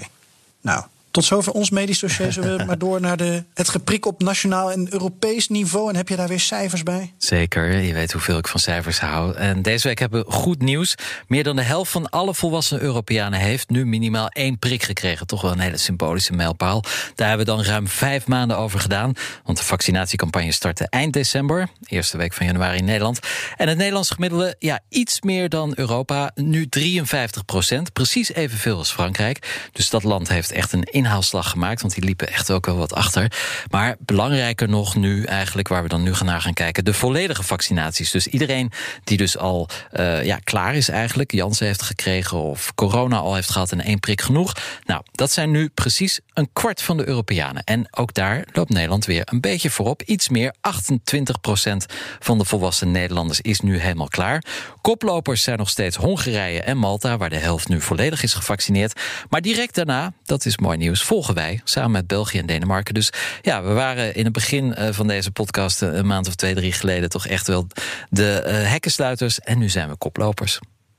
Nou, 0.61 0.85
tot 1.11 1.25
zover 1.25 1.53
ons 1.53 1.71
medisch 1.71 1.99
dossier. 1.99 2.33
Zullen 2.33 2.57
we 2.57 2.65
maar 2.65 2.79
door 2.79 3.01
naar 3.01 3.17
de, 3.17 3.45
het 3.55 3.69
geprik 3.69 4.07
op 4.07 4.23
nationaal 4.23 4.73
en 4.73 4.93
Europees 4.93 5.49
niveau? 5.49 5.89
En 5.89 5.97
heb 5.97 6.09
je 6.09 6.17
daar 6.17 6.29
weer 6.29 6.41
cijfers 6.41 6.83
bij? 6.83 7.13
Zeker, 7.19 7.81
je 7.81 7.95
weet 7.95 8.13
hoeveel 8.13 8.39
ik 8.39 8.49
van 8.49 8.61
cijfers 8.61 9.01
hou. 9.01 9.35
En 9.35 9.63
deze 9.63 9.89
week 9.89 9.99
hebben 9.99 10.25
we 10.25 10.33
goed 10.33 10.63
nieuws. 10.63 10.95
Meer 11.27 11.45
dan 11.45 11.57
de 11.57 11.63
helft 11.63 11.91
van 11.91 12.11
alle 12.11 12.35
volwassen 12.35 12.81
Europeanen 12.81 13.41
heeft 13.41 13.71
nu 13.71 13.87
minimaal 13.87 14.29
één 14.29 14.59
prik 14.59 14.83
gekregen. 14.83 15.27
Toch 15.27 15.41
wel 15.43 15.53
een 15.53 15.59
hele 15.59 15.77
symbolische 15.77 16.33
mijlpaal. 16.33 16.83
Daar 17.15 17.29
hebben 17.29 17.47
we 17.47 17.53
dan 17.53 17.63
ruim 17.63 17.89
vijf 17.89 18.27
maanden 18.27 18.59
over 18.59 18.81
gedaan. 18.81 19.13
Want 19.45 19.59
de 19.59 19.65
vaccinatiecampagne 19.65 20.53
startte 20.53 20.87
eind 20.89 21.13
december. 21.13 21.69
Eerste 21.87 22.17
week 22.17 22.33
van 22.33 22.47
januari 22.47 22.79
in 22.79 22.85
Nederland. 22.85 23.19
En 23.57 23.69
het 23.69 23.77
Nederlands 23.77 24.11
gemiddelde, 24.11 24.57
ja, 24.59 24.81
iets 24.89 25.21
meer 25.21 25.49
dan 25.49 25.73
Europa. 25.75 26.31
Nu 26.35 26.69
53 26.69 27.45
procent. 27.45 27.93
Precies 27.93 28.33
evenveel 28.33 28.79
als 28.79 28.93
Frankrijk. 28.93 29.69
Dus 29.73 29.91
dat 29.91 30.03
land 30.03 30.29
heeft 30.29 30.51
echt 30.51 30.73
een 30.73 30.83
inhaalslag 30.99 31.51
gemaakt. 31.51 31.81
Want 31.81 31.95
die 31.95 32.05
liepen 32.05 32.29
echt 32.29 32.51
ook 32.51 32.67
wel 32.67 32.77
wat 32.77 32.95
achter. 32.95 33.33
Maar 33.71 33.97
belangrijker 33.99 34.69
nog 34.69 34.97
nu 34.97 35.25
eigenlijk, 35.25 35.69
waar 35.69 35.83
we 35.83 35.89
dan 35.89 36.03
nu 36.03 36.13
naar 36.25 36.41
gaan 36.41 36.55
kijken, 36.55 36.85
de 36.85 36.93
volledige 36.93 37.43
vaccinaties. 37.43 38.11
Dus 38.11 38.27
iedereen 38.27 38.73
die 39.05 39.17
dus 39.17 39.39
al 39.39 39.69
eh, 39.91 40.25
ja, 40.25 40.39
klaar 40.45 40.75
is 40.75 40.89
eigenlijk, 40.89 41.33
Janssen 41.33 41.67
heeft 41.67 41.83
gekregen 41.83 42.39
of 42.39 42.75
corona 42.75 43.19
al 43.19 43.35
heeft 43.35 43.51
gehad 43.51 43.73
en 43.73 43.81
één 43.81 44.01
prik 44.01 44.21
genoeg. 44.21 44.57
Nou, 44.85 45.03
dat 45.13 45.31
zijn 45.31 45.51
nu 45.51 45.69
precies 45.69 46.21
een 46.35 46.49
kwart 46.53 46.83
van 46.83 46.97
de 46.97 47.09
Europeanen. 47.09 47.65
En 47.65 47.87
ook 47.91 48.15
daar 48.15 48.45
loopt 48.53 48.71
Nederland 48.71 49.05
weer 49.05 49.23
een 49.25 49.41
beetje 49.41 49.71
voorop. 49.71 50.03
Iets 50.03 50.29
meer, 50.29 50.55
28 50.61 51.41
procent 51.41 51.87
van 52.19 52.39
de 52.39 52.45
volwassen 52.45 52.91
Nederlanders 52.91 53.41
is 53.41 53.61
nu 53.61 53.79
helemaal 53.79 54.09
klaar. 54.09 54.45
Koplopers 54.81 55.43
zijn 55.43 55.59
nog 55.59 55.69
steeds 55.69 55.97
Hongarije 55.97 56.61
en 56.63 56.77
Malta, 56.77 57.17
waar 57.17 57.31
de 57.31 57.37
helft 57.37 57.69
nu 57.69 57.81
volledig 57.81 58.23
is 58.23 58.35
gevaccineerd. 58.35 59.01
Maar 59.29 59.41
direct 59.41 59.75
daarna, 59.75 60.13
dat 60.25 60.47
is 60.47 60.59
mooi 60.59 60.77
nieuws, 60.77 60.88
volgen 60.97 61.35
wij 61.35 61.61
samen 61.65 61.91
met 61.91 62.07
België 62.07 62.39
en 62.39 62.47
Denemarken. 62.47 62.95
Dus 62.95 63.13
ja, 63.43 63.63
we 63.63 63.73
waren 63.73 64.15
in 64.15 64.25
het 64.25 64.33
begin 64.33 64.75
eh, 64.75 64.93
van 64.93 65.07
deze 65.07 65.31
podcast 65.31 65.83
eh, 65.83 65.95
een 65.95 66.07
maand 66.07 66.29
of 66.29 66.35
twee, 66.35 66.55
drie 66.55 66.73
geleden 66.73 67.09
toch 67.09 67.27
echt 67.27 67.47
wel 67.47 67.67
de 68.11 68.41
eh, 68.41 68.71
hekkensluiters. 68.71 69.41
En 69.41 69.59
nu 69.59 69.69
zijn 69.69 69.89
we 69.89 69.97
koplopers. 69.97 70.59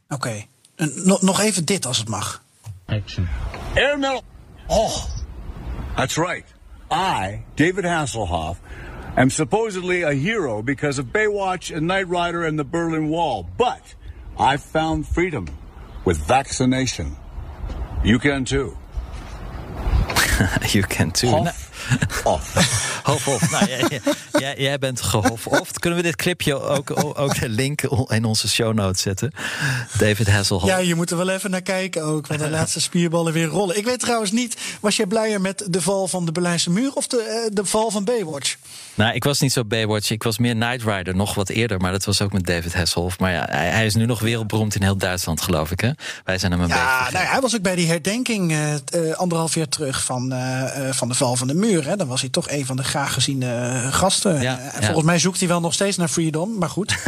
Oké. 0.09 0.43
En 0.75 0.91
Nog 0.95 1.21
nog 1.21 1.39
even 1.39 1.65
dit 1.65 1.85
als 1.85 1.97
het 1.97 2.07
mag. 2.07 2.43
Air 3.75 3.99
Middle. 3.99 4.21
Oh, 4.67 5.03
that's 5.95 6.15
right. 6.15 6.45
I, 6.91 7.43
David 7.55 7.83
Hasselhoff, 7.83 8.59
am 9.15 9.29
supposedly 9.29 10.03
a 10.03 10.11
hero 10.11 10.63
because 10.63 10.99
of 10.99 11.11
Baywatch 11.11 11.71
and 11.71 11.81
Knight 11.81 12.07
Rider 12.09 12.45
and 12.45 12.57
the 12.57 12.65
Berlin 12.65 13.09
Wall. 13.09 13.45
But 13.57 13.95
I 14.39 14.57
found 14.57 15.07
freedom 15.07 15.45
with 16.05 16.17
vaccination. 16.17 17.17
You 18.03 18.19
can 18.19 18.45
too. 18.45 18.77
You 20.73 20.83
can 20.83 21.11
too. 21.11 21.27
Off. 22.23 22.77
Hof, 23.03 23.23
hof. 23.23 23.51
Nou, 23.51 23.65
jij, 23.67 24.01
jij, 24.31 24.55
jij 24.57 24.77
bent 24.77 25.01
gehof-oft. 25.01 25.79
Kunnen 25.79 25.99
we 25.99 26.05
dit 26.05 26.15
clipje 26.15 26.61
ook, 26.61 27.03
ook 27.19 27.39
de 27.39 27.49
link 27.49 27.81
in 28.07 28.25
onze 28.25 28.49
show 28.49 28.73
notes 28.73 29.01
zetten? 29.01 29.31
David 29.97 30.27
Hasselhoff. 30.29 30.67
Ja, 30.67 30.77
je 30.77 30.95
moet 30.95 31.11
er 31.11 31.17
wel 31.17 31.29
even 31.29 31.51
naar 31.51 31.61
kijken 31.61 32.03
ook. 32.03 32.27
Want 32.27 32.39
de 32.39 32.49
laatste 32.59 32.81
spierballen 32.81 33.33
weer 33.33 33.47
rollen. 33.47 33.77
Ik 33.77 33.85
weet 33.85 33.99
trouwens 33.99 34.31
niet, 34.31 34.57
was 34.79 34.95
jij 34.95 35.05
blijer 35.05 35.41
met 35.41 35.63
de 35.67 35.81
val 35.81 36.07
van 36.07 36.25
de 36.25 36.31
Berlijnse 36.31 36.69
muur 36.69 36.93
of 36.93 37.07
de, 37.07 37.21
eh, 37.21 37.55
de 37.55 37.65
val 37.65 37.91
van 37.91 38.03
Baywatch? 38.03 38.55
Nou, 38.95 39.13
ik 39.13 39.23
was 39.23 39.39
niet 39.39 39.51
zo 39.51 39.65
Baywatch. 39.65 40.09
Ik 40.09 40.23
was 40.23 40.37
meer 40.37 40.55
Knight 40.55 40.83
Rider, 40.83 41.15
nog 41.15 41.33
wat 41.33 41.49
eerder. 41.49 41.79
Maar 41.79 41.91
dat 41.91 42.05
was 42.05 42.21
ook 42.21 42.33
met 42.33 42.45
David 42.45 42.73
Hasselhoff. 42.73 43.19
Maar 43.19 43.31
ja, 43.31 43.45
hij, 43.49 43.69
hij 43.69 43.85
is 43.85 43.95
nu 43.95 44.05
nog 44.05 44.19
wereldberoemd 44.19 44.75
in 44.75 44.83
heel 44.83 44.97
Duitsland, 44.97 45.41
geloof 45.41 45.71
ik. 45.71 45.79
Hè? 45.79 45.91
Wij 46.23 46.37
zijn 46.37 46.51
hem 46.51 46.61
een 46.61 46.67
beetje 46.67 46.81
Ja, 46.81 47.09
nou 47.11 47.23
ja, 47.25 47.31
hij 47.31 47.41
was 47.41 47.55
ook 47.55 47.61
bij 47.61 47.75
die 47.75 47.87
herdenking 47.87 48.51
eh, 48.51 48.73
eh, 48.73 49.15
anderhalf 49.15 49.55
jaar 49.55 49.67
terug 49.67 50.03
van, 50.03 50.33
van 50.91 51.07
de 51.07 51.13
val 51.13 51.35
van 51.35 51.47
de 51.47 51.53
muur. 51.53 51.78
Hè. 51.83 51.95
Dan 51.95 52.07
was 52.07 52.21
hij 52.21 52.29
toch 52.29 52.49
een 52.49 52.65
van 52.65 52.75
de 52.75 52.83
graag 52.83 53.13
geziene 53.13 53.55
eh, 53.55 53.93
gasten. 53.93 54.41
Ja, 54.41 54.59
Eh, 54.59 54.73
ja. 54.79 54.85
Volgens 54.85 55.05
mij 55.05 55.19
zoekt 55.19 55.39
hij 55.39 55.47
wel 55.47 55.59
nog 55.59 55.73
steeds 55.73 55.97
naar 55.97 56.07
freedom, 56.07 56.57
maar 56.57 56.69
goed. 56.69 56.97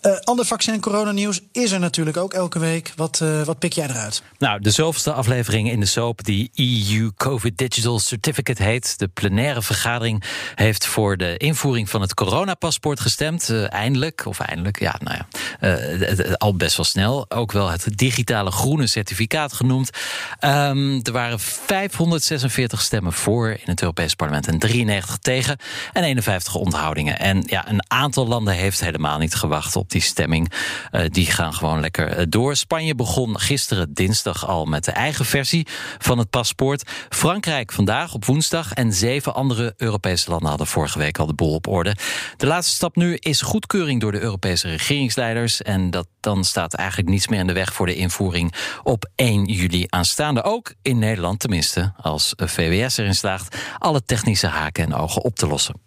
Eh 0.00 0.16
ander 0.24 0.46
vaccin 0.46 0.80
coronanieuws 0.80 1.40
is 1.52 1.70
er 1.70 1.80
natuurlijk 1.80 2.16
ook 2.16 2.32
elke 2.32 2.58
week. 2.58 2.92
Wat, 2.96 3.22
wat 3.44 3.58
pik 3.58 3.72
jij 3.72 3.88
eruit? 3.88 4.22
Nou, 4.38 4.60
de 4.60 4.70
zoveelste 4.70 5.12
aflevering 5.12 5.70
in 5.70 5.80
de 5.80 5.86
soap 5.86 6.24
die 6.24 6.50
EU 6.54 7.10
COVID 7.16 7.58
Digital 7.58 7.98
Certificate 7.98 8.62
heet. 8.62 8.98
De 8.98 9.08
plenaire 9.08 9.62
vergadering 9.62 10.22
heeft 10.54 10.86
voor 10.86 11.16
de 11.16 11.36
invoering 11.36 11.90
van 11.90 12.00
het 12.00 12.14
coronapaspoort 12.14 13.00
gestemd. 13.00 13.52
Eindelijk, 13.68 14.26
of 14.26 14.40
eindelijk, 14.40 14.80
ja, 14.80 14.94
nou 14.98 15.18
ja, 15.60 16.34
al 16.36 16.54
best 16.56 16.76
wel 16.76 16.86
snel. 16.86 17.26
Ook 17.28 17.52
wel 17.52 17.70
het 17.70 17.86
digitale 17.94 18.50
groene 18.50 18.86
certificaat 18.86 19.52
genoemd. 19.52 19.90
Ehm, 20.38 21.00
er 21.02 21.12
waren 21.12 21.40
546 21.40 22.80
stemmen 22.82 23.12
voor 23.12 23.56
in 23.66 23.72
het 23.72 23.80
Europees 23.80 24.14
Parlement 24.14 24.46
en 24.46 24.58
93 24.58 25.16
tegen 25.16 25.56
en 25.92 26.02
51 26.02 26.54
onthoudingen. 26.54 27.18
En 27.18 27.42
ja, 27.46 27.68
een 27.68 27.90
aantal 27.90 28.26
landen 28.26 28.54
heeft 28.54 28.80
helemaal 28.80 29.18
niet 29.18 29.34
gewacht 29.34 29.76
op 29.76 29.90
die 29.90 30.00
stemming. 30.00 30.52
Eh, 30.90 31.04
die 31.08 31.26
gaan 31.26 31.54
gewoon 31.54 31.80
lekker 31.80 32.08
eh, 32.08 32.24
door. 32.28 32.56
Spanje 32.56 32.94
begon 32.94 33.40
gisteren 33.40 33.94
dinsdag 33.94 34.46
al 34.46 34.64
met 34.64 34.84
de 34.84 34.90
eigen 34.90 35.24
versie 35.24 35.66
van 35.98 36.18
het 36.18 36.30
paspoort. 36.30 36.90
Frankrijk 37.08 37.72
vandaag 37.72 38.14
op 38.14 38.24
woensdag 38.24 38.72
en 38.72 38.92
zeven 38.92 39.34
andere 39.34 39.74
Europese 39.76 40.30
landen 40.30 40.48
hadden 40.48 40.66
vorige 40.66 40.98
week 40.98 41.18
al 41.18 41.26
de 41.26 41.34
boel 41.34 41.54
op 41.54 41.66
orde. 41.66 41.96
De 42.36 42.46
laatste 42.46 42.74
stap 42.74 42.96
nu 42.96 43.14
is 43.14 43.42
goedkeuring 43.42 44.00
door 44.00 44.12
de 44.12 44.20
Europese 44.20 44.68
regeringsleiders. 44.68 45.62
En 45.62 45.90
dat, 45.90 46.06
dan 46.20 46.44
staat 46.44 46.74
eigenlijk 46.74 47.08
niets 47.08 47.28
meer 47.28 47.40
in 47.40 47.46
de 47.46 47.52
weg 47.52 47.72
voor 47.72 47.86
de 47.86 47.94
invoering 47.94 48.54
op 48.82 49.10
1 49.14 49.44
juli 49.44 49.84
aanstaande. 49.88 50.42
Ook 50.42 50.74
in 50.82 50.98
Nederland, 50.98 51.40
tenminste, 51.40 51.92
als 51.96 52.32
VWS 52.36 52.96
erin 52.96 53.14
slaagt 53.14 53.55
alle 53.78 54.02
technische 54.04 54.46
haken 54.46 54.84
en 54.84 54.94
ogen 54.94 55.22
op 55.22 55.36
te 55.36 55.46
lossen. 55.46 55.80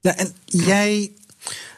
Ja, 0.00 0.16
en 0.16 0.34
jij 0.44 1.12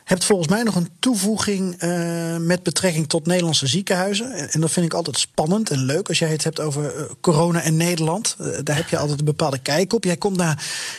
hebt 0.05 0.25
volgens 0.25 0.49
mij 0.49 0.63
nog 0.63 0.75
een 0.75 0.89
toevoeging 0.99 1.83
uh, 1.83 2.37
met 2.37 2.63
betrekking 2.63 3.09
tot 3.09 3.27
Nederlandse 3.27 3.67
ziekenhuizen. 3.67 4.33
En 4.51 4.61
dat 4.61 4.71
vind 4.71 4.87
ik 4.87 4.95
altijd 4.95 5.19
spannend 5.19 5.71
en 5.71 5.85
leuk 5.85 6.09
als 6.09 6.19
jij 6.19 6.29
het 6.29 6.45
hebt 6.45 6.61
over 6.61 6.97
uh, 6.97 7.03
corona 7.21 7.63
en 7.63 7.77
Nederland. 7.77 8.37
Uh, 8.41 8.59
daar 8.63 8.77
heb 8.77 8.89
je 8.89 8.99
altijd 8.99 9.19
een 9.19 9.25
bepaalde 9.25 9.59
kijk 9.59 9.93
op. 9.93 10.05
Jij 10.05 10.17
komt 10.17 10.37
na 10.37 10.57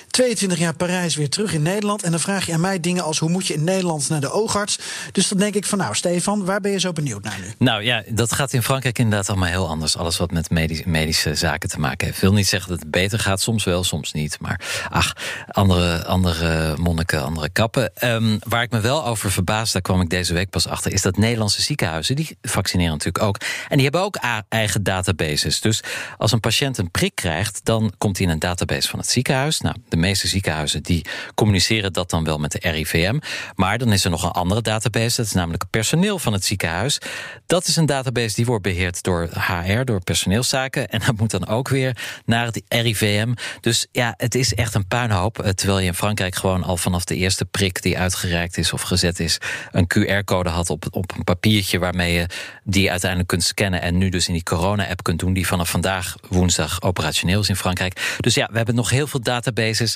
22 0.08 0.58
jaar 0.58 0.76
Parijs 0.76 1.16
weer 1.16 1.30
terug 1.30 1.53
in 1.53 1.62
Nederland. 1.62 2.03
En 2.03 2.12
dan 2.12 2.20
vraag 2.20 2.45
je 2.45 2.53
aan 2.53 2.62
mij 2.62 2.80
dingen 2.80 3.03
als 3.03 3.20
hoe 3.20 3.30
moet 3.30 3.47
je 3.47 3.53
in 3.53 3.64
Nederland 3.64 4.10
naar 4.10 4.22
de 4.22 4.32
oogarts. 4.32 4.80
Dus 5.12 5.28
dan 5.28 5.38
denk 5.38 5.56
ik 5.56 5.66
van 5.66 5.78
nou, 5.78 5.95
Stefan, 5.95 6.45
waar 6.45 6.62
ben 6.62 6.72
je 6.72 6.80
zo 6.80 6.91
benieuwd 6.91 7.24
naar 7.24 7.39
nu? 7.39 7.53
Nou 7.58 7.84
ja, 7.84 8.03
dat 8.10 8.34
gaat 8.34 8.53
in 8.53 8.64
Frankrijk 8.64 8.99
inderdaad 8.99 9.30
allemaal 9.30 9.49
heel 9.49 9.68
anders. 9.68 9.97
Alles 9.97 10.18
wat 10.18 10.32
met 10.32 10.49
medische, 10.49 10.89
medische 10.89 11.36
zaken 11.36 11.70
te 11.70 11.80
maken 11.80 12.06
heeft. 12.06 12.18
Ik 12.18 12.24
wil 12.24 12.34
niet 12.34 12.47
zeggen 12.47 12.70
dat 12.70 12.80
het 12.80 12.91
beter 12.91 13.20
gaat, 13.20 13.41
soms 13.41 13.64
wel, 13.64 13.84
soms 13.84 14.12
niet. 14.12 14.38
Maar 14.39 14.88
ach, 14.89 15.14
andere, 15.47 16.06
andere 16.06 16.78
monniken, 16.78 17.24
andere 17.24 17.49
kappen. 17.49 17.91
Um, 18.03 18.39
waar 18.47 18.64
ik 18.64 18.72
me 18.72 18.80
wel 18.80 18.95
over 19.04 19.32
verbaas, 19.32 19.72
daar 19.72 19.82
kwam 19.82 20.02
ik 20.02 20.10
deze 20.10 20.34
week 20.34 20.50
pas 20.50 20.68
achter, 20.68 20.93
is 20.93 21.02
dat 21.02 21.18
Nederlandse 21.18 21.62
ziekenhuizen, 21.62 22.16
die 22.16 22.38
vaccineren 22.41 22.91
natuurlijk 22.91 23.24
ook. 23.24 23.38
En 23.68 23.76
die 23.76 23.84
hebben 23.84 24.02
ook 24.02 24.20
eigen 24.50 24.84
databases. 24.84 25.62
Dus 25.62 25.84
als 26.18 26.32
een 26.32 26.39
patiënt 26.39 26.78
een 26.78 26.91
prik 26.91 27.16
krijgt, 27.16 27.60
dan 27.64 27.93
komt 27.98 28.18
hij 28.18 28.26
in 28.26 28.32
een 28.32 28.39
database 28.39 28.89
van 28.89 29.00
het 29.00 29.10
ziekenhuis. 29.10 29.62
Nou, 29.62 29.76
de 29.89 29.98
meeste 29.98 30.28
ziekenhuizen 30.28 30.84
die 30.84 31.06
communiceren 31.36 31.93
dat 31.93 32.10
dan 32.10 32.24
wel 32.24 32.38
met 32.38 32.52
de 32.52 32.70
RIVM. 32.70 33.20
Maar 33.56 33.78
dan 33.78 33.93
is 33.93 34.04
er 34.04 34.10
nog 34.10 34.24
een 34.24 34.32
andere 34.32 34.62
database, 34.62 35.16
dat 35.16 35.26
is 35.26 35.32
namelijk 35.32 35.62
het 35.62 35.72
personeel 35.72 36.20
van 36.20 36.34
het 36.34 36.46
ziekenhuis. 36.46 37.00
Dat 37.46 37.68
is 37.68 37.76
een 37.76 37.86
database 37.86 38.36
die 38.36 38.46
wordt 38.46 38.64
beheerd 38.64 39.04
door 39.04 39.30
HR, 39.32 39.84
door 39.84 40.04
personeelszaken. 40.04 40.89
En 40.89 41.02
dat 41.06 41.18
moet 41.18 41.32
dan 41.32 41.48
ook 41.48 41.70
weer 41.70 41.98
naar 42.26 42.46
het 42.46 42.62
RIVM. 42.68 43.34
Dus 43.62 43.88
ja, 43.91 44.14
het 44.18 44.36
is 44.36 44.54
echt 44.54 44.74
een 44.74 44.88
puinhoop. 44.88 45.39
Eh, 45.39 45.50
terwijl 45.50 45.80
je 45.80 45.86
in 45.86 45.93
Frankrijk 45.93 46.36
gewoon 46.36 46.64
al 46.64 46.78
vanaf 46.78 47.04
de 47.06 47.16
eerste 47.16 47.46
prik 47.46 47.82
die 47.82 47.98
uitgereikt 47.98 48.58
is 48.58 48.74
of 48.74 48.82
gezet 48.86 49.20
is, 49.20 49.38
een 49.72 49.88
QR-code 49.88 50.50
had 50.50 50.70
op, 50.70 50.86
op 50.92 51.14
een 51.16 51.24
papiertje 51.24 51.80
waarmee 51.80 52.14
je 52.14 52.28
die 52.64 52.92
uiteindelijk 52.92 53.30
kunt 53.30 53.44
scannen. 53.44 53.82
En 53.82 53.98
nu 53.98 54.10
dus 54.10 54.28
in 54.28 54.34
die 54.34 54.44
corona-app 54.44 55.04
kunt 55.04 55.20
doen, 55.20 55.34
die 55.34 55.48
vanaf 55.48 55.70
vandaag 55.70 56.16
woensdag 56.30 56.82
operationeel 56.82 57.40
is 57.40 57.50
in 57.50 57.56
Frankrijk. 57.56 58.16
Dus 58.20 58.36
ja, 58.36 58.48
we 58.52 58.58
hebben 58.58 58.76
nog 58.76 58.90
heel 58.90 59.08
veel 59.08 59.22
databases. 59.22 59.96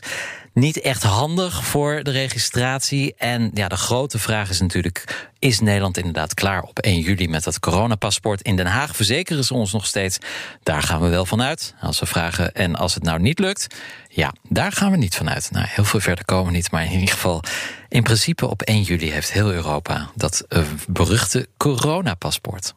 Niet 0.59 0.81
echt 0.81 1.03
handig 1.03 1.65
voor 1.65 2.03
de 2.03 2.11
registratie. 2.11 3.13
En 3.17 3.51
ja, 3.53 3.67
de 3.67 3.77
grote 3.77 4.19
vraag 4.19 4.49
is 4.49 4.59
natuurlijk: 4.59 5.27
is 5.39 5.59
Nederland 5.59 5.97
inderdaad 5.97 6.33
klaar 6.33 6.61
op 6.61 6.79
1 6.79 6.99
juli 6.99 7.27
met 7.27 7.43
dat 7.43 7.59
coronapaspoort? 7.59 8.41
In 8.41 8.55
Den 8.55 8.65
Haag 8.65 8.95
verzekeren 8.95 9.43
ze 9.43 9.53
ons 9.53 9.71
nog 9.71 9.85
steeds. 9.85 10.17
Daar 10.63 10.81
gaan 10.81 11.01
we 11.01 11.07
wel 11.07 11.25
vanuit. 11.25 11.73
Als 11.81 11.99
we 11.99 12.05
vragen 12.05 12.53
en 12.53 12.75
als 12.75 12.93
het 12.93 13.03
nou 13.03 13.19
niet 13.19 13.39
lukt, 13.39 13.75
ja, 14.09 14.33
daar 14.49 14.71
gaan 14.71 14.91
we 14.91 14.97
niet 14.97 15.15
vanuit. 15.15 15.49
Nou, 15.51 15.65
heel 15.69 15.85
veel 15.85 15.99
verder 15.99 16.25
komen 16.25 16.45
we 16.45 16.51
niet, 16.51 16.71
maar 16.71 16.85
in 16.85 16.91
ieder 16.91 17.09
geval, 17.09 17.43
in 17.89 18.03
principe 18.03 18.47
op 18.47 18.61
1 18.61 18.81
juli 18.81 19.11
heeft 19.11 19.31
heel 19.31 19.51
Europa 19.51 20.09
dat 20.15 20.45
uh, 20.49 20.63
beruchte 20.87 21.47
coronapaspoort. 21.57 22.73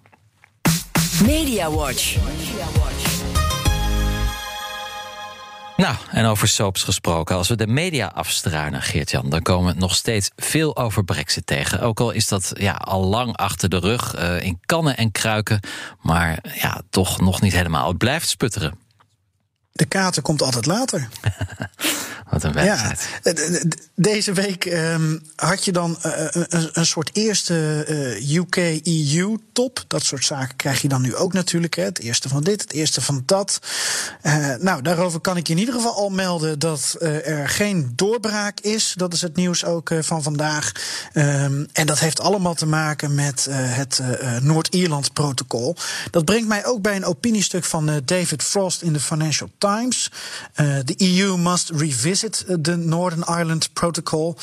Media 1.23 1.71
Watch. 1.71 2.17
Nou, 5.83 5.97
en 6.11 6.25
over 6.25 6.49
soaps 6.49 6.83
gesproken. 6.83 7.37
Als 7.37 7.49
we 7.49 7.57
de 7.57 7.67
media 7.67 8.07
afstruinen, 8.15 8.83
Geert-Jan... 8.83 9.31
dan 9.31 9.43
komen 9.43 9.75
we 9.75 9.81
nog 9.81 9.95
steeds 9.95 10.31
veel 10.37 10.77
over 10.77 11.05
brexit 11.05 11.47
tegen. 11.47 11.81
Ook 11.81 12.01
al 12.01 12.11
is 12.11 12.29
dat 12.29 12.53
ja, 12.55 12.73
al 12.73 13.05
lang 13.05 13.37
achter 13.37 13.69
de 13.69 13.79
rug, 13.79 14.19
uh, 14.19 14.43
in 14.43 14.61
kannen 14.67 14.97
en 14.97 15.13
kruiken... 15.13 15.61
maar 16.01 16.39
ja, 16.55 16.81
toch 16.91 17.21
nog 17.21 17.41
niet 17.41 17.53
helemaal. 17.53 17.89
Het 17.89 17.99
blijft 17.99 18.29
sputteren. 18.29 18.82
De 19.73 19.85
kater 19.85 20.23
komt 20.23 20.43
altijd 20.43 20.67
later. 20.67 21.09
Wat 22.33 22.45
een 22.45 22.53
wedstrijd. 22.53 23.09
Ja, 23.23 23.63
deze 23.95 24.33
week 24.33 24.65
um, 24.65 25.23
had 25.37 25.65
je 25.65 25.73
dan 25.73 25.99
uh, 26.07 26.13
een, 26.31 26.71
een, 26.73 26.87
soort 26.87 27.11
eerste 27.13 27.87
uh, 27.89 28.35
UK-EU-top. 28.37 29.85
Dat 29.87 30.05
soort 30.05 30.25
zaken 30.25 30.57
krijg 30.57 30.83
je 30.83 30.89
dan 30.89 31.03
nu 31.03 31.15
ook 31.15 31.33
natuurlijk. 31.33 31.77
Hè. 31.77 31.83
Het 31.83 31.99
eerste 31.99 32.29
van 32.29 32.43
dit, 32.43 32.61
het 32.61 32.73
eerste 32.73 33.01
van 33.01 33.23
dat. 33.27 33.59
Uh, 34.23 34.55
nou, 34.61 34.83
daarover 34.83 35.21
kan 35.21 35.37
ik 35.37 35.47
je 35.47 35.53
in 35.53 35.59
ieder 35.59 35.75
geval 35.75 35.95
al 35.95 36.11
melden 36.11 36.59
dat 36.59 36.97
er 37.01 37.49
geen 37.49 37.93
doorbraak 37.97 38.61
is. 38.61 38.95
Dat 38.97 39.13
is 39.13 39.21
het 39.21 39.37
nieuws 39.37 39.65
ook 39.65 39.91
van 40.01 40.23
vandaag. 40.23 40.73
Um, 41.15 41.69
en 41.73 41.87
dat 41.87 41.99
heeft 41.99 42.21
allemaal 42.21 42.55
te 42.55 42.67
maken 42.67 43.15
met 43.15 43.49
het 43.51 44.01
Noord-Ierland-protocol. 44.41 45.77
Dat 46.11 46.25
brengt 46.25 46.49
mij 46.49 46.67
ook 46.67 46.83
bij 46.83 46.97
een 46.97 47.05
opiniestuk 47.05 47.65
van 47.65 48.01
David 48.05 48.43
Frost 48.43 48.83
in 48.83 48.93
de 48.93 49.01
Financial 49.01 49.49
Times. 49.63 50.11
The 50.55 50.95
EU 50.97 51.37
must 51.37 51.71
revisit 51.71 52.45
de 52.59 52.77
Northern 52.77 53.39
Ireland 53.39 53.73
Protocol. 53.73 54.37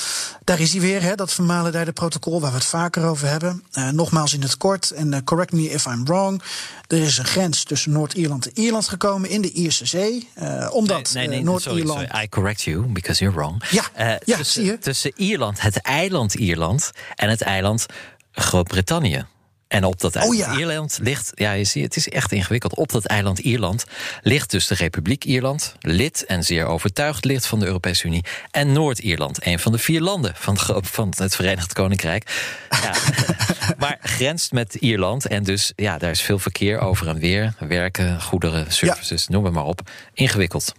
Daar 0.43 0.59
is 0.59 0.71
hij 0.71 0.81
weer, 0.81 1.01
hè, 1.01 1.15
dat 1.15 1.33
vermalendijde 1.33 1.91
protocol 1.91 2.41
waar 2.41 2.51
we 2.51 2.57
het 2.57 2.65
vaker 2.65 3.05
over 3.05 3.27
hebben. 3.27 3.63
Uh, 3.73 3.89
nogmaals 3.89 4.33
in 4.33 4.41
het 4.41 4.57
kort, 4.57 4.91
en 4.91 5.13
uh, 5.13 5.19
correct 5.23 5.51
me 5.51 5.69
if 5.69 5.85
I'm 5.85 6.05
wrong. 6.05 6.41
Er 6.87 6.97
is 6.97 7.17
een 7.17 7.25
grens 7.25 7.63
tussen 7.63 7.91
Noord-Ierland 7.91 8.45
en 8.45 8.63
Ierland 8.63 8.87
gekomen 8.87 9.29
in 9.29 9.41
de 9.41 9.51
Ierse 9.51 9.85
Zee. 9.85 10.29
Omdat 10.71 11.13
nee, 11.13 11.27
nee, 11.27 11.35
nee, 11.35 11.43
Noord-Ierland. 11.43 12.07
Sorry, 12.09 12.23
I 12.23 12.29
correct 12.29 12.61
you, 12.61 12.85
because 12.85 13.23
you're 13.23 13.39
wrong. 13.39 13.63
Ja, 13.69 13.83
ja 13.93 14.37
tussen, 14.37 14.45
zie 14.45 14.65
je. 14.65 14.77
Tussen 14.77 15.11
Ierland, 15.15 15.61
het 15.61 15.81
eiland 15.81 16.33
Ierland 16.33 16.91
en 17.15 17.29
het 17.29 17.41
eiland 17.41 17.85
Groot-Brittannië. 18.31 19.25
En 19.69 19.83
op 19.83 19.99
dat 19.99 20.15
eiland 20.15 20.39
oh 20.39 20.45
ja. 20.45 20.57
Ierland 20.57 20.99
ligt, 21.01 21.31
ja, 21.35 21.51
je 21.51 21.63
ziet, 21.63 21.83
het 21.83 21.95
is 21.95 22.09
echt 22.09 22.31
ingewikkeld. 22.31 22.75
Op 22.75 22.91
dat 22.91 23.05
eiland 23.05 23.39
Ierland 23.39 23.85
ligt 24.21 24.51
dus 24.51 24.67
de 24.67 24.75
Republiek 24.75 25.23
Ierland, 25.23 25.75
lid 25.79 26.25
en 26.25 26.43
zeer 26.43 26.65
overtuigd 26.65 27.25
lid 27.25 27.45
van 27.45 27.59
de 27.59 27.65
Europese 27.65 28.07
Unie, 28.07 28.25
en 28.51 28.71
Noord-Ierland, 28.71 29.45
een 29.45 29.59
van 29.59 29.71
de 29.71 29.77
vier 29.77 30.01
landen 30.01 30.33
van, 30.35 30.57
van 30.81 31.13
het 31.17 31.35
Verenigd 31.35 31.73
Koninkrijk. 31.73 32.49
Ja, 32.69 32.93
maar 33.77 33.97
grenst 34.01 34.51
met 34.51 34.75
Ierland 34.75 35.27
en 35.27 35.43
dus, 35.43 35.73
ja, 35.75 35.97
daar 35.97 36.11
is 36.11 36.21
veel 36.21 36.39
verkeer 36.39 36.79
over 36.79 37.07
en 37.07 37.19
weer, 37.19 37.53
werken, 37.59 38.21
goederen, 38.21 38.71
services, 38.71 39.25
ja. 39.27 39.33
noem 39.33 39.45
het 39.45 39.53
maar 39.53 39.65
op. 39.65 39.81
Ingewikkeld. 40.13 40.73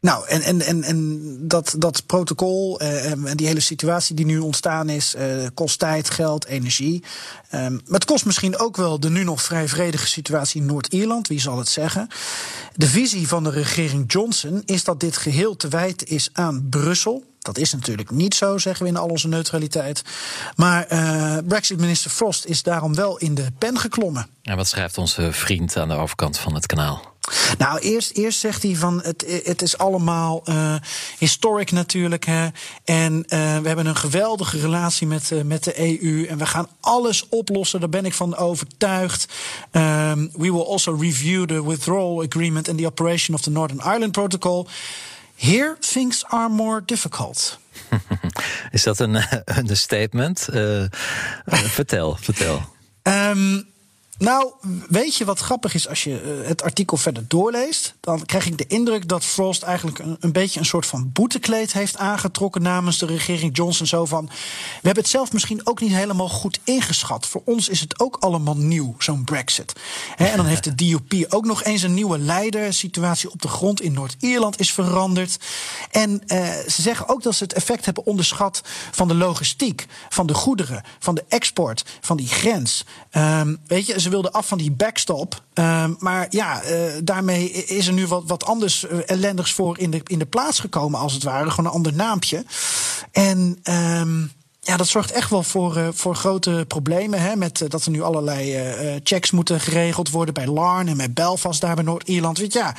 Nou, 0.00 0.26
en, 0.26 0.42
en, 0.42 0.60
en, 0.60 0.82
en 0.82 1.38
dat, 1.40 1.74
dat 1.78 2.06
protocol 2.06 2.82
uh, 2.82 3.10
en 3.10 3.36
die 3.36 3.46
hele 3.46 3.60
situatie 3.60 4.14
die 4.14 4.24
nu 4.24 4.38
ontstaan 4.38 4.88
is, 4.88 5.14
uh, 5.14 5.46
kost 5.54 5.78
tijd, 5.78 6.10
geld, 6.10 6.46
energie. 6.46 7.04
Um, 7.54 7.72
maar 7.72 7.98
het 7.98 8.04
kost 8.04 8.24
misschien 8.24 8.58
ook 8.58 8.76
wel 8.76 9.00
de 9.00 9.10
nu 9.10 9.24
nog 9.24 9.42
vrij 9.42 9.68
vredige 9.68 10.06
situatie 10.06 10.60
in 10.60 10.66
Noord-Ierland, 10.66 11.28
wie 11.28 11.40
zal 11.40 11.58
het 11.58 11.68
zeggen. 11.68 12.08
De 12.74 12.86
visie 12.86 13.28
van 13.28 13.44
de 13.44 13.50
regering 13.50 14.12
Johnson 14.12 14.62
is 14.64 14.84
dat 14.84 15.00
dit 15.00 15.16
geheel 15.16 15.56
te 15.56 15.68
wijten 15.68 16.06
is 16.06 16.30
aan 16.32 16.66
Brussel. 16.70 17.24
Dat 17.38 17.58
is 17.58 17.72
natuurlijk 17.72 18.10
niet 18.10 18.34
zo, 18.34 18.58
zeggen 18.58 18.84
we 18.84 18.90
in 18.90 18.96
al 18.96 19.08
onze 19.08 19.28
neutraliteit. 19.28 20.02
Maar 20.56 20.92
uh, 20.92 21.36
Brexit-minister 21.48 22.10
Frost 22.10 22.44
is 22.44 22.62
daarom 22.62 22.94
wel 22.94 23.18
in 23.18 23.34
de 23.34 23.46
pen 23.58 23.78
geklommen. 23.78 24.26
En 24.42 24.56
wat 24.56 24.68
schrijft 24.68 24.98
onze 24.98 25.32
vriend 25.32 25.76
aan 25.76 25.88
de 25.88 25.94
overkant 25.94 26.38
van 26.38 26.54
het 26.54 26.66
kanaal? 26.66 27.14
Nou, 27.58 27.78
eerst, 27.78 28.10
eerst 28.10 28.38
zegt 28.38 28.62
hij 28.62 28.76
van 28.76 29.00
het, 29.02 29.40
het 29.44 29.62
is 29.62 29.78
allemaal 29.78 30.42
uh, 30.48 30.74
historic 31.18 31.70
natuurlijk. 31.70 32.24
Hè. 32.24 32.48
En 32.84 33.14
uh, 33.14 33.58
we 33.58 33.66
hebben 33.66 33.86
een 33.86 33.96
geweldige 33.96 34.60
relatie 34.60 35.06
met, 35.06 35.30
uh, 35.30 35.42
met 35.42 35.64
de 35.64 35.80
EU. 35.80 36.24
En 36.24 36.38
we 36.38 36.46
gaan 36.46 36.68
alles 36.80 37.28
oplossen, 37.28 37.80
daar 37.80 37.88
ben 37.88 38.04
ik 38.04 38.14
van 38.14 38.36
overtuigd. 38.36 39.28
Um, 39.72 40.30
we 40.32 40.52
will 40.52 40.64
also 40.64 40.92
review 40.92 41.46
the 41.46 41.66
withdrawal 41.66 42.22
agreement 42.22 42.68
and 42.68 42.78
the 42.78 42.86
operation 42.86 43.34
of 43.34 43.40
the 43.40 43.50
Northern 43.50 43.80
Ireland 43.80 44.12
Protocol. 44.12 44.66
Here 45.34 45.76
things 45.78 46.24
are 46.24 46.48
more 46.48 46.82
difficult. 46.84 47.58
Is 48.70 48.82
dat 48.82 48.98
een, 48.98 49.14
een 49.44 49.76
statement? 49.76 50.48
vertel, 51.46 52.16
vertel. 52.20 52.62
Um, 53.02 53.68
nou, 54.20 54.52
weet 54.88 55.16
je 55.16 55.24
wat 55.24 55.38
grappig 55.38 55.74
is 55.74 55.88
als 55.88 56.04
je 56.04 56.42
het 56.46 56.62
artikel 56.62 56.96
verder 56.96 57.24
doorleest? 57.28 57.94
Dan 58.00 58.26
krijg 58.26 58.46
ik 58.46 58.58
de 58.58 58.66
indruk 58.66 59.08
dat 59.08 59.24
Frost 59.24 59.62
eigenlijk 59.62 59.98
een, 59.98 60.32
beetje 60.32 60.60
een 60.60 60.66
soort 60.66 60.86
van 60.86 61.10
boetekleed 61.12 61.72
heeft 61.72 61.96
aangetrokken 61.96 62.62
namens 62.62 62.98
de 62.98 63.06
regering 63.06 63.56
Johnson. 63.56 63.86
Zo 63.86 64.04
van: 64.04 64.26
We 64.26 64.32
hebben 64.82 65.02
het 65.02 65.12
zelf 65.12 65.32
misschien 65.32 65.66
ook 65.66 65.80
niet 65.80 65.92
helemaal 65.92 66.28
goed 66.28 66.58
ingeschat. 66.64 67.26
Voor 67.26 67.42
ons 67.44 67.68
is 67.68 67.80
het 67.80 68.00
ook 68.00 68.16
allemaal 68.16 68.56
nieuw, 68.56 68.94
zo'n 68.98 69.24
Brexit. 69.24 69.72
En 70.16 70.36
dan 70.36 70.46
heeft 70.46 70.64
de 70.64 70.74
DUP 70.74 71.26
ook 71.28 71.44
nog 71.44 71.64
eens 71.64 71.82
een 71.82 71.94
nieuwe 71.94 72.18
leider. 72.18 72.66
De 72.66 72.72
situatie 72.72 73.30
op 73.30 73.42
de 73.42 73.48
grond 73.48 73.80
in 73.80 73.92
Noord-Ierland 73.92 74.60
is 74.60 74.72
veranderd. 74.72 75.38
En 75.90 76.10
uh, 76.26 76.48
ze 76.68 76.82
zeggen 76.82 77.08
ook 77.08 77.22
dat 77.22 77.34
ze 77.34 77.42
het 77.42 77.52
effect 77.52 77.84
hebben 77.84 78.06
onderschat 78.06 78.60
van 78.90 79.08
de 79.08 79.14
logistiek, 79.14 79.86
van 80.08 80.26
de 80.26 80.34
goederen, 80.34 80.82
van 80.98 81.14
de 81.14 81.24
export, 81.28 81.84
van 82.00 82.16
die 82.16 82.28
grens. 82.28 82.84
Um, 83.12 83.58
weet 83.66 83.86
je, 83.86 84.00
ze 84.00 84.09
wilden 84.10 84.32
af 84.32 84.48
van 84.48 84.58
die 84.58 84.70
backstop. 84.70 85.42
Uh, 85.54 85.84
maar 85.98 86.26
ja, 86.30 86.64
uh, 86.64 86.92
daarmee 87.02 87.50
is 87.50 87.86
er 87.86 87.92
nu 87.92 88.06
wat, 88.06 88.22
wat 88.26 88.44
anders 88.44 88.84
uh, 88.84 88.98
ellendigs 89.06 89.52
voor 89.52 89.78
in 89.78 89.90
de, 89.90 90.00
in 90.04 90.18
de 90.18 90.26
plaats 90.26 90.60
gekomen, 90.60 91.00
als 91.00 91.12
het 91.12 91.22
ware. 91.22 91.50
Gewoon 91.50 91.66
een 91.66 91.76
ander 91.76 91.94
naampje. 91.94 92.44
En. 93.12 93.58
Um, 93.70 94.32
ja, 94.62 94.76
dat 94.76 94.88
zorgt 94.88 95.10
echt 95.10 95.30
wel 95.30 95.42
voor, 95.42 95.76
uh, 95.76 95.88
voor 95.92 96.14
grote 96.14 96.64
problemen. 96.68 97.20
Hè, 97.20 97.36
met 97.36 97.64
dat 97.68 97.84
er 97.84 97.90
nu 97.90 98.02
allerlei 98.02 99.00
checks 99.02 99.30
moeten 99.30 99.60
geregeld 99.60 100.10
worden 100.10 100.34
bij 100.34 100.46
Larne 100.46 100.90
en 100.90 100.96
bij 100.96 101.12
Belfast, 101.12 101.60
daar 101.60 101.74
bij 101.74 101.84
Noord-Ierland. 101.84 102.38
Weet 102.38 102.52
je, 102.52 102.72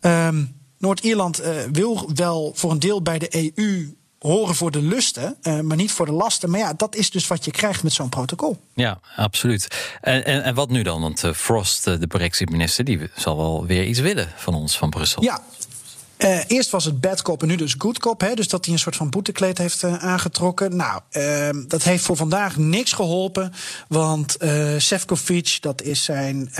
ja, 0.00 0.26
um, 0.28 0.56
Noord-Ierland 0.78 1.42
wil 1.72 2.10
wel 2.14 2.52
voor 2.54 2.70
een 2.70 2.78
deel 2.78 3.02
bij 3.02 3.18
de 3.18 3.52
EU 3.54 3.94
horen 4.28 4.54
voor 4.54 4.70
de 4.70 4.82
lusten, 4.82 5.36
uh, 5.42 5.60
maar 5.60 5.76
niet 5.76 5.92
voor 5.92 6.06
de 6.06 6.12
lasten. 6.12 6.50
Maar 6.50 6.60
ja, 6.60 6.72
dat 6.72 6.94
is 6.94 7.10
dus 7.10 7.26
wat 7.26 7.44
je 7.44 7.50
krijgt 7.50 7.82
met 7.82 7.92
zo'n 7.92 8.08
protocol. 8.08 8.56
Ja, 8.74 9.00
absoluut. 9.16 9.68
En, 10.00 10.24
en, 10.24 10.42
en 10.42 10.54
wat 10.54 10.70
nu 10.70 10.82
dan? 10.82 11.00
Want 11.00 11.24
uh, 11.24 11.32
Frost, 11.32 11.84
de 11.84 12.06
Brexit-minister, 12.06 12.84
die 12.84 13.10
zal 13.16 13.36
wel 13.36 13.66
weer 13.66 13.84
iets 13.84 14.00
willen 14.00 14.32
van 14.36 14.54
ons, 14.54 14.78
van 14.78 14.90
Brussel. 14.90 15.22
Ja, 15.22 15.42
uh, 16.18 16.38
eerst 16.46 16.70
was 16.70 16.84
het 16.84 17.00
bad 17.00 17.22
cop 17.22 17.42
en 17.42 17.48
nu 17.48 17.56
dus 17.56 17.74
good 17.78 17.98
cop. 17.98 18.20
Hè, 18.20 18.34
dus 18.34 18.48
dat 18.48 18.64
hij 18.64 18.74
een 18.74 18.80
soort 18.80 18.96
van 18.96 19.10
boetekleed 19.10 19.58
heeft 19.58 19.82
uh, 19.82 20.04
aangetrokken. 20.04 20.76
Nou, 20.76 21.00
uh, 21.12 21.48
dat 21.68 21.82
heeft 21.82 22.04
voor 22.04 22.16
vandaag 22.16 22.56
niks 22.56 22.92
geholpen. 22.92 23.52
Want 23.88 24.36
Sefcovic, 24.76 25.58
dat 25.60 25.82
is 25.82 26.04
zijn 26.04 26.50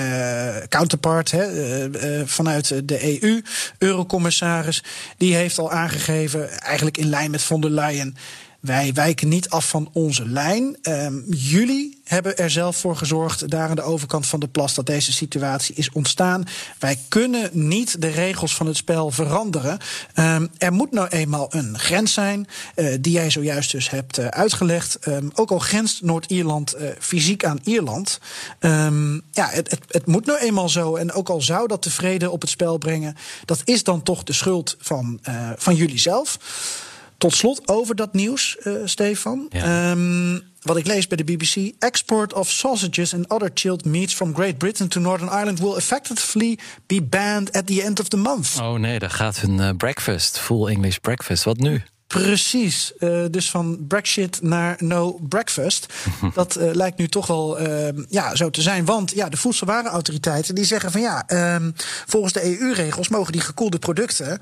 counterpart 0.69 1.31
hè, 1.31 2.27
vanuit 2.27 2.89
de 2.89 3.23
EU, 3.23 3.43
eurocommissaris... 3.79 4.83
die 5.17 5.35
heeft 5.35 5.59
al 5.59 5.71
aangegeven, 5.71 6.61
eigenlijk 6.61 6.99
in 6.99 7.09
lijn 7.09 7.31
met 7.31 7.43
von 7.43 7.61
der 7.61 7.71
Leyen... 7.71 8.17
Wij 8.65 8.93
wijken 8.93 9.29
niet 9.29 9.49
af 9.49 9.69
van 9.69 9.91
onze 9.93 10.29
lijn. 10.29 10.77
Um, 10.83 11.25
jullie 11.29 12.01
hebben 12.05 12.37
er 12.37 12.51
zelf 12.51 12.77
voor 12.77 12.97
gezorgd, 12.97 13.51
daar 13.51 13.69
aan 13.69 13.77
de 13.77 13.83
overkant 13.83 14.27
van 14.27 14.41
de 14.41 14.49
plas, 14.49 14.75
dat 14.75 14.87
deze 14.87 15.13
situatie 15.13 15.75
is 15.75 15.91
ontstaan. 15.93 16.45
Wij 16.79 16.99
kunnen 17.09 17.51
niet 17.53 18.01
de 18.01 18.09
regels 18.09 18.55
van 18.57 18.67
het 18.67 18.77
spel 18.77 19.11
veranderen. 19.11 19.79
Um, 20.15 20.51
er 20.59 20.73
moet 20.73 20.91
nou 20.93 21.09
eenmaal 21.09 21.47
een 21.51 21.79
grens 21.79 22.13
zijn, 22.13 22.47
uh, 22.77 22.95
die 23.01 23.13
jij 23.13 23.31
zojuist 23.31 23.71
dus 23.71 23.91
hebt 23.91 24.19
uh, 24.19 24.27
uitgelegd. 24.27 25.07
Um, 25.07 25.31
ook 25.35 25.51
al 25.51 25.59
grenst 25.59 26.03
Noord-Ierland 26.03 26.75
uh, 26.77 26.89
fysiek 26.99 27.45
aan 27.45 27.61
Ierland. 27.65 28.21
ja, 28.61 29.49
het, 29.51 29.71
het, 29.71 29.81
het, 29.89 30.07
moet 30.07 30.27
nou 30.27 30.39
eenmaal 30.39 30.69
zo. 30.69 30.97
En 30.97 31.13
ook 31.13 31.29
al 31.29 31.43
zou 31.43 31.69
dat 31.69 31.83
tevreden 31.83 32.33
op 32.33 32.41
het 32.41 32.51
spel 32.51 32.79
brengen, 32.79 33.17
dat 33.45 33.61
is 33.65 33.85
dan 33.85 34.03
toch 34.03 34.23
de 34.23 34.33
schuld 34.33 34.77
van, 34.79 35.21
van 35.57 35.75
jullie 35.75 35.99
zelf. 35.99 36.39
Tot 37.19 37.35
slot 37.35 37.69
over 37.69 37.95
dat 37.95 38.13
nieuws, 38.13 38.57
uh, 38.63 38.73
Stefan. 38.85 39.47
Ja. 39.49 39.91
Um, 39.91 40.43
wat 40.65 40.77
ik 40.77 40.87
lees 40.87 41.07
bij 41.07 41.17
de 41.17 41.25
BBC. 41.25 41.73
Export 41.79 42.33
of 42.33 42.51
sausages 42.51 43.15
and 43.15 43.29
other 43.29 43.51
chilled 43.55 43.85
meats 43.85 44.15
from 44.15 44.35
Great 44.35 44.59
Britain 44.59 44.89
to 44.89 45.01
Northern 45.01 45.31
Ireland 45.31 45.59
will 45.59 45.77
effectively 45.77 46.59
be 46.87 47.03
banned 47.03 47.53
at 47.53 47.67
the 47.67 47.83
end 47.83 48.01
of 48.01 48.09
the 48.09 48.17
month. 48.17 48.61
Oh 48.61 48.79
nee, 48.79 48.99
daar 48.99 49.11
gaat 49.11 49.41
hun 49.41 49.59
uh, 49.59 49.71
breakfast, 49.77 50.39
full 50.39 50.69
English 50.69 50.97
breakfast. 50.97 51.45
Wat 51.45 51.59
nu? 51.59 51.83
Precies. 52.07 52.93
Uh, 52.99 53.25
dus 53.31 53.51
van 53.51 53.87
Brexit 53.89 54.43
naar 54.43 54.77
no 54.79 55.19
breakfast. 55.29 55.87
dat 56.35 56.59
uh, 56.59 56.75
lijkt 56.75 56.99
nu 56.99 57.09
toch 57.09 57.27
wel 57.27 57.61
uh, 57.61 57.89
ja, 58.09 58.35
zo 58.35 58.51
te 58.51 58.63
zijn. 58.63 58.85
Want 58.85 59.13
ja, 59.15 59.29
de 59.29 59.37
voedselwarenautoriteiten 59.37 60.55
die 60.55 60.65
zeggen 60.65 60.91
van 60.91 61.01
ja, 61.01 61.23
ehm, 61.27 61.71
volgens 62.07 62.33
de 62.33 62.59
EU-regels 62.61 63.09
mogen 63.09 63.33
die 63.33 63.41
gekoelde 63.41 63.79
producten 63.79 64.39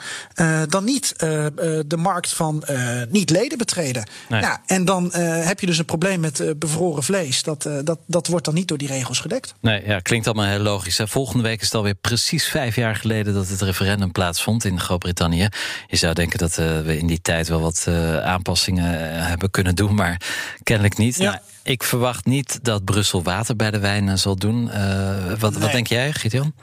dan 0.68 0.84
niet 0.84 1.14
de 1.18 1.96
markt 1.96 2.32
van 2.32 2.64
niet-leden 3.08 3.58
betreden. 3.58 4.08
Nee. 4.28 4.40
Ja, 4.40 4.62
en 4.66 4.84
dan 4.84 5.12
heb 5.14 5.60
je 5.60 5.66
dus 5.66 5.78
een 5.78 5.84
probleem 5.84 6.20
met 6.20 6.58
bevroren 6.58 7.02
vlees. 7.02 7.42
Dat, 7.42 7.68
dat, 7.84 7.98
dat 8.06 8.26
wordt 8.26 8.44
dan 8.44 8.54
niet 8.54 8.68
door 8.68 8.78
die 8.78 8.88
regels 8.88 9.20
gedekt. 9.20 9.54
Nee, 9.60 9.86
ja, 9.86 10.00
klinkt 10.00 10.26
allemaal 10.26 10.46
heel 10.46 10.58
logisch. 10.58 10.98
Hè? 10.98 11.08
Volgende 11.08 11.42
week 11.42 11.60
is 11.60 11.66
het 11.66 11.74
alweer 11.74 11.94
precies 11.94 12.44
vijf 12.44 12.76
jaar 12.76 12.96
geleden 12.96 13.34
dat 13.34 13.48
het 13.48 13.60
referendum 13.60 14.12
plaatsvond 14.12 14.64
in 14.64 14.80
Groot-Brittannië. 14.80 15.48
Je 15.86 15.96
zou 15.96 16.14
denken 16.14 16.38
dat 16.38 16.54
we 16.54 16.96
in 16.98 17.06
die 17.06 17.20
tijd 17.20 17.48
wel 17.52 17.60
wat 17.60 17.86
uh, 17.88 18.18
aanpassingen 18.18 19.14
eh, 19.14 19.26
hebben 19.26 19.50
kunnen 19.50 19.74
doen, 19.74 19.94
maar 19.94 20.20
kennelijk 20.62 20.96
niet. 20.96 21.16
Ja. 21.16 21.30
Nou, 21.30 21.38
ik 21.62 21.82
verwacht 21.82 22.24
niet 22.24 22.58
dat 22.62 22.84
Brussel 22.84 23.22
water 23.22 23.56
bij 23.56 23.70
de 23.70 23.78
wijn 23.78 24.18
zal 24.18 24.36
doen. 24.36 24.68
Uh, 24.68 25.32
wat, 25.38 25.50
nee. 25.50 25.60
wat 25.60 25.72
denk 25.72 25.86
jij, 25.86 26.12
Gideon? 26.12 26.54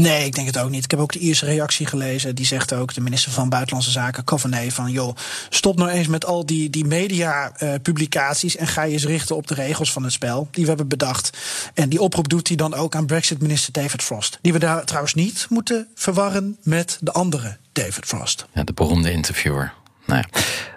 Nee, 0.00 0.24
ik 0.24 0.34
denk 0.34 0.46
het 0.46 0.58
ook 0.58 0.70
niet. 0.70 0.84
Ik 0.84 0.90
heb 0.90 1.00
ook 1.00 1.12
de 1.12 1.18
Ierse 1.18 1.44
reactie 1.44 1.86
gelezen. 1.86 2.34
Die 2.34 2.46
zegt 2.46 2.72
ook, 2.72 2.94
de 2.94 3.00
minister 3.00 3.32
van 3.32 3.48
Buitenlandse 3.48 3.90
Zaken, 3.90 4.24
Coveney, 4.24 4.70
van 4.70 4.90
joh, 4.90 5.16
stop 5.48 5.76
nou 5.76 5.90
eens 5.90 6.06
met 6.06 6.24
al 6.24 6.46
die, 6.46 6.70
die 6.70 6.84
media-publicaties 6.84 8.56
en 8.56 8.66
ga 8.66 8.82
je 8.82 8.92
eens 8.92 9.04
richten 9.04 9.36
op 9.36 9.46
de 9.46 9.54
regels 9.54 9.92
van 9.92 10.02
het 10.02 10.12
spel 10.12 10.48
die 10.50 10.62
we 10.62 10.68
hebben 10.68 10.88
bedacht. 10.88 11.38
En 11.74 11.88
die 11.88 12.00
oproep 12.00 12.28
doet 12.28 12.48
hij 12.48 12.56
dan 12.56 12.74
ook 12.74 12.94
aan 12.94 13.06
Brexit-minister 13.06 13.72
David 13.72 14.02
Frost. 14.02 14.38
Die 14.42 14.52
we 14.52 14.58
daar 14.58 14.84
trouwens 14.84 15.14
niet 15.14 15.46
moeten 15.48 15.88
verwarren 15.94 16.56
met 16.62 16.98
de 17.00 17.12
andere 17.12 17.56
David 17.72 18.04
Frost. 18.04 18.46
Ja, 18.54 18.64
de 18.64 18.72
beroemde 18.72 19.12
interviewer. 19.12 19.72
Nou 20.06 20.24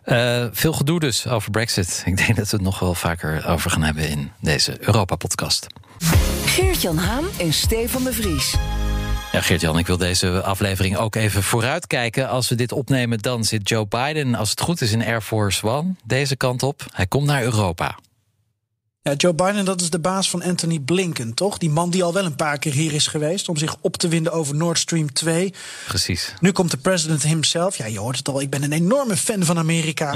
ja. 0.06 0.44
uh, 0.44 0.50
veel 0.52 0.74
gedoe 0.74 1.00
dus 1.00 1.28
over 1.28 1.52
Brexit. 1.52 2.04
Ik 2.06 2.18
denk 2.18 2.36
dat 2.36 2.50
we 2.50 2.56
het 2.56 2.66
nog 2.66 2.80
wel 2.80 2.96
vaker 2.96 3.48
over 3.48 3.72
gaan 3.72 3.84
hebben 3.84 4.10
in 4.10 4.32
deze 4.42 4.78
Europa-podcast. 4.80 5.68
Geert-Jan 6.46 6.98
Haan 6.98 7.26
en 7.38 7.54
Stefan 7.54 8.04
de 8.04 8.14
Vries. 8.14 8.56
Ja, 9.34 9.42
Geert-Jan, 9.42 9.78
ik 9.78 9.88
wil 9.88 9.98
deze 9.98 10.42
aflevering 10.42 10.98
ook 10.98 11.16
even 11.16 11.44
vooruitkijken. 11.44 12.30
Als 12.30 12.50
we 12.50 12.56
dit 12.56 12.72
opnemen, 12.72 13.20
dan 13.20 13.44
zit 13.44 13.70
Joe 13.70 13.88
Biden, 13.88 14.36
als 14.36 14.50
het 14.50 14.62
goed 14.62 14.82
is, 14.82 14.92
in 14.92 15.06
Air 15.06 15.22
Force 15.22 15.68
One. 15.68 15.96
Deze 16.06 16.36
kant 16.36 16.64
op. 16.64 16.86
Hij 16.92 17.08
komt 17.08 17.26
naar 17.26 17.44
Europa. 17.44 17.98
Ja, 19.06 19.14
Joe 19.14 19.34
Biden, 19.34 19.66
dat 19.66 19.82
is 19.82 19.90
de 19.90 20.00
baas 20.00 20.30
van 20.30 20.44
Anthony 20.44 20.80
Blinken, 20.80 21.34
toch? 21.34 21.58
Die 21.58 21.70
man 21.70 21.90
die 21.90 22.04
al 22.04 22.14
wel 22.14 22.26
een 22.26 22.36
paar 22.36 22.58
keer 22.58 22.72
hier 22.74 22.94
is 22.94 23.08
geweest 23.08 23.50
om 23.50 23.58
zich 23.58 23.76
op 23.82 23.98
te 23.98 24.08
winden 24.08 24.34
over 24.34 24.56
Nord 24.56 24.80
Stream 24.80 25.14
2. 25.14 25.54
Precies. 25.88 26.34
Nu 26.40 26.52
komt 26.52 26.72
de 26.72 26.78
president 26.78 27.24
himself. 27.24 27.78
Ja, 27.78 27.86
je 27.86 28.00
hoort 28.00 28.18
het 28.18 28.28
al, 28.28 28.42
ik 28.42 28.50
ben 28.50 28.64
een 28.64 28.72
enorme 28.72 29.18
fan 29.18 29.44
van 29.44 29.58
Amerika. 29.58 30.16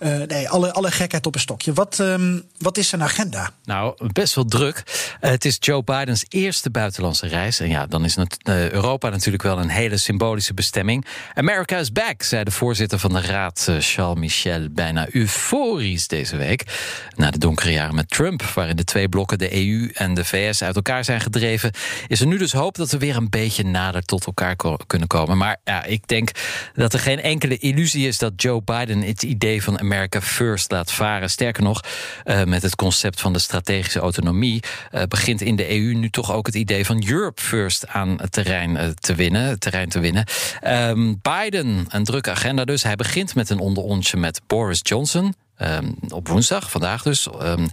uh, 0.00 0.22
nee, 0.26 0.48
alle, 0.48 0.72
alle 0.72 0.90
gekheid 0.90 1.26
op 1.26 1.34
een 1.34 1.40
stokje. 1.40 1.72
Wat, 1.72 1.98
um, 1.98 2.42
wat 2.58 2.78
is 2.78 2.88
zijn 2.88 3.02
agenda? 3.02 3.50
Nou, 3.64 4.06
best 4.12 4.34
wel 4.34 4.44
druk. 4.44 4.82
Uh, 5.20 5.30
het 5.30 5.44
is 5.44 5.56
Joe 5.60 5.82
Bidens 5.84 6.24
eerste 6.28 6.70
buitenlandse 6.70 7.26
reis. 7.26 7.60
En 7.60 7.68
ja, 7.68 7.86
dan 7.86 8.04
is 8.04 8.16
het, 8.16 8.36
uh, 8.48 8.70
Europa 8.70 9.08
natuurlijk 9.08 9.42
wel 9.42 9.58
een 9.58 9.68
hele 9.68 9.96
symbolische 9.96 10.54
bestemming. 10.54 11.06
America 11.34 11.78
is 11.78 11.92
back, 11.92 12.22
zei 12.22 12.44
de 12.44 12.50
voorzitter 12.50 12.98
van 12.98 13.12
de 13.12 13.20
raad, 13.20 13.68
Charles 13.78 14.18
Michel, 14.18 14.68
bijna 14.70 15.06
euforisch 15.10 16.06
deze 16.06 16.36
week. 16.36 16.64
Na 17.16 17.30
de 17.30 17.38
donkere 17.38 17.72
jaren 17.72 17.94
met 17.94 18.08
Trump 18.08 18.20
Trump, 18.22 18.42
waarin 18.42 18.76
de 18.76 18.84
twee 18.84 19.08
blokken, 19.08 19.38
de 19.38 19.66
EU 19.66 19.90
en 19.94 20.14
de 20.14 20.24
VS, 20.24 20.62
uit 20.62 20.76
elkaar 20.76 21.04
zijn 21.04 21.20
gedreven, 21.20 21.70
is 22.06 22.20
er 22.20 22.26
nu 22.26 22.38
dus 22.38 22.52
hoop 22.52 22.74
dat 22.74 22.90
we 22.90 22.98
weer 22.98 23.16
een 23.16 23.30
beetje 23.30 23.64
nader 23.64 24.02
tot 24.02 24.26
elkaar 24.26 24.56
kunnen 24.86 25.08
komen. 25.08 25.38
Maar 25.38 25.56
ja, 25.64 25.84
ik 25.84 26.08
denk 26.08 26.30
dat 26.74 26.92
er 26.92 26.98
geen 26.98 27.22
enkele 27.22 27.58
illusie 27.58 28.06
is 28.06 28.18
dat 28.18 28.32
Joe 28.36 28.62
Biden 28.62 29.02
het 29.02 29.22
idee 29.22 29.62
van 29.62 29.80
America 29.80 30.20
First 30.20 30.70
laat 30.70 30.92
varen. 30.92 31.30
Sterker 31.30 31.62
nog, 31.62 31.80
uh, 32.24 32.44
met 32.44 32.62
het 32.62 32.76
concept 32.76 33.20
van 33.20 33.32
de 33.32 33.38
strategische 33.38 34.00
autonomie 34.00 34.62
uh, 34.92 35.02
begint 35.02 35.40
in 35.40 35.56
de 35.56 35.70
EU 35.70 35.94
nu 35.94 36.10
toch 36.10 36.32
ook 36.32 36.46
het 36.46 36.54
idee 36.54 36.86
van 36.86 37.04
Europe 37.08 37.42
First 37.42 37.88
aan 37.88 38.18
het 38.20 38.32
terrein 38.32 38.70
uh, 38.70 38.88
te 38.88 39.14
winnen. 39.14 39.58
Terrein 39.58 39.88
te 39.88 40.00
winnen. 40.00 40.26
Um, 40.66 41.20
Biden, 41.22 41.86
een 41.88 42.04
drukke 42.04 42.30
agenda 42.30 42.64
dus. 42.64 42.82
Hij 42.82 42.96
begint 42.96 43.34
met 43.34 43.50
een 43.50 43.58
onderontje 43.58 44.16
met 44.16 44.40
Boris 44.46 44.80
Johnson. 44.82 45.34
Um, 45.64 45.94
op 46.08 46.28
woensdag, 46.28 46.70
vandaag 46.70 47.02
dus. 47.02 47.28
Um, 47.42 47.68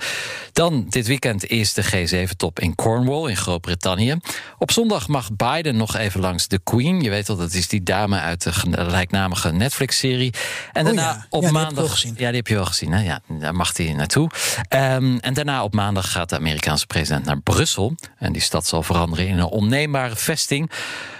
dan 0.53 0.85
dit 0.89 1.07
weekend 1.07 1.45
is 1.45 1.73
de 1.73 1.83
G7-top 1.83 2.59
in 2.59 2.75
Cornwall 2.75 3.29
in 3.29 3.37
Groot-Brittannië. 3.37 4.17
Op 4.57 4.71
zondag 4.71 5.07
mag 5.07 5.29
Biden 5.35 5.77
nog 5.77 5.95
even 5.95 6.19
langs 6.19 6.47
de 6.47 6.59
Queen. 6.63 7.01
Je 7.01 7.09
weet 7.09 7.29
al, 7.29 7.35
dat 7.35 7.53
is 7.53 7.67
die 7.67 7.83
dame 7.83 8.19
uit 8.19 8.43
de 8.43 8.53
gelijknamige 8.53 9.51
Netflix-serie. 9.51 10.33
En 10.73 10.81
oh 10.81 10.85
daarna 10.85 11.11
ja. 11.11 11.25
op 11.29 11.43
ja, 11.43 11.51
maandag. 11.51 12.01
Ja, 12.01 12.11
die 12.13 12.25
heb 12.25 12.47
je 12.47 12.55
wel 12.55 12.65
gezien. 12.65 12.91
Hè? 12.91 13.03
Ja, 13.03 13.21
daar 13.27 13.55
mag 13.55 13.77
hij 13.77 13.93
naartoe. 13.93 14.29
Um, 14.69 15.19
en 15.19 15.33
daarna 15.33 15.63
op 15.63 15.73
maandag 15.73 16.11
gaat 16.11 16.29
de 16.29 16.35
Amerikaanse 16.35 16.85
president 16.85 17.25
naar 17.25 17.41
Brussel. 17.41 17.95
En 18.17 18.33
die 18.33 18.41
stad 18.41 18.67
zal 18.67 18.83
veranderen 18.83 19.27
in 19.27 19.37
een 19.37 19.45
onneembare 19.45 20.15
vesting. 20.15 20.71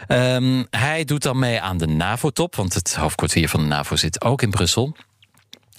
Um, 0.08 0.68
hij 0.70 1.06
doet 1.06 1.24
dan 1.24 1.40
mee 1.40 1.62
aan 1.62 1.78
de 1.78 1.88
NAVO-top, 1.88 2.56
want 2.56 2.74
het 2.74 2.96
hoofdkwartier 2.96 3.50
van 3.50 3.60
de 3.60 3.68
NAVO 3.68 3.96
zit 3.96 4.22
ook 4.22 4.42
in 4.42 4.50
Brussel. 4.50 4.96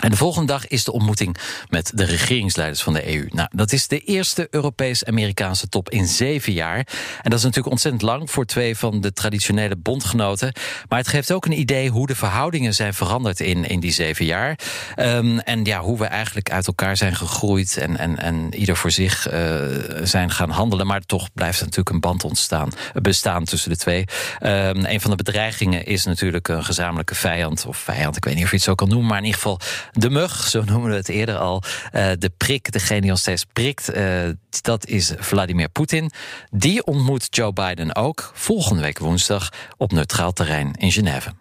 En 0.01 0.11
de 0.11 0.17
volgende 0.17 0.47
dag 0.47 0.67
is 0.67 0.85
de 0.85 0.93
ontmoeting 0.93 1.37
met 1.69 1.93
de 1.95 2.05
regeringsleiders 2.05 2.83
van 2.83 2.93
de 2.93 3.15
EU. 3.15 3.29
Nou, 3.31 3.49
dat 3.53 3.73
is 3.73 3.89
de 3.89 3.99
eerste 3.99 4.47
Europees-Amerikaanse 4.51 5.69
top 5.69 5.91
in 5.91 6.07
zeven 6.07 6.53
jaar. 6.53 6.77
En 7.23 7.31
dat 7.31 7.39
is 7.39 7.45
natuurlijk 7.45 7.73
ontzettend 7.73 8.03
lang 8.03 8.31
voor 8.31 8.45
twee 8.45 8.77
van 8.77 9.01
de 9.01 9.13
traditionele 9.13 9.77
bondgenoten. 9.77 10.53
Maar 10.89 10.99
het 10.99 11.09
geeft 11.09 11.33
ook 11.33 11.47
een 11.47 11.59
idee 11.59 11.91
hoe 11.91 12.07
de 12.07 12.15
verhoudingen 12.15 12.75
zijn 12.75 12.95
veranderd 12.95 13.41
in, 13.41 13.65
in 13.65 13.81
die 13.81 13.93
zeven 13.93 14.25
jaar. 14.25 14.59
Um, 14.97 15.39
en 15.39 15.65
ja, 15.65 15.81
hoe 15.81 15.99
we 15.99 16.05
eigenlijk 16.05 16.51
uit 16.51 16.67
elkaar 16.67 16.97
zijn 16.97 17.17
gegroeid 17.17 17.77
en, 17.77 17.97
en, 17.97 18.19
en 18.19 18.55
ieder 18.55 18.77
voor 18.77 18.91
zich 18.91 19.33
uh, 19.33 19.61
zijn 20.03 20.31
gaan 20.31 20.51
handelen. 20.51 20.87
Maar 20.87 21.01
toch 21.01 21.33
blijft 21.33 21.59
er 21.59 21.65
natuurlijk 21.65 21.95
een 21.95 22.01
band 22.01 22.25
ontstaan, 22.25 22.69
bestaan 23.03 23.45
tussen 23.45 23.71
de 23.71 23.77
twee. 23.77 24.05
Um, 24.43 24.85
een 24.85 25.01
van 25.01 25.11
de 25.11 25.17
bedreigingen 25.17 25.85
is 25.87 26.05
natuurlijk 26.05 26.49
een 26.49 26.65
gezamenlijke 26.65 27.15
vijand. 27.15 27.65
Of 27.67 27.77
vijand, 27.77 28.17
ik 28.17 28.25
weet 28.25 28.35
niet 28.35 28.45
of 28.45 28.51
je 28.51 28.57
het 28.57 28.65
zo 28.65 28.75
kan 28.75 28.89
noemen, 28.89 29.09
maar 29.09 29.19
in 29.19 29.25
ieder 29.25 29.41
geval 29.41 29.61
de 29.93 30.11
mug, 30.11 30.47
zo 30.49 30.63
noemen 30.65 30.91
we 30.91 30.97
het 30.97 31.09
eerder 31.09 31.37
al. 31.37 31.63
Uh, 31.93 32.11
de 32.19 32.31
prik, 32.37 32.73
degene 32.73 33.01
die 33.01 33.11
ons 33.11 33.21
steeds 33.21 33.45
prikt, 33.53 33.97
uh, 33.97 34.29
dat 34.63 34.87
is 34.87 35.13
Vladimir 35.19 35.69
Poetin. 35.69 36.11
Die 36.51 36.85
ontmoet 36.85 37.27
Joe 37.31 37.53
Biden 37.53 37.97
ook 37.97 38.31
volgende 38.35 38.83
week 38.83 38.99
woensdag 38.99 39.49
op 39.77 39.93
neutraal 39.93 40.33
terrein 40.33 40.73
in 40.75 40.93
Genève. 40.93 41.33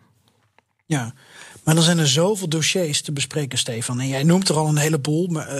Ja, 0.85 1.13
maar 1.63 1.75
dan 1.75 1.83
zijn 1.83 1.99
er 1.99 2.07
zoveel 2.07 2.47
dossiers 2.47 3.01
te 3.01 3.11
bespreken, 3.11 3.57
Stefan. 3.57 3.99
En 3.99 4.07
jij 4.07 4.23
noemt 4.23 4.49
er 4.49 4.55
al 4.55 4.67
een 4.67 4.77
heleboel. 4.77 5.29
Uh, 5.31 5.59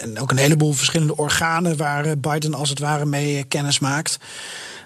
en 0.00 0.18
ook 0.18 0.30
een 0.30 0.36
heleboel 0.36 0.72
verschillende 0.72 1.16
organen 1.16 1.76
waar 1.76 2.18
Biden 2.18 2.54
als 2.54 2.68
het 2.68 2.78
ware 2.78 3.04
mee 3.04 3.44
kennis 3.44 3.78
maakt. 3.78 4.18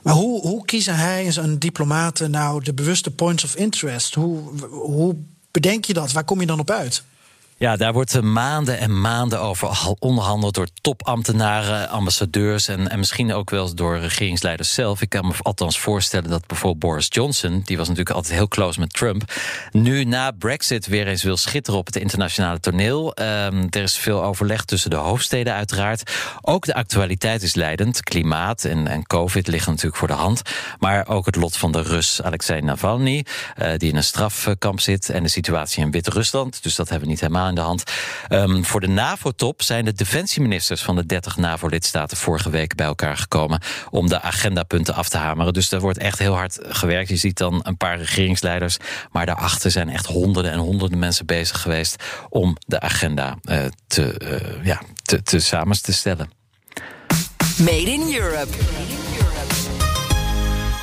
Maar 0.03 0.15
hoe, 0.15 0.41
hoe 0.41 0.65
kiezen 0.65 0.97
hij 0.97 1.27
en 1.27 1.33
zijn 1.33 1.59
diplomaten 1.59 2.31
nou 2.31 2.65
de 2.65 2.75
bewuste 2.75 3.11
points 3.11 3.45
of 3.45 3.57
interest? 3.57 4.15
Hoe, 4.15 4.41
hoe 4.71 5.17
bedenk 5.51 5.85
je 5.85 5.93
dat? 5.93 6.13
Waar 6.13 6.25
kom 6.25 6.41
je 6.41 6.47
dan 6.47 6.61
op 6.61 6.71
uit? 6.71 7.03
Ja, 7.61 7.77
daar 7.77 7.93
wordt 7.93 8.15
eh, 8.15 8.23
maanden 8.23 8.79
en 8.79 9.01
maanden 9.01 9.41
over 9.41 9.95
onderhandeld 9.99 10.55
door 10.55 10.69
topambtenaren, 10.81 11.89
ambassadeurs 11.89 12.69
en, 12.69 12.91
en 12.91 12.99
misschien 12.99 13.33
ook 13.33 13.51
wel 13.51 13.75
door 13.75 13.99
regeringsleiders 13.99 14.75
zelf. 14.75 15.03
Ik 15.03 15.09
kan 15.09 15.27
me 15.27 15.35
althans 15.43 15.79
voorstellen 15.79 16.31
dat 16.31 16.47
bijvoorbeeld 16.47 16.81
Boris 16.81 17.07
Johnson, 17.09 17.61
die 17.65 17.77
was 17.77 17.89
natuurlijk 17.89 18.17
altijd 18.17 18.35
heel 18.35 18.49
close 18.49 18.81
met 18.81 18.93
Trump, 18.93 19.33
nu 19.71 20.05
na 20.05 20.31
Brexit 20.31 20.87
weer 20.87 21.07
eens 21.07 21.23
wil 21.23 21.37
schitteren 21.37 21.81
op 21.81 21.87
het 21.87 21.97
internationale 21.97 22.61
toneel. 22.61 23.07
Um, 23.21 23.67
er 23.71 23.83
is 23.83 23.97
veel 23.97 24.25
overleg 24.25 24.65
tussen 24.65 24.91
de 24.91 24.97
hoofdsteden 24.97 25.55
uiteraard. 25.55 26.13
Ook 26.41 26.65
de 26.65 26.75
actualiteit 26.75 27.43
is 27.43 27.55
leidend. 27.55 28.03
Klimaat 28.03 28.65
en, 28.65 28.87
en 28.87 29.07
COVID 29.07 29.47
liggen 29.47 29.71
natuurlijk 29.71 29.99
voor 29.99 30.09
de 30.09 30.15
hand. 30.15 30.43
Maar 30.79 31.09
ook 31.09 31.27
het 31.27 31.37
lot 31.37 31.57
van 31.57 31.73
de 31.73 31.83
Rus 31.83 32.23
Alexei 32.23 32.61
Navalny, 32.61 33.25
uh, 33.59 33.69
die 33.77 33.91
in 33.91 33.97
een 33.97 34.05
strafkamp 34.05 34.81
zit, 34.81 35.09
en 35.11 35.23
de 35.23 35.29
situatie 35.29 35.85
in 35.85 35.91
Wit-Rusland. 35.91 36.63
Dus 36.63 36.75
dat 36.75 36.89
hebben 36.89 37.07
we 37.07 37.13
niet 37.13 37.21
helemaal 37.21 37.49
in 37.51 37.55
de 37.57 37.61
hand. 37.61 37.83
Um, 38.29 38.65
voor 38.65 38.81
de 38.81 38.89
NAVO-top 38.89 39.63
zijn 39.63 39.85
de 39.85 39.93
defensieministers 39.93 40.83
van 40.83 40.97
de 40.97 41.07
30 41.07 41.37
NAVO-lidstaten 41.37 42.17
vorige 42.17 42.51
week 42.51 42.75
bij 42.75 42.87
elkaar 42.87 43.17
gekomen 43.17 43.61
om 43.91 44.09
de 44.09 44.21
agendapunten 44.21 44.95
af 44.95 45.09
te 45.09 45.19
hameren. 45.19 45.53
Dus 45.53 45.69
daar 45.69 45.81
wordt 45.81 45.99
echt 45.99 46.19
heel 46.19 46.35
hard 46.35 46.59
gewerkt. 46.63 47.09
Je 47.09 47.17
ziet 47.17 47.39
dan 47.39 47.61
een 47.63 47.77
paar 47.77 47.99
regeringsleiders, 47.99 48.77
maar 49.11 49.27
daarachter 49.27 49.71
zijn 49.71 49.89
echt 49.89 50.07
honderden 50.07 50.53
en 50.53 50.59
honderden 50.59 50.99
mensen 50.99 51.27
bezig 51.27 51.61
geweest 51.61 52.05
om 52.29 52.57
de 52.67 52.81
agenda 52.81 53.39
uh, 53.45 53.65
te, 53.87 54.15
uh, 54.23 54.65
ja, 54.65 54.81
te, 55.03 55.23
te 55.23 55.41
samen 55.41 55.83
te 55.83 55.93
stellen. 55.93 56.31
Made 57.59 57.91
in 57.91 58.15
Europe. 58.15 58.57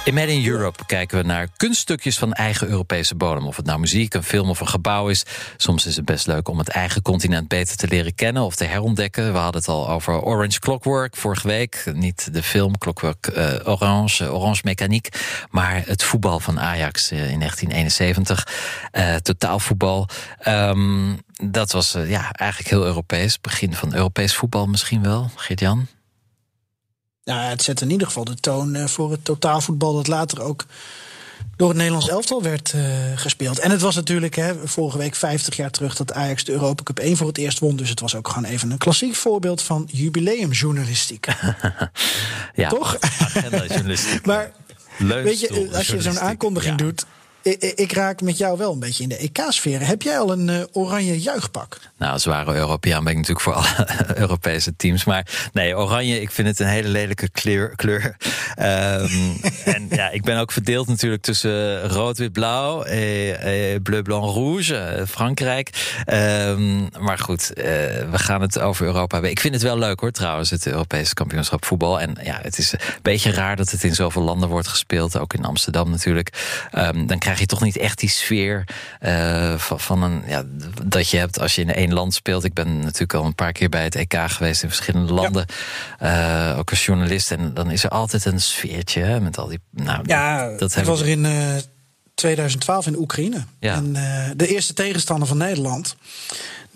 In 0.07 0.13
Made 0.13 0.33
in 0.33 0.45
Europe 0.45 0.85
kijken 0.85 1.17
we 1.17 1.23
naar 1.23 1.47
kunststukjes 1.57 2.17
van 2.17 2.33
eigen 2.33 2.67
Europese 2.67 3.15
bodem. 3.15 3.47
Of 3.47 3.55
het 3.55 3.65
nou 3.65 3.79
muziek, 3.79 4.13
een 4.13 4.23
film 4.23 4.49
of 4.49 4.59
een 4.59 4.67
gebouw 4.67 5.09
is. 5.09 5.23
Soms 5.57 5.85
is 5.85 5.95
het 5.95 6.05
best 6.05 6.27
leuk 6.27 6.47
om 6.47 6.57
het 6.57 6.67
eigen 6.67 7.01
continent 7.01 7.47
beter 7.47 7.77
te 7.77 7.87
leren 7.87 8.15
kennen 8.15 8.43
of 8.43 8.55
te 8.55 8.63
herontdekken. 8.63 9.31
We 9.31 9.37
hadden 9.37 9.61
het 9.61 9.69
al 9.69 9.89
over 9.89 10.21
Orange 10.21 10.59
Clockwork 10.59 11.15
vorige 11.15 11.47
week. 11.47 11.91
Niet 11.93 12.33
de 12.33 12.43
film 12.43 12.77
Clockwork 12.77 13.27
uh, 13.27 13.53
Orange, 13.63 14.31
Orange 14.31 14.61
Mechaniek. 14.63 15.09
Maar 15.49 15.83
het 15.85 16.03
voetbal 16.03 16.39
van 16.39 16.59
Ajax 16.59 17.11
uh, 17.11 17.31
in 17.31 17.39
1971. 17.39 18.47
Uh, 18.91 19.15
totaalvoetbal. 19.15 20.07
Um, 20.47 21.21
dat 21.33 21.71
was 21.71 21.91
ja, 21.91 22.31
eigenlijk 22.31 22.69
heel 22.69 22.85
Europees. 22.85 23.41
Begin 23.41 23.73
van 23.73 23.95
Europees 23.95 24.35
voetbal 24.35 24.67
misschien 24.67 25.03
wel, 25.03 25.29
Geert-Jan? 25.35 25.87
Nou, 27.27 27.41
het 27.41 27.63
zet 27.63 27.81
in 27.81 27.89
ieder 27.89 28.07
geval 28.07 28.23
de 28.23 28.35
toon 28.35 28.75
uh, 28.75 28.85
voor 28.85 29.11
het 29.11 29.25
totaalvoetbal 29.25 29.93
dat 29.93 30.07
later 30.07 30.41
ook 30.41 30.65
door 31.55 31.67
het 31.67 31.77
Nederlands 31.77 32.09
elftal 32.09 32.41
werd 32.41 32.73
uh, 32.75 32.83
gespeeld. 33.15 33.59
En 33.59 33.71
het 33.71 33.81
was 33.81 33.95
natuurlijk 33.95 34.35
hè, 34.35 34.67
vorige 34.67 34.97
week 34.97 35.15
50 35.15 35.55
jaar 35.55 35.71
terug 35.71 35.95
dat 35.95 36.13
Ajax 36.13 36.43
de 36.43 36.51
Europa 36.51 36.83
Cup 36.83 36.99
1 36.99 37.17
voor 37.17 37.27
het 37.27 37.37
eerst 37.37 37.59
won. 37.59 37.75
Dus 37.75 37.89
het 37.89 37.99
was 37.99 38.15
ook 38.15 38.27
gewoon 38.27 38.45
even 38.45 38.71
een 38.71 38.77
klassiek 38.77 39.15
voorbeeld 39.15 39.61
van 39.61 39.87
jubileumjournalistiek. 39.91 41.27
ja, 42.55 42.69
toch? 42.69 42.97
Agenda-journalistiek. 42.99 44.25
maar 44.31 44.51
weet 44.97 45.39
je, 45.39 45.69
als 45.73 45.87
je 45.87 46.01
zo'n 46.01 46.19
aankondiging 46.19 46.79
ja. 46.79 46.85
doet. 46.85 47.05
Ik, 47.47 47.63
ik, 47.63 47.91
raak 47.91 48.21
met 48.21 48.37
jou 48.37 48.57
wel 48.57 48.71
een 48.73 48.79
beetje 48.79 49.03
in 49.03 49.09
de 49.09 49.17
EK-sfeer. 49.17 49.87
Heb 49.87 50.01
jij 50.01 50.19
al 50.19 50.31
een 50.31 50.47
uh, 50.47 50.63
oranje 50.71 51.21
juichpak? 51.21 51.77
Nou, 51.97 52.11
als 52.11 52.25
ware 52.25 52.55
Europeaan 52.55 53.03
ben 53.03 53.11
ik 53.11 53.17
natuurlijk 53.17 53.45
voor 53.45 53.53
alle 53.53 53.87
Europese 54.23 54.75
teams. 54.75 55.05
Maar 55.05 55.49
nee, 55.53 55.77
oranje, 55.77 56.21
ik 56.21 56.31
vind 56.31 56.47
het 56.47 56.59
een 56.59 56.67
hele 56.67 56.87
lelijke 56.87 57.29
kleur. 57.29 57.75
kleur. 57.75 58.15
Um, 58.59 59.37
en 59.75 59.87
ja, 59.89 60.09
ik 60.09 60.23
ben 60.23 60.37
ook 60.37 60.51
verdeeld 60.51 60.87
natuurlijk 60.87 61.21
tussen 61.21 61.87
rood, 61.89 62.17
wit, 62.17 62.31
blauw. 62.31 62.83
En 62.83 63.81
bleu, 63.81 64.01
blanc, 64.01 64.35
rouge, 64.35 65.03
Frankrijk. 65.07 66.01
Um, 66.13 66.89
maar 66.99 67.19
goed, 67.19 67.51
uh, 67.55 67.63
we 67.63 68.07
gaan 68.17 68.41
het 68.41 68.59
over 68.59 68.85
Europa 68.85 69.13
hebben. 69.13 69.31
Ik 69.31 69.39
vind 69.39 69.53
het 69.53 69.63
wel 69.63 69.77
leuk 69.77 69.99
hoor, 69.99 70.11
trouwens, 70.11 70.49
het 70.49 70.67
Europese 70.67 71.13
kampioenschap 71.13 71.65
voetbal. 71.65 72.01
En 72.01 72.17
ja, 72.23 72.39
het 72.41 72.57
is 72.57 72.71
een 72.71 72.79
beetje 73.01 73.31
raar 73.31 73.55
dat 73.55 73.71
het 73.71 73.83
in 73.83 73.95
zoveel 73.95 74.21
landen 74.21 74.49
wordt 74.49 74.67
gespeeld. 74.67 75.17
Ook 75.17 75.33
in 75.33 75.45
Amsterdam 75.45 75.89
natuurlijk. 75.89 76.65
Um, 76.71 77.07
dan 77.07 77.19
krijg 77.19 77.36
je 77.39 77.45
toch 77.45 77.61
niet 77.61 77.77
echt 77.77 77.99
die 77.99 78.09
sfeer 78.09 78.63
uh, 79.01 79.57
van, 79.57 79.79
van, 79.79 80.03
een, 80.03 80.23
ja, 80.27 80.43
dat 80.83 81.09
je 81.09 81.17
hebt 81.17 81.39
als 81.39 81.55
je 81.55 81.61
in 81.61 81.73
één 81.73 81.93
land 81.93 82.13
speelt. 82.13 82.43
Ik 82.43 82.53
ben 82.53 82.79
natuurlijk 82.79 83.13
al 83.13 83.25
een 83.25 83.35
paar 83.35 83.51
keer 83.51 83.69
bij 83.69 83.83
het 83.83 83.95
EK 83.95 84.15
geweest 84.27 84.63
in 84.63 84.69
verschillende 84.69 85.13
landen. 85.13 85.45
Ja. 85.99 86.51
Uh, 86.51 86.59
ook 86.59 86.69
als 86.69 86.85
journalist. 86.85 87.31
En 87.31 87.53
dan 87.53 87.71
is 87.71 87.83
er 87.83 87.89
altijd 87.89 88.25
een 88.25 88.41
sfeertje 88.41 89.01
hè, 89.01 89.19
met 89.21 89.37
al 89.37 89.47
die. 89.47 89.59
Nou, 89.71 90.01
ja, 90.05 90.47
dat, 90.57 90.73
dat 90.73 90.85
was 90.85 91.01
er 91.01 91.07
in 91.07 91.25
uh, 91.25 91.55
2012 92.15 92.87
in 92.87 92.97
Oekraïne. 92.97 93.43
Ja. 93.59 93.73
En 93.75 93.93
de 94.35 94.47
eerste 94.47 94.73
tegenstander 94.73 95.27
van 95.27 95.37
Nederland. 95.37 95.95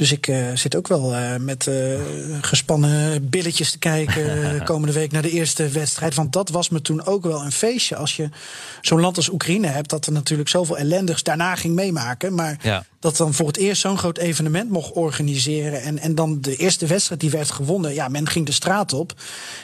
Dus 0.02 0.12
ik 0.12 0.28
uh, 0.28 0.47
zit 0.54 0.76
ook 0.76 0.88
wel 0.88 1.14
uh, 1.14 1.36
met 1.36 1.66
uh, 1.66 1.99
gespannen 2.41 3.30
billetjes 3.30 3.72
te 3.72 3.78
kijken 3.78 4.26
komende 4.64 4.93
week 4.93 5.12
naar 5.12 5.22
de 5.22 5.30
eerste 5.30 5.70
wedstrijd. 5.70 6.16
Want 6.16 6.34
dat 6.34 6.49
was 6.49 6.70
me 6.70 6.82
toen 6.82 7.06
ook 7.06 7.24
wel 7.24 7.41
een 7.41 7.52
feestje. 7.52 7.95
Als 7.95 8.16
je 8.16 8.30
zo'n 8.82 8.99
land 8.99 9.18
als 9.18 9.30
Oekraïne 9.30 9.68
hebt, 9.68 9.89
dat 9.89 10.06
er 10.06 10.12
natuurlijk 10.12 10.49
zoveel 10.49 10.78
ellendigs 10.78 11.24
daarna 11.24 11.56
ging 11.56 11.76
meemaken. 11.76 12.34
Maar 12.34 12.58
ja. 12.62 12.86
dat 12.99 13.18
dan 13.18 13.34
voor 13.34 13.47
het 13.47 13.58
eerst 13.58 13.82
zo'n 13.82 13.97
groot 13.97 14.18
evenement 14.18 14.70
mocht 14.70 14.91
organiseren. 14.91 15.82
En, 15.82 15.99
en 15.99 16.16
dan 16.16 16.41
de 16.41 16.56
eerste 16.56 16.86
wedstrijd 16.86 17.22
die 17.22 17.30
werd 17.30 17.52
gewonnen. 17.52 17.93
Ja, 17.93 18.08
men 18.08 18.28
ging 18.28 18.45
de 18.45 18.52
straat 18.52 18.93
op. 18.93 19.14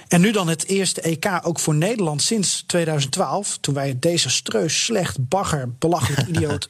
En 0.07 0.21
nu 0.21 0.31
dan 0.31 0.47
het 0.47 0.67
eerste 0.67 1.01
EK 1.01 1.39
ook 1.41 1.59
voor 1.59 1.75
Nederland 1.75 2.21
sinds 2.21 2.63
2012. 2.67 3.57
Toen 3.61 3.73
wij 3.73 3.87
het 3.87 4.01
desastreus, 4.01 4.83
slecht, 4.83 5.27
bagger, 5.29 5.69
belachelijk, 5.79 6.27
idioot, 6.33 6.69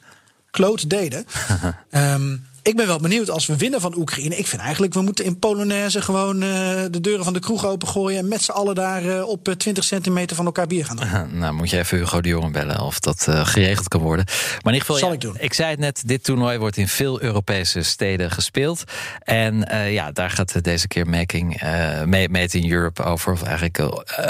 kloot 0.50 0.90
deden. 0.90 1.26
um, 1.90 2.46
ik 2.62 2.76
ben 2.76 2.86
wel 2.86 2.98
benieuwd 2.98 3.30
als 3.30 3.46
we 3.46 3.56
winnen 3.56 3.80
van 3.80 3.96
Oekraïne. 3.96 4.36
Ik 4.36 4.46
vind 4.46 4.62
eigenlijk, 4.62 4.94
we 4.94 5.00
moeten 5.00 5.24
in 5.24 5.38
Polonaise 5.38 6.02
gewoon 6.02 6.42
uh, 6.42 6.50
de 6.90 7.00
deuren 7.00 7.24
van 7.24 7.32
de 7.32 7.40
kroeg 7.40 7.66
opengooien. 7.66 8.18
En 8.18 8.28
met 8.28 8.42
z'n 8.42 8.50
allen 8.50 8.74
daar 8.74 9.04
uh, 9.04 9.28
op 9.28 9.54
20 9.56 9.84
centimeter 9.84 10.36
van 10.36 10.44
elkaar 10.44 10.66
bier 10.66 10.84
gaan 10.84 10.96
drinken. 10.96 11.28
nou, 11.38 11.54
moet 11.54 11.70
je 11.70 11.78
even 11.78 11.98
Hugo 11.98 12.20
de 12.20 12.28
Jonge 12.28 12.50
bellen 12.50 12.80
of 12.80 13.00
dat 13.00 13.26
uh, 13.28 13.46
geregeld 13.46 13.88
kan 13.88 14.00
worden. 14.00 14.24
Maar 14.26 14.72
in 14.72 14.80
ieder 14.80 14.80
geval, 14.80 14.96
Zal 14.96 15.08
ja, 15.08 15.14
ik 15.14 15.20
doen. 15.20 15.36
Ik 15.38 15.54
zei 15.54 15.70
het 15.70 15.78
net, 15.78 16.02
dit 16.06 16.24
toernooi 16.24 16.58
wordt 16.58 16.76
in 16.76 16.88
veel 16.88 17.22
Europese 17.22 17.82
steden 17.82 18.30
gespeeld. 18.30 18.84
En 19.18 19.68
ja, 19.90 20.12
daar 20.12 20.30
gaat 20.30 20.64
deze 20.64 20.88
keer 20.88 21.06
Making, 21.06 21.60
Made 22.06 22.48
in 22.58 22.70
Europe 22.72 23.02
over. 23.02 23.32
Of 23.32 23.42
eigenlijk 23.42 23.78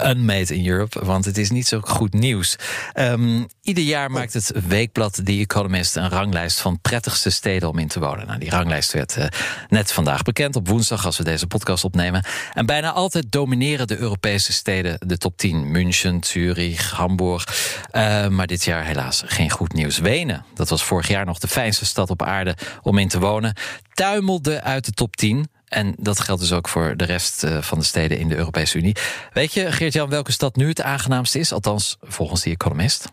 Unmade 0.04 0.54
in 0.54 0.66
Europe. 0.66 1.04
Want 1.04 1.24
het 1.24 1.38
is 1.38 1.50
niet 1.50 1.66
zo 1.66 1.80
goed 1.80 2.12
nieuws. 2.12 2.56
Um, 2.94 3.46
ieder 3.62 3.84
jaar 3.84 4.10
maakt 4.10 4.32
het 4.32 4.52
weekblad 4.68 5.20
The 5.24 5.32
Economist 5.32 5.96
een 5.96 6.08
ranglijst 6.08 6.60
van 6.60 6.80
prettigste 6.80 7.30
steden 7.30 7.68
om 7.68 7.78
in 7.78 7.88
te 7.88 8.00
wonen. 8.00 8.17
Nou, 8.26 8.38
die 8.38 8.50
ranglijst 8.50 8.92
werd 8.92 9.16
uh, 9.16 9.24
net 9.68 9.92
vandaag 9.92 10.22
bekend 10.22 10.56
op 10.56 10.68
woensdag 10.68 11.04
als 11.04 11.18
we 11.18 11.24
deze 11.24 11.46
podcast 11.46 11.84
opnemen. 11.84 12.24
En 12.52 12.66
bijna 12.66 12.92
altijd 12.92 13.26
domineren 13.30 13.86
de 13.86 13.98
Europese 13.98 14.52
steden 14.52 14.98
de 15.06 15.18
top 15.18 15.36
10. 15.36 15.70
München, 15.70 16.24
Zurich, 16.24 16.90
Hamburg. 16.90 17.46
Uh, 17.92 18.28
maar 18.28 18.46
dit 18.46 18.64
jaar 18.64 18.84
helaas 18.84 19.22
geen 19.26 19.50
goed 19.50 19.72
nieuws. 19.72 19.98
Wenen, 19.98 20.44
dat 20.54 20.68
was 20.68 20.84
vorig 20.84 21.08
jaar 21.08 21.24
nog 21.24 21.38
de 21.38 21.48
fijnste 21.48 21.86
stad 21.86 22.10
op 22.10 22.22
aarde 22.22 22.56
om 22.82 22.98
in 22.98 23.08
te 23.08 23.18
wonen, 23.18 23.54
tuimelde 23.94 24.62
uit 24.62 24.84
de 24.84 24.92
top 24.92 25.16
10. 25.16 25.48
En 25.68 25.94
dat 25.98 26.20
geldt 26.20 26.40
dus 26.40 26.52
ook 26.52 26.68
voor 26.68 26.96
de 26.96 27.04
rest 27.04 27.44
uh, 27.44 27.62
van 27.62 27.78
de 27.78 27.84
steden 27.84 28.18
in 28.18 28.28
de 28.28 28.36
Europese 28.36 28.78
Unie. 28.78 28.96
Weet 29.32 29.52
je, 29.52 29.72
Geert-Jan, 29.72 30.08
welke 30.08 30.32
stad 30.32 30.56
nu 30.56 30.68
het 30.68 30.82
aangenaamste 30.82 31.38
is? 31.38 31.52
Althans, 31.52 31.96
volgens 32.00 32.42
die 32.42 32.52
Economist. 32.52 33.08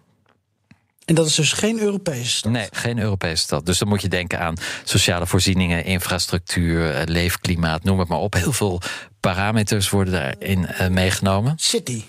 En 1.05 1.15
dat 1.15 1.27
is 1.27 1.35
dus 1.35 1.53
geen 1.53 1.79
Europese 1.79 2.35
stad? 2.35 2.51
Nee, 2.51 2.67
geen 2.71 2.99
Europese 2.99 3.43
stad. 3.43 3.65
Dus 3.65 3.77
dan 3.77 3.87
moet 3.87 4.01
je 4.01 4.07
denken 4.07 4.39
aan 4.39 4.55
sociale 4.83 5.27
voorzieningen, 5.27 5.85
infrastructuur, 5.85 7.03
leefklimaat, 7.05 7.83
noem 7.83 7.99
het 7.99 8.07
maar 8.07 8.17
op. 8.17 8.33
Heel 8.33 8.53
veel 8.53 8.81
parameters 9.19 9.89
worden 9.89 10.13
daarin 10.13 10.67
uh, 10.81 10.87
meegenomen. 10.87 11.53
City. 11.55 12.03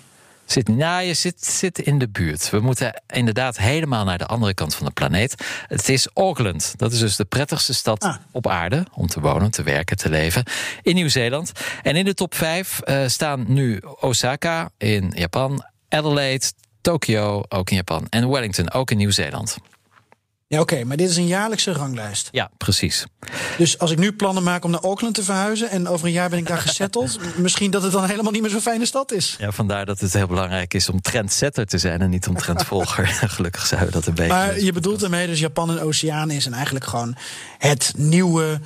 Zit, 0.45 0.67
nou, 0.67 1.03
je 1.03 1.13
zit, 1.13 1.45
zit 1.45 1.79
in 1.79 1.97
de 1.97 2.09
buurt. 2.09 2.49
We 2.49 2.59
moeten 2.59 3.01
inderdaad 3.07 3.57
helemaal 3.57 4.05
naar 4.05 4.17
de 4.17 4.25
andere 4.25 4.53
kant 4.53 4.75
van 4.75 4.85
de 4.85 4.91
planeet. 4.91 5.35
Het 5.67 5.89
is 5.89 6.07
Auckland. 6.13 6.73
Dat 6.77 6.91
is 6.91 6.99
dus 6.99 7.15
de 7.15 7.25
prettigste 7.25 7.73
stad 7.73 8.03
ah. 8.03 8.15
op 8.31 8.47
aarde 8.47 8.85
om 8.93 9.07
te 9.07 9.19
wonen, 9.19 9.51
te 9.51 9.63
werken, 9.63 9.97
te 9.97 10.09
leven. 10.09 10.43
In 10.81 10.95
Nieuw-Zeeland. 10.95 11.51
En 11.83 11.95
in 11.95 12.05
de 12.05 12.13
top 12.13 12.35
5 12.35 12.79
uh, 12.85 13.07
staan 13.07 13.45
nu 13.47 13.81
Osaka 13.99 14.69
in 14.77 15.11
Japan, 15.15 15.65
Adelaide, 15.89 16.45
Tokio, 16.87 17.43
ook 17.49 17.69
in 17.69 17.75
Japan. 17.75 18.07
En 18.09 18.29
Wellington, 18.29 18.71
ook 18.71 18.91
in 18.91 18.97
Nieuw-Zeeland. 18.97 19.57
Ja, 20.47 20.59
oké, 20.61 20.73
okay, 20.73 20.85
maar 20.85 20.97
dit 20.97 21.09
is 21.09 21.17
een 21.17 21.27
jaarlijkse 21.27 21.71
ranglijst. 21.71 22.29
Ja, 22.31 22.49
precies. 22.57 23.05
Dus 23.57 23.79
als 23.79 23.91
ik 23.91 23.97
nu 23.97 24.13
plannen 24.13 24.43
maak 24.43 24.63
om 24.63 24.71
naar 24.71 24.79
Auckland 24.79 25.15
te 25.15 25.23
verhuizen 25.23 25.69
en 25.69 25.87
over 25.87 26.07
een 26.07 26.11
jaar 26.11 26.29
ben 26.29 26.39
ik 26.39 26.47
daar 26.47 26.57
gesetteld, 26.57 27.19
misschien 27.37 27.71
dat 27.71 27.83
het 27.83 27.91
dan 27.91 28.05
helemaal 28.05 28.31
niet 28.31 28.41
meer 28.41 28.51
zo'n 28.51 28.61
fijne 28.61 28.85
stad 28.85 29.11
is. 29.11 29.35
Ja, 29.39 29.51
vandaar 29.51 29.85
dat 29.85 29.99
het 29.99 30.13
heel 30.13 30.27
belangrijk 30.27 30.73
is 30.73 30.89
om 30.89 31.01
trendsetter 31.01 31.65
te 31.65 31.77
zijn 31.77 32.01
en 32.01 32.09
niet 32.09 32.27
om 32.27 32.35
trendvolger. 32.35 33.07
Gelukkig 33.35 33.65
zijn 33.65 33.85
we 33.85 33.91
dat 33.91 34.05
een 34.05 34.13
beetje. 34.13 34.33
Maar 34.33 34.59
je 34.59 34.71
bedoelt 34.71 35.03
ermee 35.03 35.27
dus 35.27 35.39
Japan 35.39 35.69
en 35.69 35.79
Oceanië 35.79 36.39
en 36.45 36.53
eigenlijk 36.53 36.85
gewoon 36.85 37.15
het 37.57 37.93
nieuwe 37.97 38.59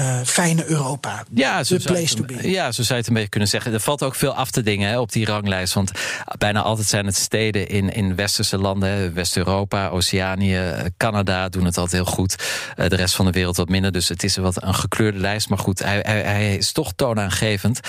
uh, 0.00 0.20
fijne 0.24 0.66
Europa. 0.66 1.24
Ja, 1.34 1.62
the 1.62 1.80
place 1.84 2.14
to 2.14 2.24
be. 2.24 2.50
Ja, 2.50 2.72
zo 2.72 2.82
zou 2.82 2.88
je 2.88 2.94
het 2.94 3.06
een 3.06 3.14
beetje 3.14 3.28
kunnen 3.28 3.48
zeggen. 3.48 3.72
Er 3.72 3.80
valt 3.80 4.02
ook 4.02 4.14
veel 4.14 4.34
af 4.34 4.50
te 4.50 4.62
dingen 4.62 4.88
hè, 4.88 4.98
op 4.98 5.12
die 5.12 5.26
ranglijst. 5.26 5.74
Want 5.74 5.90
bijna 6.38 6.62
altijd 6.62 6.86
zijn 6.86 7.06
het 7.06 7.16
steden 7.16 7.68
in, 7.68 7.92
in 7.92 8.14
westerse 8.14 8.58
landen. 8.58 9.14
West-Europa, 9.14 9.88
Oceanië, 9.88 10.60
Canada. 10.96 11.48
Doen 11.48 11.64
het 11.64 11.76
altijd 11.78 12.02
heel 12.02 12.12
goed. 12.12 12.36
de 12.76 12.96
rest 12.96 13.14
van 13.14 13.24
de 13.24 13.32
wereld 13.32 13.56
wat 13.56 13.68
minder. 13.68 13.92
Dus 13.92 14.08
het 14.08 14.22
is 14.22 14.36
wat 14.36 14.62
een 14.62 14.74
gekleurde 14.74 15.18
lijst. 15.18 15.48
Maar 15.48 15.58
goed, 15.58 15.78
hij, 15.78 15.98
hij, 16.02 16.20
hij 16.20 16.56
is 16.56 16.72
toch 16.72 16.92
toonaangevend. 16.96 17.80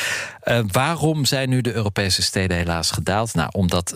Waarom 0.71 1.25
zijn 1.25 1.49
nu 1.49 1.61
de 1.61 1.73
Europese 1.73 2.21
steden 2.21 2.57
helaas 2.57 2.91
gedaald? 2.91 3.33
Nou, 3.33 3.49
omdat 3.51 3.95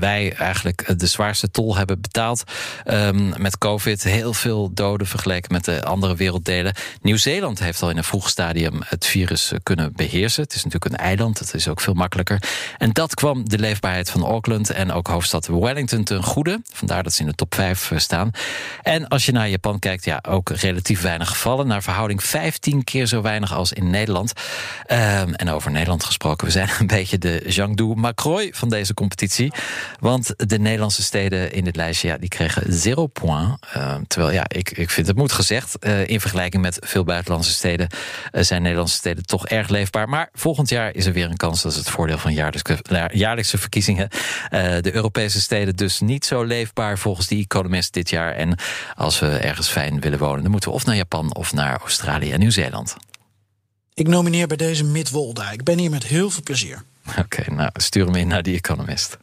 wij 0.00 0.32
eigenlijk 0.32 0.98
de 0.98 1.06
zwaarste 1.06 1.50
tol 1.50 1.76
hebben 1.76 2.00
betaald 2.00 2.42
um, 2.86 3.32
met 3.36 3.58
COVID. 3.58 4.02
Heel 4.02 4.34
veel 4.34 4.70
doden 4.72 5.06
vergeleken 5.06 5.52
met 5.52 5.64
de 5.64 5.84
andere 5.84 6.16
werelddelen. 6.16 6.74
Nieuw-Zeeland 7.00 7.58
heeft 7.58 7.82
al 7.82 7.90
in 7.90 7.96
een 7.96 8.04
vroeg 8.04 8.28
stadium 8.28 8.80
het 8.84 9.06
virus 9.06 9.52
kunnen 9.62 9.92
beheersen. 9.92 10.42
Het 10.42 10.54
is 10.54 10.64
natuurlijk 10.64 10.92
een 10.92 11.06
eiland, 11.06 11.38
het 11.38 11.54
is 11.54 11.68
ook 11.68 11.80
veel 11.80 11.94
makkelijker. 11.94 12.42
En 12.78 12.92
dat 12.92 13.14
kwam 13.14 13.48
de 13.48 13.58
leefbaarheid 13.58 14.10
van 14.10 14.24
Auckland 14.24 14.70
en 14.70 14.92
ook 14.92 15.06
hoofdstad 15.06 15.46
Wellington 15.46 16.04
ten 16.04 16.22
goede. 16.22 16.60
Vandaar 16.72 17.02
dat 17.02 17.12
ze 17.12 17.20
in 17.20 17.26
de 17.26 17.34
top 17.34 17.54
5 17.54 17.90
eh, 17.90 17.98
staan. 17.98 18.30
En 18.82 19.08
als 19.08 19.26
je 19.26 19.32
naar 19.32 19.48
Japan 19.48 19.78
kijkt, 19.78 20.04
ja, 20.04 20.22
ook 20.28 20.50
relatief 20.50 21.00
weinig 21.00 21.28
gevallen. 21.28 21.66
Naar 21.66 21.82
verhouding 21.82 22.22
15 22.22 22.84
keer 22.84 23.06
zo 23.06 23.22
weinig 23.22 23.54
als 23.54 23.72
in 23.72 23.90
Nederland. 23.90 24.32
Um, 24.92 25.34
en 25.34 25.50
over 25.50 25.70
Nederland 25.70 25.84
gesproken, 25.86 26.46
we 26.46 26.52
zijn 26.52 26.68
een 26.78 26.86
beetje 26.86 27.18
de 27.18 27.42
Jiangdu 27.46 27.84
Macroy 27.84 28.50
van 28.52 28.68
deze 28.68 28.94
competitie. 28.94 29.52
Want 30.00 30.34
de 30.36 30.58
Nederlandse 30.58 31.02
steden 31.02 31.52
in 31.52 31.64
dit 31.64 31.76
lijstje, 31.76 32.08
ja, 32.08 32.18
die 32.18 32.28
kregen 32.28 32.72
zero 32.72 33.06
point. 33.06 33.58
Uh, 33.76 33.94
terwijl, 34.06 34.32
ja, 34.32 34.44
ik, 34.48 34.70
ik 34.70 34.90
vind 34.90 35.06
het 35.06 35.16
moet 35.16 35.32
gezegd. 35.32 35.76
Uh, 35.80 36.08
in 36.08 36.20
vergelijking 36.20 36.62
met 36.62 36.78
veel 36.80 37.04
buitenlandse 37.04 37.52
steden 37.52 37.88
uh, 38.32 38.42
zijn 38.42 38.62
Nederlandse 38.62 38.96
steden 38.96 39.26
toch 39.26 39.46
erg 39.46 39.68
leefbaar. 39.68 40.08
Maar 40.08 40.28
volgend 40.32 40.68
jaar 40.68 40.94
is 40.94 41.06
er 41.06 41.12
weer 41.12 41.30
een 41.30 41.36
kans. 41.36 41.62
Dat 41.62 41.72
is 41.72 41.78
het 41.78 41.90
voordeel 41.90 42.18
van 42.18 42.32
jaarlijkse, 42.32 42.78
jaarlijkse 43.12 43.58
verkiezingen. 43.58 44.08
de 44.80 44.94
Europese 44.94 45.40
steden 45.40 45.76
dus 45.76 46.00
niet 46.00 46.24
zo 46.24 46.42
leefbaar 46.42 46.98
volgens 46.98 47.26
die 47.26 47.44
economist 47.44 47.92
dit 47.92 48.10
jaar. 48.10 48.32
En 48.32 48.58
als 48.94 49.18
we 49.18 49.26
ergens 49.26 49.68
fijn 49.68 50.00
willen 50.00 50.18
wonen, 50.18 50.42
dan 50.42 50.50
moeten 50.50 50.70
we 50.70 50.76
of 50.76 50.86
naar 50.86 50.96
Japan 50.96 51.34
of 51.34 51.52
naar 51.52 51.80
Australië 51.80 52.32
en 52.32 52.38
Nieuw-Zeeland. 52.38 52.96
Ik 53.96 54.08
nomineer 54.08 54.46
bij 54.46 54.56
deze 54.56 54.84
Midwolda. 54.84 55.50
Ik 55.50 55.64
ben 55.64 55.78
hier 55.78 55.90
met 55.90 56.04
heel 56.04 56.30
veel 56.30 56.42
plezier. 56.42 56.82
Oké, 57.18 57.54
nou 57.54 57.70
stuur 57.72 58.04
hem 58.04 58.14
in 58.14 58.28
naar 58.28 58.42
die 58.42 58.56
economist. 58.56 59.18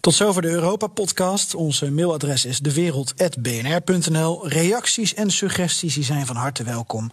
Tot 0.00 0.14
zover 0.14 0.42
de 0.42 0.48
Europa-podcast. 0.48 1.54
Onze 1.54 1.90
mailadres 1.90 2.44
is 2.44 2.58
dewereld.bnr.nl. 2.58 4.48
Reacties 4.48 5.14
en 5.14 5.30
suggesties 5.30 5.94
die 5.94 6.04
zijn 6.04 6.26
van 6.26 6.36
harte 6.36 6.62
welkom. 6.62 7.10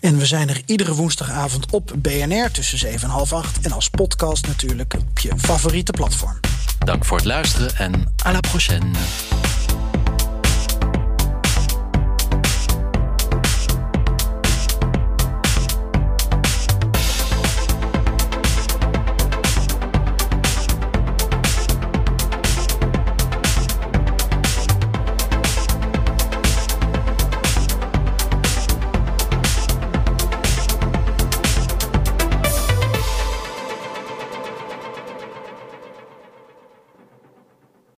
En 0.00 0.18
we 0.18 0.26
zijn 0.26 0.48
er 0.48 0.62
iedere 0.66 0.94
woensdagavond 0.94 1.72
op 1.72 1.92
BNR 1.96 2.50
tussen 2.50 2.78
7 2.78 3.02
en 3.02 3.14
half 3.14 3.32
8. 3.32 3.60
En 3.60 3.72
als 3.72 3.88
podcast 3.88 4.46
natuurlijk 4.46 4.94
op 4.94 5.18
je 5.18 5.32
favoriete 5.36 5.92
platform. 5.92 6.40
Dank 6.78 7.04
voor 7.04 7.16
het 7.16 7.26
luisteren 7.26 7.76
en 7.76 8.14
à 8.26 8.32
la 8.32 8.40
prochaine. 8.40 8.90